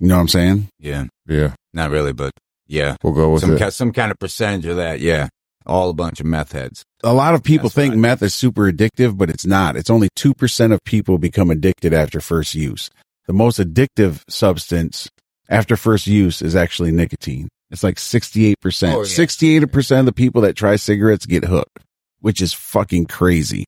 You 0.00 0.08
know 0.08 0.14
what 0.16 0.20
I'm 0.22 0.28
saying? 0.28 0.68
Yeah, 0.78 1.04
Yeah, 1.26 1.54
not 1.74 1.90
really, 1.90 2.12
but 2.12 2.32
yeah, 2.66 2.96
we'll 3.02 3.12
go 3.12 3.30
with 3.30 3.42
some 3.42 3.52
it. 3.54 3.58
ki- 3.58 3.70
some 3.70 3.92
kind 3.92 4.10
of 4.10 4.18
percentage 4.18 4.66
of 4.66 4.76
that. 4.76 5.00
Yeah, 5.00 5.28
all 5.66 5.90
a 5.90 5.94
bunch 5.94 6.20
of 6.20 6.26
meth 6.26 6.52
heads. 6.52 6.84
a 7.04 7.12
lot 7.12 7.34
of 7.34 7.42
people 7.42 7.64
That's 7.68 7.74
think 7.74 7.92
right. 7.92 8.00
meth 8.00 8.22
is 8.22 8.34
super 8.34 8.70
addictive, 8.70 9.16
but 9.18 9.30
it's 9.30 9.46
not. 9.46 9.76
It's 9.76 9.90
only 9.90 10.08
2% 10.18 10.72
of 10.72 10.82
people 10.84 11.18
become 11.18 11.50
addicted 11.50 11.92
after 11.92 12.20
first 12.20 12.54
use. 12.54 12.90
The 13.26 13.32
most 13.32 13.58
addictive 13.60 14.20
substance 14.28 15.08
after 15.48 15.76
first 15.76 16.06
use 16.06 16.42
is 16.42 16.54
actually 16.56 16.90
nicotine. 16.92 17.48
It's 17.70 17.82
like 17.82 17.96
68%. 17.96 18.54
Oh, 18.94 19.02
yeah. 19.02 19.04
68% 19.04 20.00
of 20.00 20.06
the 20.06 20.12
people 20.12 20.42
that 20.42 20.56
try 20.56 20.76
cigarettes 20.76 21.24
get 21.26 21.44
hooked, 21.44 21.78
which 22.20 22.40
is 22.42 22.52
fucking 22.52 23.06
crazy. 23.06 23.64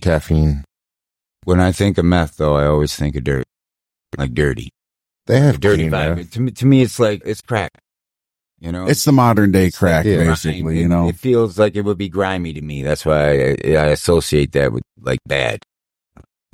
Caffeine. 0.00 0.64
When 1.44 1.60
I 1.60 1.72
think 1.72 1.98
of 1.98 2.04
meth, 2.04 2.36
though, 2.36 2.56
I 2.56 2.66
always 2.66 2.94
think 2.94 3.16
of 3.16 3.24
dirt, 3.24 3.44
like 4.16 4.32
dirty, 4.34 4.70
They 5.26 5.40
have 5.40 5.60
dirty 5.60 5.88
clean 5.88 5.90
vibe. 5.92 6.16
meth. 6.16 6.30
To 6.32 6.40
me, 6.40 6.50
to 6.52 6.66
me, 6.66 6.82
it's 6.82 6.98
like 6.98 7.22
it's 7.24 7.40
crack. 7.40 7.70
You 8.62 8.70
know, 8.70 8.86
It's 8.86 9.04
the 9.04 9.10
modern 9.10 9.50
day 9.50 9.72
crack, 9.72 10.04
yeah, 10.04 10.18
basically, 10.18 10.78
you 10.78 10.86
know. 10.86 11.08
it 11.08 11.16
feels 11.16 11.58
like 11.58 11.74
it 11.74 11.82
would 11.82 11.98
be 11.98 12.08
grimy 12.08 12.52
to 12.52 12.60
me. 12.62 12.84
That's 12.84 13.04
why 13.04 13.30
I, 13.30 13.56
I 13.64 13.86
associate 13.86 14.52
that 14.52 14.72
with 14.72 14.84
like 15.00 15.18
bad, 15.26 15.64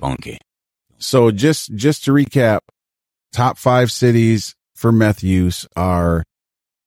funky. 0.01 0.39
So 0.97 1.31
just 1.31 1.75
just 1.75 2.05
to 2.05 2.13
recap, 2.13 2.61
top 3.31 3.59
five 3.59 3.93
cities 3.93 4.55
for 4.75 4.91
meth 4.91 5.23
use 5.23 5.67
are 5.77 6.25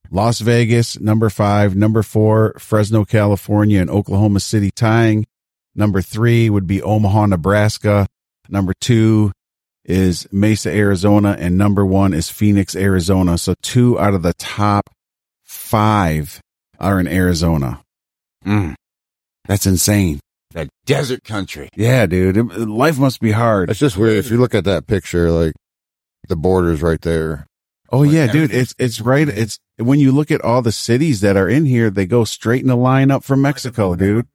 Las 0.10 0.40
Vegas, 0.40 1.00
number 1.00 1.30
five, 1.30 1.76
number 1.76 2.02
four, 2.02 2.56
Fresno, 2.58 3.06
California, 3.06 3.80
and 3.80 3.92
Oklahoma 3.92 4.40
City 4.40 4.72
tying. 4.72 5.28
Number 5.76 6.02
three 6.02 6.50
would 6.50 6.66
be 6.66 6.82
Omaha, 6.82 7.28
Nebraska. 7.28 8.08
Number 8.50 8.74
two 8.82 9.34
is 9.86 10.28
Mesa, 10.32 10.72
Arizona, 10.72 11.36
and 11.38 11.60
number 11.60 11.86
one 11.86 12.16
is 12.16 12.28
Phoenix, 12.28 12.76
Arizona. 12.76 13.38
So 13.38 13.54
two 13.62 14.00
out 14.00 14.16
of 14.16 14.24
the 14.24 14.34
top 14.34 14.90
five 15.72 16.42
are 16.80 17.00
in 17.00 17.08
Arizona. 17.08 17.82
Mm. 18.46 18.76
That's 19.48 19.66
insane. 19.66 20.20
That 20.52 20.68
desert 20.86 21.24
country. 21.24 21.70
Yeah, 21.76 22.06
dude. 22.08 22.36
It- 22.38 22.44
life 22.68 23.00
must 23.00 23.22
be 23.22 23.32
hard. 23.32 23.70
It's 23.70 23.80
just 23.80 23.96
weird. 23.98 24.18
If 24.18 24.30
you 24.30 24.38
look 24.38 24.54
at 24.54 24.66
that 24.66 24.86
picture, 24.86 25.32
like 25.32 25.54
the 26.28 26.36
border's 26.36 26.82
right 26.82 27.00
there. 27.02 27.48
Oh 27.90 28.04
yeah, 28.04 28.28
dude. 28.32 28.52
It's 28.54 28.74
it's 28.78 29.00
right. 29.02 29.28
It's 29.28 29.58
when 29.78 30.00
you 30.00 30.12
look 30.12 30.30
at 30.32 30.42
all 30.42 30.62
the 30.62 30.72
cities 30.72 31.22
that 31.22 31.38
are 31.38 31.48
in 31.50 31.66
here, 31.66 31.90
they 31.90 32.06
go 32.06 32.24
straight 32.26 32.64
in 32.64 32.70
a 32.70 32.76
line 32.76 33.12
up 33.12 33.24
from 33.24 33.42
Mexico, 33.42 33.96
dude. 33.96 34.28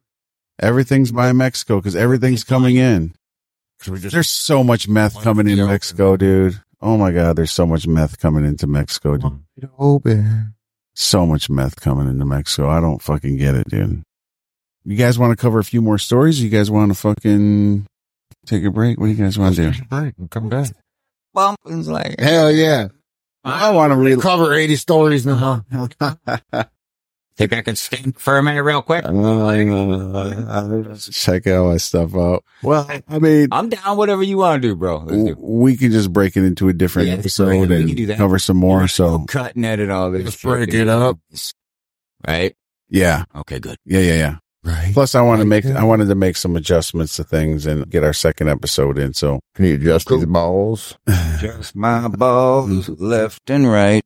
Everything's 0.59 1.11
by 1.11 1.31
Mexico 1.33 1.77
because 1.77 1.95
everything's 1.95 2.43
coming 2.43 2.75
in. 2.77 3.13
There's 3.85 4.29
so 4.31 4.63
much 4.63 4.87
meth 4.87 5.21
coming 5.23 5.47
in 5.47 5.57
Mexico, 5.67 6.17
dude. 6.17 6.59
Oh 6.81 6.97
my 6.97 7.11
god, 7.11 7.35
there's 7.35 7.51
so 7.51 7.65
much 7.67 7.85
meth 7.87 8.17
coming 8.19 8.43
into 8.45 8.65
Mexico, 8.67 9.17
dude. 9.17 9.69
Open. 9.77 10.55
So 10.99 11.27
much 11.27 11.47
meth 11.47 11.79
coming 11.79 12.07
into 12.07 12.25
Mexico. 12.25 12.69
I 12.69 12.79
don't 12.79 12.99
fucking 12.99 13.37
get 13.37 13.53
it, 13.53 13.69
dude. 13.69 14.01
You 14.83 14.97
guys 14.97 15.19
want 15.19 15.29
to 15.29 15.39
cover 15.39 15.59
a 15.59 15.63
few 15.63 15.79
more 15.79 15.99
stories? 15.99 16.41
You 16.41 16.49
guys 16.49 16.71
want 16.71 16.91
to 16.91 16.97
fucking 16.97 17.85
take 18.47 18.63
a 18.63 18.71
break? 18.71 18.99
What 18.99 19.05
do 19.05 19.11
you 19.11 19.23
guys 19.23 19.37
want 19.37 19.55
to 19.57 19.71
do? 19.71 19.79
Right, 19.91 20.15
come 20.31 20.49
back. 20.49 20.71
Bumping's 21.35 21.87
like, 21.87 22.19
Hell 22.19 22.51
yeah. 22.51 22.87
I 23.43 23.69
want 23.69 23.93
to 23.93 23.97
read. 23.97 24.21
Cover 24.21 24.51
80 24.51 24.75
stories 24.77 25.23
now. 25.23 25.63
Think 27.37 27.53
I 27.53 27.61
could 27.61 27.77
stand 27.77 28.17
for 28.19 28.37
a 28.39 28.43
minute 28.43 28.63
real 28.63 28.81
quick? 28.81 29.03
Check 31.11 31.47
all 31.47 31.69
my 31.69 31.77
stuff 31.77 32.15
out. 32.15 32.43
Well, 32.63 32.89
I 33.07 33.19
mean, 33.19 33.49
I'm 33.51 33.69
down 33.69 33.95
whatever 33.95 34.23
you 34.23 34.37
want 34.37 34.61
to 34.61 34.67
do, 34.67 34.75
bro. 34.75 34.97
Let's 35.05 35.23
do. 35.23 35.35
we 35.39 35.77
can 35.77 35.91
just 35.91 36.11
break 36.11 36.35
it 36.35 36.43
into 36.43 36.67
a 36.67 36.73
different 36.73 37.09
Yeah, 37.09 37.13
episode 37.15 37.69
we 37.69 38.07
and 38.07 38.17
cover 38.17 38.39
some 38.39 38.57
more. 38.57 38.87
So 38.87 39.19
cut 39.27 39.55
and 39.55 39.65
edit 39.65 39.89
all 39.91 40.09
this. 40.11 40.23
Just 40.23 40.39
shit, 40.39 40.49
break 40.49 40.73
it 40.73 40.87
up. 40.87 41.19
Right? 42.27 42.55
yeah, 42.89 43.25
Okay, 43.35 43.59
good. 43.59 43.77
yeah, 43.85 43.99
yeah, 43.99 44.15
yeah. 44.15 44.35
Right. 44.63 44.91
Plus, 44.93 45.13
I 45.13 45.21
want 45.21 45.39
to 45.39 45.45
make, 45.45 45.65
I 45.65 45.83
wanted 45.83 46.07
to 46.07 46.15
make 46.15 46.35
some 46.35 46.55
adjustments 46.55 47.15
to 47.17 47.23
things 47.23 47.65
and 47.67 47.87
get 47.89 48.03
our 48.03 48.11
second 48.13 48.49
episode 48.49 48.97
in. 48.97 49.13
So 49.13 49.39
Can 49.53 49.65
you 49.65 49.75
adjust 49.75 50.09
these 50.09 50.25
balls? 50.25 50.97
Just 51.39 51.75
my 51.75 52.07
balls 52.07 52.89
left 52.89 53.49
and 53.49 53.69
right. 53.69 54.03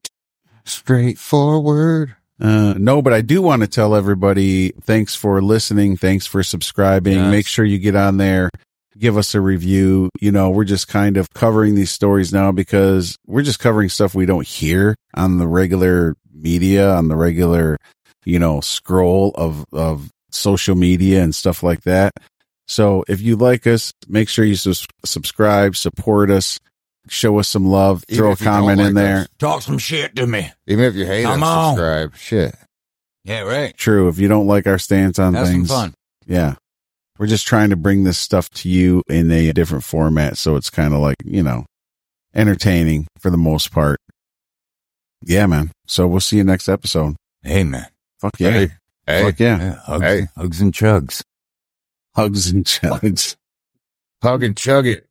Straightforward. 0.66 2.16
Uh, 2.42 2.74
no, 2.78 3.02
but 3.02 3.14
I 3.14 3.22
do 3.22 3.42
want 3.42 3.62
to 3.62 3.68
tell 3.68 3.96
everybody 3.96 4.72
thanks 4.82 5.16
for 5.16 5.42
listening. 5.42 5.96
Thanks 5.96 6.26
for 6.26 6.42
subscribing. 6.42 7.14
Yes. 7.14 7.32
Make 7.32 7.46
sure 7.48 7.64
you 7.64 7.78
get 7.78 7.96
on 7.96 8.18
there, 8.18 8.50
give 8.98 9.16
us 9.16 9.36
a 9.36 9.42
review. 9.42 10.10
You 10.20 10.32
know, 10.32 10.50
we're 10.50 10.64
just 10.64 10.88
kind 10.88 11.18
of 11.18 11.30
covering 11.34 11.76
these 11.76 11.92
stories 11.92 12.34
now 12.34 12.52
because 12.52 13.16
we're 13.28 13.44
just 13.44 13.60
covering 13.60 13.90
stuff 13.90 14.16
we 14.16 14.26
don't 14.26 14.48
hear 14.48 14.96
on 15.14 15.38
the 15.38 15.48
regular 15.48 16.16
media, 16.34 16.92
on 16.92 17.10
the 17.10 17.16
regular, 17.16 17.78
you 18.26 18.40
know, 18.40 18.60
scroll 18.60 19.32
of, 19.36 19.64
of 19.72 20.10
social 20.32 20.76
media 20.76 21.22
and 21.22 21.36
stuff 21.36 21.62
like 21.62 21.82
that. 21.82 22.14
So 22.68 23.04
if 23.08 23.22
you 23.22 23.36
like 23.36 23.68
us, 23.68 23.94
make 24.08 24.30
sure 24.30 24.46
you 24.46 24.56
sus- 24.56 24.88
subscribe, 25.06 25.76
support 25.76 26.32
us, 26.32 26.60
show 27.10 27.38
us 27.40 27.48
some 27.48 27.66
love, 27.66 28.04
Even 28.10 28.18
throw 28.18 28.30
a 28.30 28.32
if 28.34 28.40
you 28.42 28.46
don't 28.46 28.54
comment 28.54 28.82
in 28.82 28.94
there. 28.94 29.18
us. 29.20 29.28
Talk 29.40 29.62
some 29.62 29.78
shit 29.78 30.16
to 30.16 30.28
me. 30.28 30.52
Even 30.68 30.86
if 30.86 30.96
you 30.96 31.06
hate 31.06 31.24
Come 31.24 31.44
us, 31.44 31.50
on. 31.50 31.76
subscribe. 31.76 32.16
Shit. 32.16 32.56
Yeah, 33.24 33.42
right. 33.42 33.76
True. 33.78 34.08
If 34.08 34.18
you 34.20 34.28
don't 34.28 34.48
like 34.48 34.66
our 34.68 34.78
stance 34.80 35.20
on 35.20 35.34
Have 35.34 35.48
some 35.48 35.56
things, 35.56 35.70
fun. 35.70 35.94
Yeah. 36.26 36.56
We're 37.20 37.28
just 37.28 37.46
trying 37.46 37.70
to 37.70 37.76
bring 37.76 38.04
this 38.04 38.18
stuff 38.18 38.50
to 38.52 38.70
you 38.70 39.04
in 39.08 39.30
a 39.32 39.52
different 39.54 39.84
format. 39.84 40.38
So 40.38 40.56
it's 40.56 40.70
kind 40.72 40.94
of 40.94 41.02
like, 41.02 41.18
you 41.24 41.44
know, 41.44 41.66
entertaining 42.34 43.08
for 43.20 43.30
the 43.30 43.38
most 43.38 43.72
part. 43.72 44.00
Yeah, 45.24 45.46
man. 45.46 45.72
So 45.86 46.08
we'll 46.08 46.20
see 46.20 46.38
you 46.38 46.44
next 46.44 46.68
episode. 46.68 47.16
Hey, 47.44 47.64
man. 47.64 47.86
Fuck 48.20 48.40
yeah. 48.40 48.50
Hey. 48.52 48.68
Hey. 49.06 49.24
Fuck 49.24 49.40
yeah. 49.40 49.60
Yeah, 49.60 49.76
hugs, 49.76 50.04
Hey. 50.04 50.28
hugs 50.36 50.62
and 50.62 50.74
chugs. 50.74 51.22
Hugs 52.16 52.50
and 52.50 52.66
chugs. 52.66 53.36
Hug 54.24 54.44
and 54.44 54.58
chug 54.58 54.88
it. 54.88 55.00
Is 55.00 55.06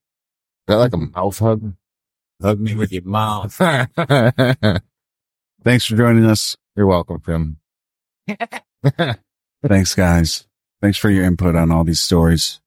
that 0.67 0.77
like 0.77 0.93
a 0.93 0.97
mouth 0.97 1.39
hug? 1.39 1.75
Hug 2.41 2.59
me 2.61 2.75
with 2.75 2.93
your 2.93 3.03
mouth. 3.03 3.55
Thanks 5.63 5.85
for 5.87 5.97
joining 5.97 6.25
us. 6.25 6.57
You're 6.75 6.87
welcome, 6.87 7.21
Tim. 7.21 7.59
Thanks, 9.67 9.95
guys. 9.95 10.47
Thanks 10.81 10.97
for 10.97 11.11
your 11.11 11.25
input 11.25 11.55
on 11.55 11.71
all 11.71 11.85
these 11.85 12.01
stories. 12.01 12.61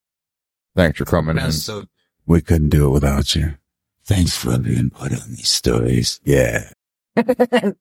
Thanks 0.76 1.00
for 1.00 1.06
coming 1.06 1.38
in. 1.38 1.52
So. 1.52 1.86
We 2.26 2.42
couldn't 2.42 2.70
do 2.70 2.88
it 2.88 2.92
without 2.92 3.36
you. 3.36 3.56
Thanks 4.06 4.38
for 4.38 4.58
the 4.58 4.76
input 4.76 5.12
on 5.12 5.32
these 5.32 5.50
stories. 5.50 6.20
Yeah. 6.24 6.70